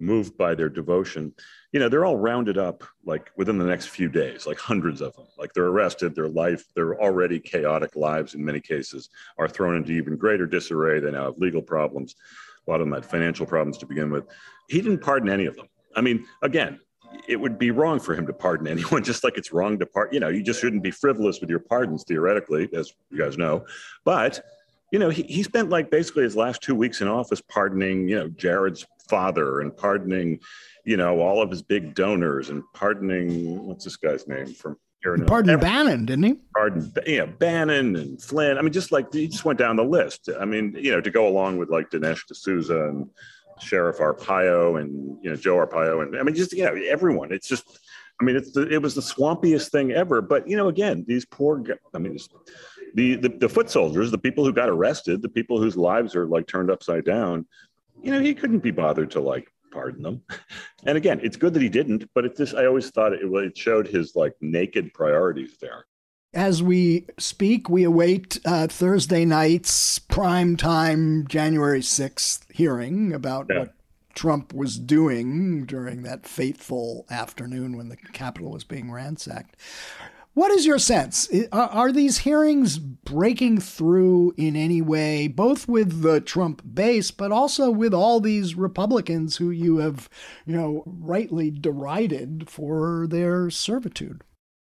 moved 0.00 0.36
by 0.36 0.54
their 0.54 0.68
devotion, 0.68 1.32
you 1.72 1.80
know, 1.80 1.88
they're 1.88 2.04
all 2.04 2.16
rounded 2.16 2.56
up 2.56 2.84
like 3.04 3.30
within 3.36 3.58
the 3.58 3.64
next 3.64 3.86
few 3.86 4.08
days, 4.08 4.46
like 4.46 4.58
hundreds 4.58 5.00
of 5.00 5.14
them. 5.16 5.26
Like 5.36 5.52
they're 5.52 5.66
arrested, 5.66 6.14
their 6.14 6.28
life, 6.28 6.64
their 6.74 7.00
already 7.00 7.40
chaotic 7.40 7.96
lives 7.96 8.34
in 8.34 8.44
many 8.44 8.60
cases 8.60 9.10
are 9.38 9.48
thrown 9.48 9.76
into 9.76 9.92
even 9.92 10.16
greater 10.16 10.46
disarray. 10.46 11.00
They 11.00 11.10
now 11.10 11.26
have 11.26 11.38
legal 11.38 11.62
problems. 11.62 12.14
A 12.66 12.70
lot 12.70 12.80
of 12.80 12.86
them 12.86 12.94
had 12.94 13.04
financial 13.04 13.46
problems 13.46 13.78
to 13.78 13.86
begin 13.86 14.10
with. 14.10 14.26
He 14.68 14.80
didn't 14.80 15.00
pardon 15.00 15.28
any 15.28 15.46
of 15.46 15.56
them. 15.56 15.66
I 15.96 16.00
mean, 16.00 16.26
again, 16.42 16.80
it 17.26 17.36
would 17.36 17.58
be 17.58 17.70
wrong 17.70 18.00
for 18.00 18.14
him 18.14 18.26
to 18.26 18.32
pardon 18.32 18.66
anyone, 18.68 19.02
just 19.02 19.24
like 19.24 19.36
it's 19.36 19.52
wrong 19.52 19.78
to 19.78 19.86
pardon. 19.86 20.14
You 20.14 20.20
know, 20.20 20.28
you 20.28 20.42
just 20.42 20.60
shouldn't 20.60 20.82
be 20.82 20.90
frivolous 20.90 21.40
with 21.40 21.50
your 21.50 21.60
pardons, 21.60 22.04
theoretically, 22.04 22.68
as 22.74 22.92
you 23.10 23.18
guys 23.18 23.38
know. 23.38 23.64
But, 24.04 24.40
you 24.92 24.98
know, 24.98 25.10
he, 25.10 25.22
he 25.24 25.42
spent 25.42 25.70
like 25.70 25.90
basically 25.90 26.22
his 26.22 26.36
last 26.36 26.62
two 26.62 26.74
weeks 26.74 27.00
in 27.00 27.08
office 27.08 27.40
pardoning, 27.40 28.08
you 28.08 28.16
know, 28.16 28.28
Jared's 28.28 28.86
father 29.08 29.60
and 29.60 29.76
pardoning, 29.76 30.38
you 30.84 30.96
know, 30.96 31.20
all 31.20 31.42
of 31.42 31.50
his 31.50 31.62
big 31.62 31.94
donors 31.94 32.50
and 32.50 32.62
pardoning, 32.74 33.66
what's 33.66 33.84
this 33.84 33.96
guy's 33.96 34.26
name 34.26 34.54
from 34.54 34.76
here? 35.02 35.16
Pardon 35.26 35.50
Every, 35.50 35.62
Bannon, 35.62 36.06
didn't 36.06 36.24
he? 36.24 36.34
Pardon, 36.54 36.92
yeah, 37.06 37.26
Bannon 37.26 37.96
and 37.96 38.22
Flynn. 38.22 38.58
I 38.58 38.62
mean, 38.62 38.72
just 38.72 38.92
like 38.92 39.12
he 39.12 39.28
just 39.28 39.44
went 39.44 39.58
down 39.58 39.76
the 39.76 39.84
list. 39.84 40.28
I 40.38 40.44
mean, 40.44 40.76
you 40.78 40.90
know, 40.90 41.00
to 41.00 41.10
go 41.10 41.28
along 41.28 41.58
with 41.58 41.70
like 41.70 41.90
Dinesh 41.90 42.26
D'Souza 42.26 42.88
and 42.88 43.10
Sheriff 43.60 43.98
Arpaio 43.98 44.80
and 44.80 45.18
you 45.22 45.30
know 45.30 45.36
Joe 45.36 45.56
Arpaio 45.56 46.02
and 46.02 46.16
I 46.18 46.22
mean 46.22 46.34
just 46.34 46.52
you 46.52 46.64
know 46.64 46.74
everyone. 46.88 47.32
It's 47.32 47.48
just 47.48 47.78
I 48.20 48.24
mean 48.24 48.36
it's 48.36 48.52
the, 48.52 48.68
it 48.68 48.82
was 48.82 48.94
the 48.94 49.00
swampiest 49.00 49.70
thing 49.70 49.92
ever. 49.92 50.20
But 50.20 50.48
you 50.48 50.56
know 50.56 50.68
again 50.68 51.04
these 51.06 51.24
poor 51.24 51.62
I 51.94 51.98
mean 51.98 52.18
the, 52.94 53.16
the 53.16 53.28
the 53.28 53.48
foot 53.48 53.70
soldiers, 53.70 54.10
the 54.10 54.18
people 54.18 54.44
who 54.44 54.52
got 54.52 54.68
arrested, 54.68 55.22
the 55.22 55.28
people 55.28 55.60
whose 55.60 55.76
lives 55.76 56.14
are 56.16 56.26
like 56.26 56.46
turned 56.46 56.70
upside 56.70 57.04
down. 57.04 57.46
You 58.02 58.12
know 58.12 58.20
he 58.20 58.34
couldn't 58.34 58.60
be 58.60 58.70
bothered 58.70 59.10
to 59.12 59.20
like 59.20 59.50
pardon 59.70 60.02
them. 60.02 60.22
And 60.86 60.96
again, 60.96 61.18
it's 61.24 61.36
good 61.36 61.54
that 61.54 61.60
he 61.60 61.68
didn't, 61.68 62.08
but 62.14 62.24
it 62.24 62.36
just 62.36 62.54
I 62.54 62.64
always 62.64 62.88
thought 62.90 63.12
it, 63.12 63.22
it 63.24 63.58
showed 63.58 63.88
his 63.88 64.14
like 64.14 64.32
naked 64.40 64.94
priorities 64.94 65.56
there. 65.60 65.86
As 66.38 66.62
we 66.62 67.04
speak, 67.18 67.68
we 67.68 67.82
await 67.82 68.38
uh, 68.44 68.68
Thursday 68.68 69.24
night's 69.24 69.98
prime 69.98 70.56
time 70.56 71.26
January 71.26 71.80
6th 71.80 72.44
hearing 72.52 73.12
about 73.12 73.48
yeah. 73.50 73.58
what 73.58 73.74
Trump 74.14 74.54
was 74.54 74.78
doing 74.78 75.64
during 75.64 76.04
that 76.04 76.28
fateful 76.28 77.06
afternoon 77.10 77.76
when 77.76 77.88
the 77.88 77.96
Capitol 77.96 78.52
was 78.52 78.62
being 78.62 78.92
ransacked. 78.92 79.56
What 80.34 80.52
is 80.52 80.64
your 80.64 80.78
sense? 80.78 81.28
Are, 81.50 81.90
these 81.90 82.18
hearings 82.18 82.78
breaking 82.78 83.58
through 83.58 84.32
in 84.36 84.54
any 84.54 84.80
way, 84.80 85.26
both 85.26 85.66
with 85.66 86.02
the 86.02 86.20
Trump 86.20 86.62
base, 86.72 87.10
but 87.10 87.32
also 87.32 87.68
with 87.68 87.92
all 87.92 88.20
these 88.20 88.54
Republicans 88.54 89.38
who 89.38 89.50
you 89.50 89.78
have, 89.78 90.08
you 90.46 90.54
know, 90.54 90.84
rightly 90.86 91.50
derided 91.50 92.48
for 92.48 93.08
their 93.08 93.50
servitude? 93.50 94.22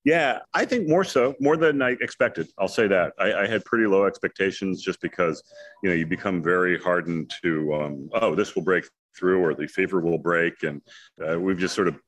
Yeah, 0.04 0.40
I 0.54 0.66
think 0.66 0.88
more 0.88 1.04
so, 1.04 1.36
more 1.40 1.58
than 1.58 1.82
I 1.82 1.92
expected. 2.02 2.50
I'll 2.58 2.68
say 2.68 2.88
that. 2.88 3.14
I, 3.20 3.34
I 3.34 3.48
had 3.48 3.64
pretty 3.66 3.86
low 3.86 4.06
expectations 4.06 4.82
just 4.82 5.00
because, 5.00 5.44
you 5.84 5.90
know, 5.90 5.96
you 5.96 6.08
become 6.08 6.42
very 6.42 6.80
hardened 6.80 7.32
to, 7.44 7.74
um, 7.76 8.10
oh, 8.14 8.34
this 8.34 8.56
will 8.56 8.64
break 8.64 8.86
through 9.16 9.44
or 9.44 9.54
the 9.54 9.68
favor 9.68 10.00
will 10.00 10.18
break. 10.18 10.64
And 10.64 10.82
uh, 11.24 11.40
we've 11.40 11.60
just 11.60 11.76
sort 11.76 11.88
of 11.88 12.00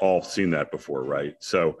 all 0.00 0.22
seen 0.22 0.48
that 0.50 0.70
before, 0.70 1.04
right? 1.04 1.34
So 1.40 1.78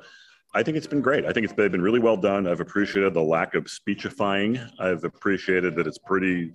I 0.54 0.62
think 0.62 0.76
it's 0.76 0.86
been 0.86 1.00
great. 1.00 1.24
I 1.24 1.32
think 1.32 1.44
it's 1.44 1.54
been 1.54 1.80
really 1.80 2.00
well 2.00 2.18
done. 2.18 2.46
I've 2.46 2.60
appreciated 2.60 3.14
the 3.14 3.22
lack 3.22 3.54
of 3.54 3.70
speechifying. 3.70 4.60
I've 4.78 5.04
appreciated 5.04 5.74
that 5.76 5.86
it's 5.86 5.98
pretty, 5.98 6.52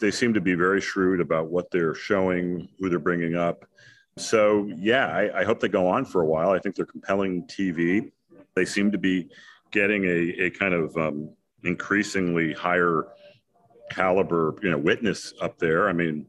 they 0.00 0.10
seem 0.10 0.34
to 0.34 0.40
be 0.40 0.54
very 0.54 0.80
shrewd 0.80 1.20
about 1.20 1.50
what 1.50 1.70
they're 1.70 1.94
showing, 1.94 2.68
who 2.80 2.88
they're 2.88 2.98
bringing 2.98 3.36
up. 3.36 3.64
So, 4.18 4.68
yeah, 4.76 5.06
I, 5.06 5.42
I 5.42 5.44
hope 5.44 5.60
they 5.60 5.68
go 5.68 5.86
on 5.86 6.04
for 6.04 6.22
a 6.22 6.26
while. 6.26 6.50
I 6.50 6.58
think 6.58 6.74
they're 6.74 6.84
compelling 6.84 7.44
TV 7.44 8.10
they 8.56 8.64
seem 8.64 8.90
to 8.90 8.98
be 8.98 9.28
getting 9.70 10.04
a, 10.04 10.46
a 10.46 10.50
kind 10.50 10.74
of 10.74 10.96
um, 10.96 11.30
increasingly 11.62 12.52
higher 12.54 13.06
caliber, 13.90 14.56
you 14.62 14.70
know, 14.70 14.78
witness 14.78 15.32
up 15.40 15.58
there. 15.58 15.88
I 15.88 15.92
mean, 15.92 16.26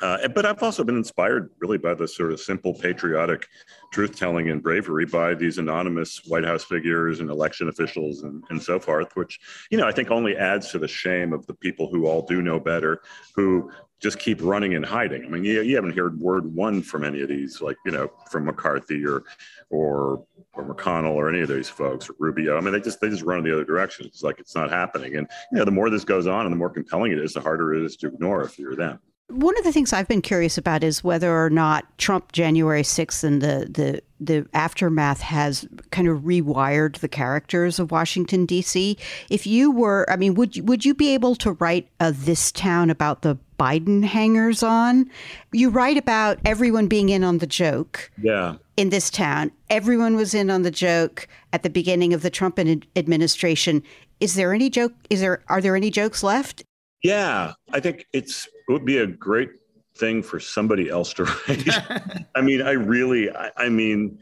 uh, 0.00 0.28
but 0.28 0.46
I've 0.46 0.62
also 0.62 0.84
been 0.84 0.96
inspired 0.96 1.50
really 1.58 1.76
by 1.76 1.92
the 1.92 2.06
sort 2.06 2.32
of 2.32 2.38
simple 2.38 2.72
patriotic 2.72 3.48
truth 3.92 4.16
telling 4.16 4.48
and 4.48 4.62
bravery 4.62 5.04
by 5.04 5.34
these 5.34 5.58
anonymous 5.58 6.22
White 6.28 6.44
House 6.44 6.62
figures 6.62 7.18
and 7.18 7.28
election 7.28 7.68
officials 7.68 8.22
and, 8.22 8.44
and 8.50 8.62
so 8.62 8.78
forth, 8.78 9.16
which, 9.16 9.40
you 9.70 9.78
know, 9.78 9.88
I 9.88 9.92
think 9.92 10.12
only 10.12 10.36
adds 10.36 10.70
to 10.70 10.78
the 10.78 10.86
shame 10.86 11.32
of 11.32 11.44
the 11.46 11.54
people 11.54 11.90
who 11.90 12.06
all 12.06 12.22
do 12.22 12.40
know 12.40 12.60
better, 12.60 13.02
who 13.34 13.72
just 14.00 14.18
keep 14.18 14.38
running 14.42 14.74
and 14.74 14.84
hiding. 14.84 15.24
I 15.24 15.28
mean, 15.28 15.44
you, 15.44 15.62
you 15.62 15.74
haven't 15.74 15.96
heard 15.96 16.20
word 16.20 16.54
one 16.54 16.82
from 16.82 17.04
any 17.04 17.20
of 17.20 17.28
these, 17.28 17.60
like, 17.60 17.76
you 17.84 17.90
know, 17.90 18.10
from 18.30 18.44
McCarthy 18.44 19.04
or, 19.04 19.24
or, 19.70 20.24
or 20.52 20.74
McConnell 20.74 21.14
or 21.14 21.28
any 21.28 21.40
of 21.40 21.48
these 21.48 21.68
folks 21.68 22.08
or 22.08 22.14
Rubio. 22.18 22.56
I 22.56 22.60
mean, 22.60 22.72
they 22.72 22.80
just, 22.80 23.00
they 23.00 23.08
just 23.08 23.22
run 23.22 23.38
in 23.38 23.44
the 23.44 23.52
other 23.52 23.64
direction. 23.64 24.06
It's 24.06 24.22
like, 24.22 24.38
it's 24.38 24.54
not 24.54 24.70
happening. 24.70 25.16
And, 25.16 25.26
you 25.50 25.58
know, 25.58 25.64
the 25.64 25.72
more 25.72 25.90
this 25.90 26.04
goes 26.04 26.26
on 26.26 26.46
and 26.46 26.52
the 26.52 26.56
more 26.56 26.70
compelling 26.70 27.12
it 27.12 27.18
is, 27.18 27.32
the 27.32 27.40
harder 27.40 27.74
it 27.74 27.84
is 27.84 27.96
to 27.96 28.06
ignore 28.06 28.42
if 28.42 28.58
you're 28.58 28.76
them. 28.76 29.00
One 29.28 29.58
of 29.58 29.64
the 29.64 29.72
things 29.72 29.92
I've 29.92 30.08
been 30.08 30.22
curious 30.22 30.56
about 30.56 30.82
is 30.82 31.04
whether 31.04 31.44
or 31.44 31.50
not 31.50 31.86
Trump 31.98 32.32
January 32.32 32.82
6th 32.82 33.22
and 33.22 33.42
the, 33.42 33.68
the, 33.70 34.02
the 34.18 34.48
aftermath 34.54 35.20
has 35.20 35.68
kind 35.90 36.08
of 36.08 36.20
rewired 36.20 36.98
the 37.00 37.08
characters 37.08 37.78
of 37.78 37.90
Washington, 37.90 38.46
D.C. 38.46 38.96
If 39.28 39.46
you 39.46 39.70
were, 39.70 40.06
I 40.08 40.16
mean, 40.16 40.34
would 40.34 40.56
you, 40.56 40.64
would 40.64 40.86
you 40.86 40.94
be 40.94 41.12
able 41.12 41.36
to 41.36 41.52
write 41.52 41.90
a 42.00 42.10
This 42.10 42.50
Town 42.50 42.88
about 42.88 43.20
the 43.20 43.36
Biden 43.58 44.02
hangers 44.02 44.62
on? 44.62 45.10
You 45.52 45.68
write 45.68 45.98
about 45.98 46.38
everyone 46.46 46.86
being 46.86 47.10
in 47.10 47.22
on 47.22 47.36
the 47.36 47.46
joke. 47.46 48.10
Yeah. 48.16 48.54
In 48.78 48.88
this 48.88 49.10
town, 49.10 49.50
everyone 49.68 50.14
was 50.14 50.34
in 50.34 50.50
on 50.50 50.62
the 50.62 50.70
joke 50.70 51.26
at 51.52 51.64
the 51.64 51.70
beginning 51.70 52.14
of 52.14 52.22
the 52.22 52.30
Trump 52.30 52.60
administration. 52.60 53.82
Is 54.20 54.36
there 54.36 54.54
any 54.54 54.70
joke? 54.70 54.92
Is 55.10 55.20
there 55.20 55.42
are 55.48 55.60
there 55.60 55.74
any 55.74 55.90
jokes 55.90 56.22
left? 56.22 56.62
Yeah, 57.02 57.54
I 57.72 57.80
think 57.80 58.06
it's 58.12 58.48
it 58.68 58.72
would 58.72 58.84
be 58.84 58.98
a 58.98 59.06
great 59.06 59.50
thing 59.96 60.22
for 60.22 60.38
somebody 60.38 60.88
else 60.90 61.12
to 61.14 61.24
write. 61.48 62.26
I 62.34 62.40
mean, 62.40 62.62
I 62.62 62.72
really, 62.72 63.30
I, 63.30 63.50
I 63.56 63.68
mean, 63.68 64.18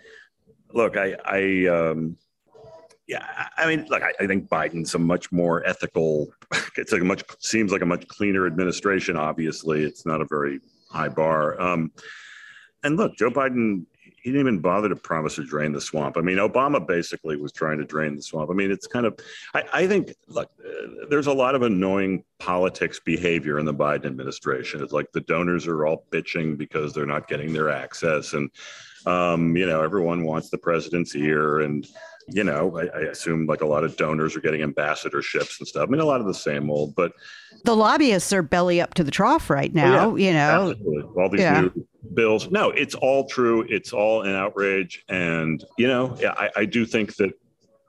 look, 0.72 0.96
I, 0.96 1.16
I, 1.24 1.66
um, 1.66 2.16
yeah, 3.06 3.24
I 3.56 3.66
mean, 3.66 3.86
look, 3.88 4.02
I, 4.02 4.12
I, 4.20 4.26
think 4.26 4.48
Biden's 4.48 4.94
a 4.94 4.98
much 4.98 5.30
more 5.30 5.66
ethical. 5.66 6.28
It's 6.78 6.92
like 6.92 7.00
a 7.00 7.04
much 7.06 7.24
seems 7.38 7.72
like 7.72 7.80
a 7.80 7.86
much 7.86 8.06
cleaner 8.06 8.46
administration. 8.46 9.16
Obviously, 9.16 9.82
it's 9.82 10.04
not 10.04 10.20
a 10.20 10.26
very 10.28 10.60
high 10.90 11.08
bar. 11.08 11.58
Um, 11.58 11.90
and 12.84 12.98
look, 12.98 13.16
Joe 13.16 13.30
Biden 13.30 13.86
he 14.26 14.32
didn't 14.32 14.48
even 14.48 14.58
bother 14.58 14.88
to 14.88 14.96
promise 14.96 15.36
to 15.36 15.44
drain 15.44 15.70
the 15.70 15.80
swamp. 15.80 16.16
I 16.16 16.20
mean, 16.20 16.38
Obama 16.38 16.84
basically 16.84 17.36
was 17.36 17.52
trying 17.52 17.78
to 17.78 17.84
drain 17.84 18.16
the 18.16 18.22
swamp. 18.22 18.50
I 18.50 18.54
mean, 18.54 18.72
it's 18.72 18.88
kind 18.88 19.06
of, 19.06 19.16
I, 19.54 19.62
I 19.72 19.86
think, 19.86 20.16
look, 20.26 20.50
uh, 20.58 21.06
there's 21.08 21.28
a 21.28 21.32
lot 21.32 21.54
of 21.54 21.62
annoying 21.62 22.24
politics 22.40 22.98
behavior 22.98 23.60
in 23.60 23.66
the 23.66 23.72
Biden 23.72 24.06
administration. 24.06 24.82
It's 24.82 24.92
like 24.92 25.12
the 25.12 25.20
donors 25.20 25.68
are 25.68 25.86
all 25.86 26.06
bitching 26.10 26.58
because 26.58 26.92
they're 26.92 27.06
not 27.06 27.28
getting 27.28 27.52
their 27.52 27.70
access. 27.70 28.32
And, 28.32 28.50
um, 29.06 29.56
you 29.56 29.64
know, 29.64 29.80
everyone 29.80 30.24
wants 30.24 30.50
the 30.50 30.58
president's 30.58 31.14
ear. 31.14 31.60
And, 31.60 31.86
you 32.28 32.42
know, 32.42 32.76
I, 32.76 32.86
I, 32.86 33.00
assume 33.02 33.46
like 33.46 33.60
a 33.60 33.66
lot 33.66 33.84
of 33.84 33.96
donors 33.96 34.36
are 34.36 34.40
getting 34.40 34.60
ambassadorships 34.60 35.58
and 35.58 35.68
stuff. 35.68 35.88
I 35.88 35.90
mean, 35.90 36.00
a 36.00 36.04
lot 36.04 36.20
of 36.20 36.26
the 36.26 36.34
same 36.34 36.70
old, 36.70 36.94
but 36.94 37.12
the 37.64 37.76
lobbyists 37.76 38.32
are 38.32 38.42
belly 38.42 38.80
up 38.80 38.94
to 38.94 39.04
the 39.04 39.10
trough 39.10 39.48
right 39.48 39.72
now. 39.72 40.10
Oh, 40.10 40.16
yeah, 40.16 40.26
you 40.26 40.32
know, 40.32 40.70
absolutely. 40.70 41.22
all 41.22 41.28
these 41.28 41.40
yeah. 41.40 41.60
new 41.60 41.86
bills. 42.14 42.50
No, 42.50 42.70
it's 42.70 42.94
all 42.94 43.28
true. 43.28 43.64
It's 43.68 43.92
all 43.92 44.22
an 44.22 44.34
outrage, 44.34 45.04
and 45.08 45.64
you 45.78 45.86
know, 45.86 46.16
I, 46.24 46.50
I 46.56 46.64
do 46.64 46.84
think 46.84 47.14
that 47.16 47.32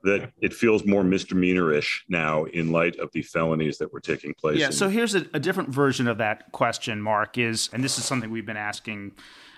that 0.03 0.31
it 0.41 0.53
feels 0.53 0.85
more 0.85 1.03
misdemeanorish 1.03 2.01
now 2.07 2.45
in 2.45 2.71
light 2.71 2.95
of 2.97 3.11
the 3.13 3.23
felonies 3.23 3.77
that 3.79 3.91
were 3.91 3.99
taking 3.99 4.33
place. 4.35 4.59
Yeah. 4.59 4.67
In- 4.67 4.71
so 4.71 4.89
here's 4.89 5.15
a, 5.15 5.25
a 5.33 5.39
different 5.39 5.69
version 5.69 6.07
of 6.07 6.19
that 6.19 6.51
question, 6.51 7.01
Mark. 7.01 7.37
Is 7.37 7.69
and 7.73 7.83
this 7.83 7.97
is 7.97 8.05
something 8.05 8.29
we've 8.29 8.45
been 8.45 8.55
asking 8.57 9.13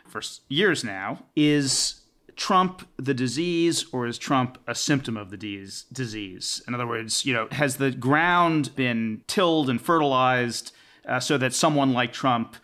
for 0.08 0.22
years 0.48 0.84
now. 0.84 1.26
Is 1.36 1.99
Trump 2.40 2.88
the 2.96 3.14
disease 3.14 3.86
or 3.92 4.08
is 4.08 4.18
Trump 4.18 4.58
a 4.66 4.74
symptom 4.74 5.18
of 5.18 5.30
the 5.30 5.36
disease? 5.36 6.64
In 6.66 6.74
other 6.74 6.88
words, 6.88 7.26
you 7.26 7.34
know, 7.34 7.50
has 7.52 7.76
the 7.76 7.92
ground 7.92 8.74
been 8.78 9.24
tilled 9.28 9.70
and 9.70 9.80
fertilized 9.80 10.72
uh, 11.06 11.20
so 11.20 11.38
that 11.38 11.54
someone 11.54 11.92
like 11.92 12.14
Trump, 12.14 12.56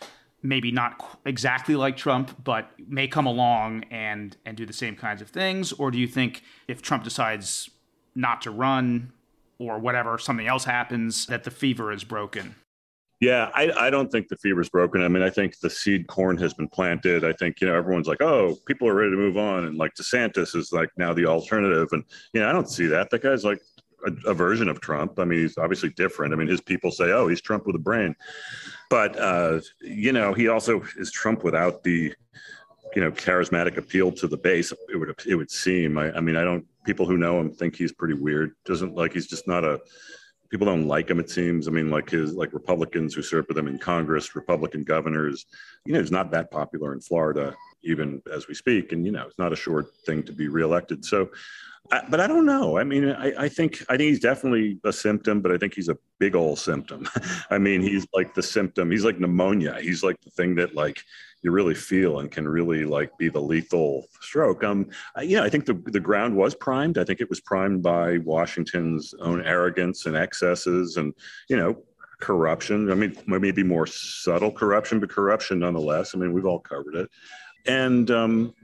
maybe 0.41 0.71
not 0.71 1.19
exactly 1.25 1.75
like 1.75 1.97
Trump, 1.97 2.41
but 2.41 2.71
may 2.87 3.05
come 3.09 3.25
along 3.25 3.83
and 3.91 4.37
and 4.45 4.55
do 4.55 4.65
the 4.65 4.73
same 4.73 4.95
kinds 4.95 5.21
of 5.21 5.27
things? 5.29 5.73
Or 5.73 5.91
do 5.91 5.99
you 5.99 6.07
think 6.07 6.41
if 6.69 6.81
Trump 6.81 7.03
decides 7.03 7.69
not 8.15 8.41
to 8.43 8.51
run 8.51 9.11
or 9.59 9.77
whatever, 9.77 10.17
something 10.17 10.47
else 10.47 10.63
happens, 10.63 11.25
that 11.25 11.43
the 11.43 11.51
fever 11.51 11.91
is 11.91 12.05
broken? 12.05 12.55
Yeah, 13.21 13.49
I, 13.55 13.71
I 13.71 13.89
don't 13.89 14.11
think 14.11 14.27
the 14.27 14.35
fever's 14.35 14.67
broken. 14.67 15.01
I 15.01 15.07
mean, 15.07 15.23
I 15.23 15.29
think 15.29 15.57
the 15.59 15.69
seed 15.69 16.05
corn 16.07 16.37
has 16.37 16.53
been 16.53 16.67
planted. 16.67 17.23
I 17.23 17.31
think, 17.31 17.61
you 17.61 17.67
know, 17.67 17.73
everyone's 17.73 18.09
like, 18.09 18.21
oh, 18.21 18.57
people 18.67 18.89
are 18.89 18.93
ready 18.93 19.11
to 19.11 19.17
move 19.17 19.37
on. 19.37 19.63
And 19.63 19.77
like 19.77 19.93
DeSantis 19.95 20.53
is 20.53 20.73
like 20.73 20.89
now 20.97 21.13
the 21.13 21.25
alternative. 21.25 21.87
And, 21.93 22.03
you 22.33 22.41
know, 22.41 22.49
I 22.49 22.51
don't 22.51 22.69
see 22.69 22.87
that. 22.87 23.09
That 23.09 23.23
guy's 23.23 23.45
like 23.45 23.61
a, 24.05 24.31
a 24.31 24.33
version 24.33 24.67
of 24.67 24.81
Trump. 24.81 25.17
I 25.17 25.23
mean, 25.23 25.39
he's 25.39 25.57
obviously 25.57 25.91
different. 25.91 26.33
I 26.33 26.35
mean, 26.35 26.49
his 26.49 26.59
people 26.59 26.91
say, 26.91 27.13
oh, 27.13 27.29
he's 27.29 27.41
Trump 27.41 27.65
with 27.65 27.77
a 27.77 27.79
brain. 27.79 28.15
But, 28.89 29.17
uh, 29.17 29.61
you 29.79 30.11
know, 30.11 30.33
he 30.33 30.49
also 30.49 30.83
is 30.97 31.09
Trump 31.09 31.41
without 31.41 31.83
the, 31.83 32.13
you 32.95 33.01
know, 33.01 33.11
charismatic 33.11 33.77
appeal 33.77 34.11
to 34.11 34.27
the 34.27 34.37
base. 34.37 34.73
It 34.89 34.97
would, 34.97 35.15
it 35.25 35.35
would 35.35 35.49
seem. 35.49 35.97
I, 35.97 36.11
I 36.17 36.19
mean, 36.19 36.35
I 36.35 36.43
don't, 36.43 36.65
people 36.83 37.05
who 37.05 37.15
know 37.17 37.39
him 37.39 37.53
think 37.53 37.77
he's 37.77 37.93
pretty 37.93 38.15
weird. 38.15 38.51
Doesn't 38.65 38.93
like, 38.93 39.13
he's 39.13 39.27
just 39.27 39.47
not 39.47 39.63
a, 39.63 39.79
people 40.55 40.67
don't 40.67 40.87
like 40.87 41.09
him. 41.09 41.19
It 41.19 41.29
seems. 41.29 41.67
I 41.67 41.71
mean, 41.71 41.89
like 41.89 42.09
his 42.09 42.33
like 42.33 42.53
Republicans 42.53 43.13
who 43.13 43.21
served 43.21 43.49
with 43.49 43.57
him 43.57 43.67
in 43.67 43.77
Congress, 43.77 44.37
Republican 44.37 44.85
governors. 44.85 45.47
You 45.85 45.91
know, 45.91 45.99
he's 45.99 46.11
not 46.11 46.31
that 46.31 46.49
popular 46.49 46.93
in 46.93 47.01
Florida, 47.01 47.53
even 47.83 48.21
as 48.33 48.47
we 48.47 48.53
speak. 48.53 48.93
And 48.93 49.05
you 49.05 49.11
know, 49.11 49.25
it's 49.27 49.37
not 49.37 49.51
a 49.51 49.57
short 49.57 49.87
thing 50.05 50.23
to 50.23 50.31
be 50.31 50.47
reelected. 50.47 51.03
So, 51.03 51.29
I, 51.91 52.03
but 52.09 52.21
I 52.21 52.27
don't 52.27 52.45
know. 52.45 52.77
I 52.77 52.85
mean, 52.85 53.09
I, 53.09 53.33
I 53.37 53.49
think 53.49 53.83
I 53.89 53.97
think 53.97 54.07
he's 54.07 54.21
definitely 54.21 54.79
a 54.85 54.93
symptom, 54.93 55.41
but 55.41 55.51
I 55.51 55.57
think 55.57 55.73
he's 55.73 55.89
a 55.89 55.97
big 56.19 56.35
old 56.35 56.57
symptom. 56.57 57.05
I 57.49 57.57
mean, 57.57 57.81
he's 57.81 58.07
like 58.13 58.33
the 58.33 58.43
symptom. 58.43 58.91
He's 58.91 59.03
like 59.03 59.19
pneumonia. 59.19 59.77
He's 59.81 60.03
like 60.03 60.21
the 60.21 60.29
thing 60.29 60.55
that 60.55 60.73
like 60.73 61.03
you 61.45 61.51
really 61.51 61.75
feel 61.75 62.19
and 62.19 62.31
can 62.31 62.47
really 62.47 62.85
like 62.85 63.15
be 63.19 63.29
the 63.29 63.39
lethal 63.39 64.07
stroke. 64.19 64.63
Um, 64.63 64.89
yeah, 65.21 65.43
I 65.43 65.49
think 65.49 65.67
the 65.67 65.75
the 65.75 65.99
ground 65.99 66.35
was 66.35 66.55
primed. 66.55 66.97
I 66.97 67.03
think 67.03 67.21
it 67.21 67.29
was 67.29 67.39
primed 67.39 67.83
by 67.83 68.17
Washington's 68.17 69.13
own 69.21 69.45
arrogance 69.45 70.07
and 70.07 70.17
excesses, 70.17 70.97
and 70.97 71.13
you 71.47 71.55
know, 71.55 71.77
corruption. 72.19 72.91
I 72.91 72.95
mean, 72.95 73.15
maybe 73.27 73.61
more 73.61 73.85
subtle 73.85 74.51
corruption, 74.51 74.99
but 74.99 75.11
corruption 75.11 75.59
nonetheless. 75.59 76.15
I 76.15 76.17
mean, 76.17 76.33
we've 76.33 76.47
all 76.47 76.59
covered 76.59 76.95
it, 76.95 77.11
and 77.67 78.09
um, 78.09 78.55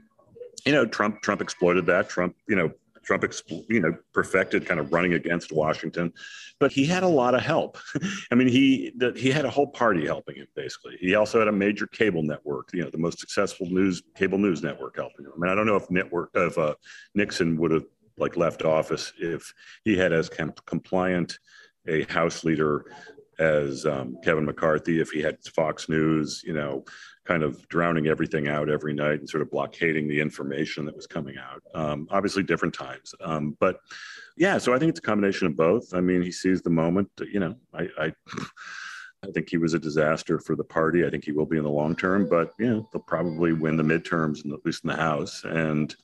you 0.66 0.72
know, 0.72 0.84
Trump 0.84 1.22
Trump 1.22 1.40
exploited 1.40 1.86
that. 1.86 2.08
Trump, 2.08 2.34
you 2.48 2.56
know, 2.56 2.72
Trump, 3.02 3.24
you 3.68 3.80
know, 3.80 3.94
perfected 4.12 4.66
kind 4.66 4.80
of 4.80 4.92
running 4.92 5.14
against 5.14 5.52
Washington, 5.52 6.12
but 6.60 6.72
he 6.72 6.84
had 6.84 7.02
a 7.02 7.08
lot 7.08 7.34
of 7.34 7.42
help. 7.42 7.78
I 8.30 8.34
mean, 8.34 8.48
he 8.48 8.92
the, 8.96 9.12
he 9.16 9.30
had 9.30 9.44
a 9.44 9.50
whole 9.50 9.68
party 9.68 10.06
helping 10.06 10.36
him. 10.36 10.46
Basically, 10.54 10.96
he 11.00 11.14
also 11.14 11.38
had 11.38 11.48
a 11.48 11.52
major 11.52 11.86
cable 11.86 12.22
network, 12.22 12.70
you 12.72 12.82
know, 12.82 12.90
the 12.90 12.98
most 12.98 13.18
successful 13.18 13.66
news 13.66 14.02
cable 14.16 14.38
news 14.38 14.62
network 14.62 14.96
helping 14.96 15.26
him. 15.26 15.32
I 15.36 15.38
mean, 15.38 15.50
I 15.50 15.54
don't 15.54 15.66
know 15.66 15.76
if 15.76 15.90
network 15.90 16.30
of 16.34 16.56
uh, 16.58 16.74
Nixon 17.14 17.56
would 17.58 17.70
have 17.70 17.84
like 18.18 18.36
left 18.36 18.62
office 18.62 19.12
if 19.18 19.52
he 19.84 19.96
had 19.96 20.12
as 20.12 20.28
com- 20.28 20.54
compliant 20.66 21.38
a 21.88 22.04
House 22.04 22.44
leader 22.44 22.84
as 23.38 23.86
um, 23.86 24.16
Kevin 24.22 24.44
McCarthy, 24.44 25.00
if 25.00 25.10
he 25.10 25.20
had 25.20 25.42
Fox 25.56 25.88
News, 25.88 26.42
you 26.44 26.52
know, 26.52 26.84
kind 27.24 27.42
of 27.42 27.66
drowning 27.68 28.08
everything 28.08 28.48
out 28.48 28.68
every 28.68 28.92
night 28.92 29.20
and 29.20 29.28
sort 29.28 29.42
of 29.42 29.50
blockading 29.50 30.08
the 30.08 30.20
information 30.20 30.84
that 30.86 30.96
was 30.96 31.06
coming 31.06 31.36
out. 31.38 31.62
Um, 31.74 32.08
obviously, 32.10 32.42
different 32.42 32.74
times, 32.74 33.14
um, 33.20 33.56
but 33.60 33.80
yeah. 34.36 34.58
So 34.58 34.74
I 34.74 34.78
think 34.78 34.90
it's 34.90 34.98
a 34.98 35.02
combination 35.02 35.46
of 35.46 35.56
both. 35.56 35.94
I 35.94 36.00
mean, 36.00 36.22
he 36.22 36.32
sees 36.32 36.62
the 36.62 36.70
moment. 36.70 37.08
You 37.20 37.40
know, 37.40 37.54
I. 37.74 37.88
I 37.98 38.12
I 39.24 39.30
think 39.30 39.48
he 39.48 39.56
was 39.56 39.72
a 39.72 39.78
disaster 39.78 40.40
for 40.40 40.56
the 40.56 40.64
party. 40.64 41.06
I 41.06 41.10
think 41.10 41.24
he 41.24 41.30
will 41.30 41.46
be 41.46 41.56
in 41.56 41.62
the 41.62 41.70
long 41.70 41.94
term, 41.94 42.28
but 42.28 42.54
you 42.58 42.66
know 42.66 42.88
they'll 42.92 43.02
probably 43.02 43.52
win 43.52 43.76
the 43.76 43.82
midterms, 43.84 44.40
at 44.52 44.66
least 44.66 44.82
in 44.84 44.90
the 44.90 44.96
House. 44.96 45.44
And 45.44 45.94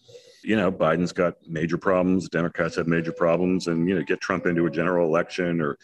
you 0.45 0.55
know 0.55 0.71
Biden's 0.71 1.13
got 1.13 1.35
major 1.47 1.77
problems. 1.77 2.29
Democrats 2.29 2.77
have 2.77 2.87
major 2.87 3.11
problems, 3.11 3.67
and 3.67 3.89
you 3.89 3.97
know 3.97 4.03
get 4.03 4.21
Trump 4.21 4.47
into 4.47 4.67
a 4.67 4.71
general 4.71 5.09
election 5.09 5.61
or 5.61 5.79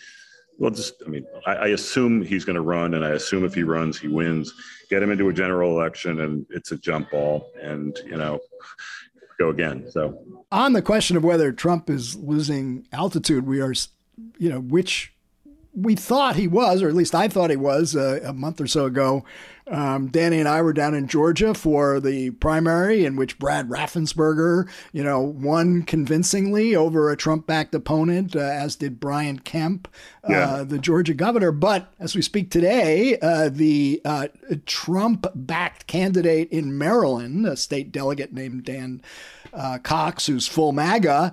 well, 0.58 0.70
just 0.70 1.02
I 1.04 1.08
mean, 1.08 1.26
I, 1.46 1.54
I 1.54 1.66
assume 1.68 2.22
he's 2.22 2.44
going 2.44 2.56
to 2.56 2.62
run, 2.62 2.94
and 2.94 3.04
I 3.04 3.10
assume 3.10 3.44
if 3.44 3.54
he 3.54 3.62
runs, 3.62 3.98
he 3.98 4.08
wins. 4.08 4.54
Get 4.90 5.02
him 5.02 5.10
into 5.10 5.28
a 5.28 5.32
general 5.32 5.78
election, 5.78 6.20
and 6.20 6.46
it's 6.50 6.72
a 6.72 6.76
jump 6.76 7.10
ball, 7.10 7.50
and 7.60 7.98
you 8.04 8.16
know, 8.16 8.40
go 9.38 9.48
again. 9.48 9.90
So, 9.90 10.22
on 10.52 10.72
the 10.72 10.82
question 10.82 11.16
of 11.16 11.24
whether 11.24 11.52
Trump 11.52 11.90
is 11.90 12.16
losing 12.16 12.86
altitude, 12.92 13.46
we 13.46 13.60
are, 13.60 13.74
you 14.38 14.50
know, 14.50 14.60
which 14.60 15.13
we 15.74 15.94
thought 15.96 16.36
he 16.36 16.46
was, 16.46 16.82
or 16.82 16.88
at 16.88 16.94
least 16.94 17.14
I 17.14 17.28
thought 17.28 17.50
he 17.50 17.56
was 17.56 17.96
uh, 17.96 18.20
a 18.24 18.32
month 18.32 18.60
or 18.60 18.66
so 18.66 18.84
ago. 18.84 19.24
Um, 19.66 20.08
Danny 20.08 20.38
and 20.38 20.48
I 20.48 20.60
were 20.60 20.74
down 20.74 20.94
in 20.94 21.08
Georgia 21.08 21.54
for 21.54 21.98
the 21.98 22.30
primary 22.32 23.06
in 23.06 23.16
which 23.16 23.38
Brad 23.38 23.68
Raffensperger, 23.68 24.68
you 24.92 25.02
know, 25.02 25.20
won 25.20 25.82
convincingly 25.82 26.76
over 26.76 27.10
a 27.10 27.16
Trump-backed 27.16 27.74
opponent, 27.74 28.36
uh, 28.36 28.40
as 28.40 28.76
did 28.76 29.00
Brian 29.00 29.38
Kemp, 29.38 29.88
uh, 30.22 30.32
yeah. 30.32 30.64
the 30.64 30.78
Georgia 30.78 31.14
governor. 31.14 31.50
But 31.50 31.92
as 31.98 32.14
we 32.14 32.20
speak 32.20 32.50
today, 32.50 33.18
uh, 33.20 33.48
the 33.48 34.02
uh, 34.04 34.28
Trump-backed 34.66 35.86
candidate 35.86 36.50
in 36.50 36.76
Maryland, 36.76 37.46
a 37.46 37.56
state 37.56 37.90
delegate 37.90 38.34
named 38.34 38.64
Dan 38.64 39.00
uh, 39.54 39.78
Cox, 39.78 40.26
who's 40.26 40.46
full 40.46 40.72
MAGA, 40.72 41.32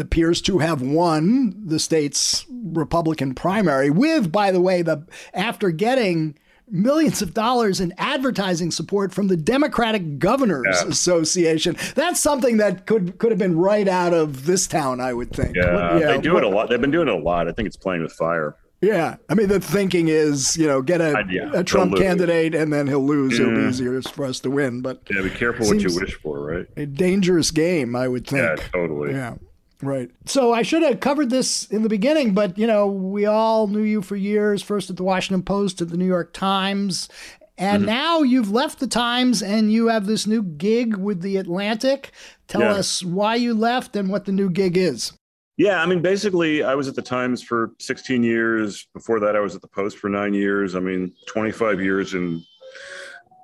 appears 0.00 0.40
to 0.42 0.58
have 0.58 0.82
won 0.82 1.54
the 1.64 1.78
state's 1.78 2.44
Republican 2.50 3.34
primary 3.34 3.90
with, 3.90 4.30
by 4.32 4.50
the 4.50 4.60
way, 4.60 4.82
the 4.82 5.06
after 5.34 5.70
getting 5.70 6.36
millions 6.72 7.20
of 7.20 7.34
dollars 7.34 7.80
in 7.80 7.92
advertising 7.98 8.70
support 8.70 9.12
from 9.12 9.28
the 9.28 9.36
Democratic 9.36 10.18
Governors 10.18 10.66
yeah. 10.82 10.88
Association. 10.88 11.76
That's 11.94 12.20
something 12.20 12.58
that 12.58 12.86
could 12.86 13.18
could 13.18 13.32
have 13.32 13.38
been 13.38 13.56
right 13.58 13.88
out 13.88 14.14
of 14.14 14.46
this 14.46 14.66
town, 14.66 15.00
I 15.00 15.12
would 15.12 15.32
think. 15.32 15.56
Yeah, 15.56 15.98
yeah. 15.98 16.06
they 16.06 16.20
do 16.20 16.36
it 16.36 16.44
a 16.44 16.48
lot. 16.48 16.68
They've 16.68 16.80
been 16.80 16.90
doing 16.90 17.08
it 17.08 17.14
a 17.14 17.18
lot. 17.18 17.48
I 17.48 17.52
think 17.52 17.66
it's 17.66 17.76
playing 17.76 18.02
with 18.02 18.12
fire. 18.12 18.56
Yeah, 18.82 19.16
I 19.28 19.34
mean 19.34 19.48
the 19.48 19.60
thinking 19.60 20.08
is, 20.08 20.56
you 20.56 20.66
know, 20.66 20.80
get 20.80 21.02
a, 21.02 21.24
yeah, 21.28 21.50
a 21.52 21.62
Trump 21.62 21.96
candidate 21.96 22.54
and 22.54 22.72
then 22.72 22.86
he'll 22.86 23.04
lose. 23.04 23.38
It'll 23.38 23.52
be 23.54 23.60
Yeah. 23.60 23.68
easier 23.68 24.00
for 24.00 24.24
us 24.24 24.40
to 24.40 24.50
win. 24.50 24.80
But 24.80 25.02
Yeah, 25.10 25.20
be 25.20 25.28
careful 25.28 25.66
what 25.66 25.80
you 25.80 25.94
wish 25.94 26.14
for, 26.14 26.40
right? 26.40 26.66
a 26.76 26.86
dangerous 26.86 27.50
game, 27.50 27.94
I 27.94 28.08
would 28.08 28.26
think. 28.26 28.42
Yeah, 28.42 28.56
totally. 28.72 29.12
Yeah. 29.12 29.34
Right. 29.82 30.10
So 30.26 30.52
I 30.52 30.62
should 30.62 30.82
have 30.82 31.00
covered 31.00 31.30
this 31.30 31.64
in 31.66 31.82
the 31.82 31.88
beginning, 31.88 32.34
but 32.34 32.58
you 32.58 32.66
know, 32.66 32.86
we 32.86 33.26
all 33.26 33.66
knew 33.66 33.82
you 33.82 34.02
for 34.02 34.16
years, 34.16 34.62
first 34.62 34.90
at 34.90 34.96
the 34.96 35.02
Washington 35.04 35.42
Post, 35.42 35.80
at 35.80 35.88
the 35.88 35.96
New 35.96 36.06
York 36.06 36.32
Times, 36.32 37.08
and 37.56 37.82
Mm-hmm. 37.82 37.86
now 37.90 38.22
you've 38.22 38.50
left 38.50 38.78
the 38.80 38.86
Times 38.86 39.42
and 39.42 39.72
you 39.72 39.88
have 39.88 40.06
this 40.06 40.26
new 40.26 40.42
gig 40.42 40.96
with 40.96 41.20
the 41.22 41.36
Atlantic. 41.36 42.12
Tell 42.48 42.62
Yeah. 42.62 42.72
us 42.72 43.04
why 43.04 43.34
you 43.36 43.54
left 43.54 43.96
and 43.96 44.08
what 44.08 44.24
the 44.24 44.32
new 44.32 44.48
gig 44.50 44.76
is. 44.76 45.12
Yeah, 45.58 45.82
I 45.82 45.86
mean, 45.86 46.00
basically, 46.00 46.62
I 46.62 46.74
was 46.74 46.88
at 46.88 46.94
the 46.94 47.02
Times 47.02 47.42
for 47.42 47.72
16 47.80 48.22
years. 48.22 48.88
Before 48.94 49.20
that, 49.20 49.36
I 49.36 49.40
was 49.40 49.54
at 49.54 49.60
the 49.60 49.68
Post 49.68 49.98
for 49.98 50.08
nine 50.08 50.32
years. 50.32 50.74
I 50.74 50.80
mean, 50.80 51.12
25 51.26 51.82
years 51.82 52.14
in, 52.14 52.42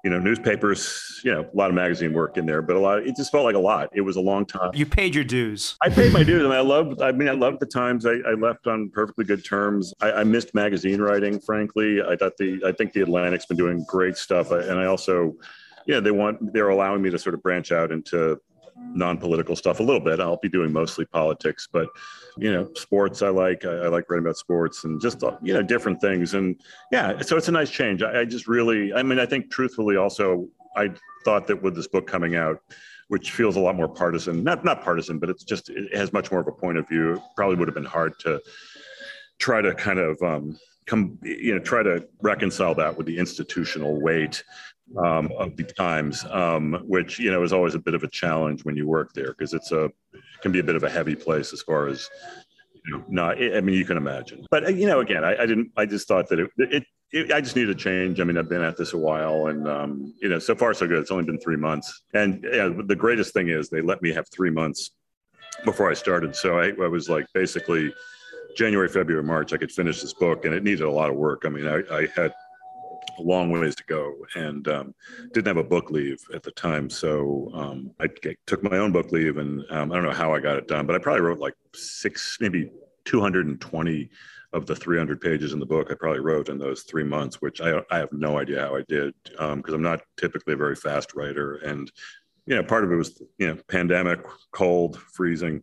you 0.07 0.11
know, 0.11 0.21
newspapers. 0.21 1.21
You 1.25 1.35
know, 1.35 1.41
a 1.41 1.57
lot 1.57 1.69
of 1.69 1.75
magazine 1.75 2.13
work 2.13 2.37
in 2.37 2.47
there, 2.47 2.63
but 2.63 2.77
a 2.77 2.79
lot. 2.79 3.05
It 3.05 3.17
just 3.17 3.33
felt 3.33 3.43
like 3.43 3.57
a 3.57 3.59
lot. 3.59 3.89
It 3.93 4.03
was 4.03 4.15
a 4.15 4.21
long 4.21 4.47
time. 4.47 4.71
You 4.73 4.87
paid 4.87 5.17
your 5.17 5.25
dues. 5.25 5.77
I 5.83 5.89
paid 5.89 6.13
my 6.13 6.23
dues. 6.23 6.45
I 6.45 6.49
mean, 6.49 6.53
I 6.53 6.61
love. 6.61 7.03
I 7.03 7.11
mean, 7.11 7.29
I 7.29 7.33
loved 7.33 7.59
the 7.59 7.67
Times. 7.67 8.07
I, 8.07 8.13
I 8.25 8.35
left 8.35 8.69
on 8.69 8.89
perfectly 8.91 9.25
good 9.25 9.45
terms. 9.45 9.93
I, 10.01 10.13
I 10.13 10.25
missed 10.25 10.55
magazine 10.55 11.01
writing. 11.01 11.41
Frankly, 11.41 12.01
I 12.01 12.15
thought 12.15 12.37
the. 12.37 12.63
I 12.65 12.71
think 12.71 12.93
the 12.93 13.01
Atlantic's 13.01 13.47
been 13.47 13.57
doing 13.57 13.85
great 13.89 14.17
stuff, 14.17 14.53
I, 14.53 14.61
and 14.61 14.79
I 14.79 14.85
also, 14.85 15.35
yeah, 15.87 15.99
they 15.99 16.13
want. 16.13 16.53
They're 16.53 16.69
allowing 16.69 17.03
me 17.03 17.11
to 17.11 17.19
sort 17.19 17.35
of 17.35 17.43
branch 17.43 17.73
out 17.73 17.91
into 17.91 18.41
non-political 18.79 19.57
stuff 19.57 19.81
a 19.81 19.83
little 19.83 20.01
bit. 20.01 20.21
I'll 20.21 20.39
be 20.39 20.49
doing 20.49 20.73
mostly 20.73 21.05
politics, 21.05 21.69
but 21.71 21.89
you 22.39 22.53
know, 22.53 22.69
sports 22.75 23.23
I 23.23 23.29
like. 23.29 23.65
I, 23.65 23.73
I 23.73 23.89
like 23.89 24.09
writing 24.09 24.25
about 24.25 24.37
sports 24.37 24.85
and 24.85 25.01
just 25.01 25.23
you 25.43 25.55
know 25.55 25.63
different 25.63 26.01
things. 26.01 26.35
And 26.35 26.61
yeah, 26.93 27.21
so 27.21 27.37
it's 27.37 27.49
a 27.49 27.53
nice 27.53 27.71
change. 27.71 28.03
I, 28.03 28.21
I 28.21 28.25
just 28.25 28.47
really. 28.49 28.93
I 28.93 29.03
mean, 29.03 29.19
I 29.19 29.27
think 29.27 29.51
truthfully, 29.51 29.97
also, 29.97 30.49
I 30.77 30.91
thought 31.25 31.47
that 31.49 31.63
with 31.63 31.75
this 31.75 31.89
book 31.89 32.07
coming 32.07 32.37
out 32.37 32.61
which 33.09 33.31
feels 33.31 33.57
a 33.57 33.61
lot 33.61 33.77
more 33.77 33.89
partisan. 33.89 34.43
Not 34.43 34.65
not 34.65 34.83
partisan, 34.83 35.19
but 35.19 35.31
it's 35.31 35.45
just 35.45 35.71
it 35.71 35.95
has 35.97 36.13
much 36.13 36.31
more 36.31 36.41
of 36.41 36.49
a 36.49 36.53
point 36.53 36.79
of 36.79 36.89
view. 36.89 37.15
It 37.15 37.21
probably 37.37 37.57
would 37.57 37.69
have 37.69 37.75
been 37.75 37.85
hard 37.85 38.19
to 38.21 38.41
try 39.39 39.61
to 39.61 39.75
kind 39.75 39.99
of 39.99 40.21
um, 40.23 40.59
come, 40.87 41.19
you 41.23 41.55
know, 41.55 41.61
try 41.61 41.83
to 41.83 42.07
reconcile 42.23 42.75
that 42.77 42.97
with 42.97 43.07
the 43.07 43.19
institutional 43.19 44.01
weight 44.01 44.43
um, 44.97 45.31
of 45.39 45.57
the 45.57 45.65
Times, 45.65 46.25
um, 46.31 46.83
which 46.87 47.19
you 47.19 47.31
know 47.31 47.43
is 47.43 47.53
always 47.53 47.75
a 47.75 47.79
bit 47.79 47.95
of 47.95 48.03
a 48.03 48.09
challenge 48.09 48.65
when 48.65 48.77
you 48.77 48.87
work 48.87 49.13
there 49.13 49.29
because 49.29 49.53
it's 49.53 49.73
a 49.73 49.85
it 49.85 50.43
can 50.43 50.53
be 50.53 50.61
a 50.61 50.65
bit 50.65 50.77
of 50.77 50.85
a 50.85 50.91
heavy 50.91 51.15
place 51.15 51.53
as 51.53 51.63
far 51.63 51.89
as 51.89 52.09
you 52.85 52.97
know, 52.97 53.05
not. 53.09 53.43
I 53.43 53.61
mean, 53.61 53.77
you 53.77 53.85
can 53.85 53.97
imagine, 53.97 54.47
but 54.51 54.65
uh, 54.65 54.69
you 54.69 54.87
know, 54.87 55.01
again, 55.01 55.25
I, 55.25 55.43
I 55.43 55.47
didn't. 55.47 55.73
I 55.77 55.87
just 55.87 56.07
thought 56.09 56.29
that 56.29 56.39
it, 56.39 56.51
it 56.59 56.85
I 57.33 57.41
just 57.41 57.57
need 57.57 57.69
a 57.69 57.75
change. 57.75 58.21
I 58.21 58.25
mean, 58.25 58.37
I've 58.37 58.49
been 58.49 58.63
at 58.63 58.77
this 58.77 58.93
a 58.93 58.99
while, 58.99 59.49
and 59.49 59.69
um, 59.69 60.15
you 60.21 60.29
know, 60.29 60.39
so 60.39 60.55
far 60.55 60.75
so 60.75 60.87
good. 60.87 60.99
It's 60.99 61.11
only 61.11 61.25
been 61.25 61.41
three 61.41 61.57
months, 61.57 62.03
and 62.15 62.45
yeah, 62.51 62.71
the 62.85 62.97
greatest 62.97 63.33
thing 63.33 63.49
is 63.49 63.69
they 63.69 63.81
let 63.81 64.03
me 64.03 64.13
have 64.13 64.29
three 64.29 64.51
months 64.51 64.91
before 65.65 65.91
I 65.91 65.95
started. 65.95 66.35
So 66.37 66.59
I, 66.59 66.69
I 66.83 66.89
was 66.89 67.09
like 67.09 67.27
basically 67.33 67.93
January, 68.57 68.89
February, 68.89 69.23
March. 69.23 69.53
I 69.53 69.57
could 69.57 69.73
finish 69.73 70.01
this 70.01 70.15
book, 70.15 70.45
and 70.45 70.55
it 70.55 70.63
needed 70.63 70.83
a 70.83 70.91
lot 70.91 71.11
of 71.11 71.17
work. 71.17 71.43
I 71.45 71.49
mean, 71.49 71.67
I, 71.67 71.83
I 71.93 72.09
had 72.15 72.33
a 73.19 73.23
long 73.23 73.51
ways 73.51 73.75
to 73.77 73.85
go, 73.85 74.15
and 74.35 74.67
um, 74.69 74.95
didn't 75.33 75.47
have 75.47 75.57
a 75.57 75.65
book 75.65 75.91
leave 75.91 76.19
at 76.35 76.43
the 76.43 76.51
time. 76.53 76.91
So 76.91 77.51
um, 77.55 77.91
I 78.01 78.09
took 78.47 78.63
my 78.63 78.79
own 78.79 78.93
book 78.93 79.13
leave, 79.13 79.39
and 79.39 79.65
um, 79.71 79.93
I 79.93 79.95
don't 79.95 80.05
know 80.05 80.13
how 80.13 80.35
I 80.35 80.41
got 80.41 80.57
it 80.57 80.69
done, 80.69 80.87
but 80.87 80.97
I 80.97 80.99
probably 80.99 81.23
wrote 81.23 81.39
like 81.39 81.55
six, 81.75 82.39
maybe 82.41 82.71
220 83.05 84.11
of 84.53 84.67
the 84.67 84.77
300 84.77 85.21
pages 85.21 85.53
in 85.53 85.59
the 85.59 85.67
book 85.67 85.89
I 85.91 85.95
probably 85.95 86.21
wrote 86.21 86.49
in 86.49 86.59
those 86.59 86.83
three 86.83 87.05
months, 87.05 87.43
which 87.43 87.61
I, 87.61 87.81
I 87.91 87.99
have 87.99 88.13
no 88.13 88.39
idea 88.39 88.61
how 88.61 88.77
I 88.77 88.83
did 88.89 89.15
because 89.25 89.75
I'm 89.75 89.83
not 89.83 90.01
typically 90.17 90.55
a 90.55 90.57
very 90.57 90.77
fast 90.77 91.15
writer. 91.15 91.57
And, 91.57 91.91
you 92.47 92.57
know, 92.57 92.63
part 92.63 92.85
of 92.85 92.93
it 92.93 92.97
was, 92.97 93.21
you 93.39 93.49
know, 93.49 93.59
pandemic, 93.69 94.21
cold, 94.53 94.99
freezing, 94.99 95.63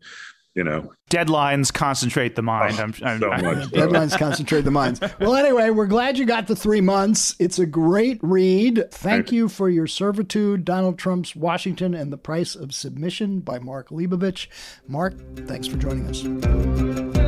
you 0.55 0.63
know. 0.63 0.91
Deadlines 1.09 1.71
concentrate 1.71 2.35
the 2.35 2.41
mind. 2.41 2.75
Oh, 2.79 2.83
I'm, 2.83 2.93
I'm, 3.03 3.19
so 3.19 3.31
I- 3.31 3.41
much. 3.41 3.63
so. 3.65 3.69
Deadlines 3.77 4.17
concentrate 4.17 4.61
the 4.61 4.71
minds. 4.71 4.99
Well, 5.19 5.35
anyway, 5.35 5.69
we're 5.69 5.85
glad 5.87 6.17
you 6.17 6.25
got 6.25 6.47
the 6.47 6.55
three 6.55 6.81
months. 6.81 7.35
It's 7.39 7.59
a 7.59 7.65
great 7.65 8.19
read. 8.21 8.85
Thank 8.91 9.31
you 9.31 9.49
for 9.49 9.69
your 9.69 9.87
servitude, 9.87 10.65
Donald 10.65 10.97
Trump's 10.97 11.35
Washington 11.35 11.93
and 11.93 12.11
the 12.11 12.17
Price 12.17 12.55
of 12.55 12.73
Submission 12.73 13.41
by 13.41 13.59
Mark 13.59 13.89
Leibovich. 13.89 14.47
Mark, 14.87 15.13
thanks 15.47 15.67
for 15.67 15.77
joining 15.77 16.07
us. 16.07 17.22